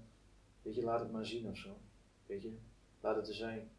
weet 0.61 0.75
je, 0.75 0.83
laat 0.83 0.99
het 0.99 1.11
maar 1.11 1.25
zien 1.25 1.47
of 1.47 1.57
zo. 1.57 1.77
Weet 2.25 2.41
je, 2.41 2.57
laat 3.01 3.15
het 3.15 3.27
er 3.27 3.33
zijn. 3.33 3.69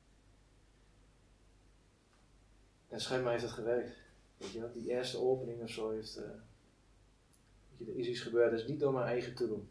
En 2.94 3.00
schijnbaar 3.00 3.32
heeft 3.32 3.44
het 3.44 3.52
gewerkt. 3.52 3.96
Weet 4.36 4.50
je, 4.52 4.60
wel. 4.60 4.72
die 4.72 4.90
eerste 4.90 5.18
opening 5.18 5.62
of 5.62 5.70
zo 5.70 5.90
heeft. 5.90 6.16
eh, 6.16 6.22
weet 7.76 7.86
je, 7.88 7.92
er 7.92 7.98
is 7.98 8.06
iets 8.06 8.20
gebeurd, 8.20 8.50
dat 8.50 8.60
is 8.60 8.66
niet 8.66 8.80
door 8.80 8.92
mijn 8.92 9.06
eigen 9.06 9.34
te 9.34 9.46
doen. 9.48 9.68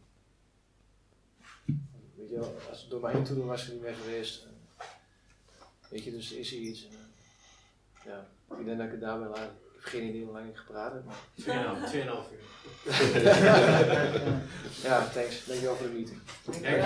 Weet 2.16 2.30
je 2.30 2.36
wel, 2.40 2.56
als 2.70 2.82
het 2.82 2.90
door 2.90 3.02
mijn 3.02 3.14
eigen 3.14 3.34
te 3.34 3.40
doen 3.40 3.48
was, 3.48 3.62
het 3.64 3.74
niet 3.74 3.82
meer 3.82 3.94
geweest. 3.94 4.44
eh. 4.44 4.50
weet 5.90 6.04
je, 6.04 6.12
dus 6.12 6.32
er 6.32 6.40
is 6.40 6.50
hier 6.50 6.62
iets. 6.62 6.88
en, 6.88 6.94
eh, 6.94 6.98
ja, 8.06 8.28
ik 8.58 8.66
denk 8.66 8.78
dat 8.78 8.86
ik 8.86 8.92
het 8.92 9.02
daarbij 9.02 9.28
laat. 9.28 9.52
Ik 9.52 9.90
heb 9.90 10.02
geen 10.02 10.10
idee 10.10 10.24
hoe 10.24 10.34
lang 10.34 10.50
ik 10.50 10.58
gepraat 10.58 10.94
heb. 10.94 11.04
Maar... 11.06 11.16
2,5 11.42 11.96
uur. 11.96 12.04
ja, 14.90 15.08
thanks. 15.10 15.46
Dankjewel 15.46 15.76
voor 15.76 15.88
de 15.88 15.94
meeting. 15.94 16.20
Dankjewel. 16.46 16.82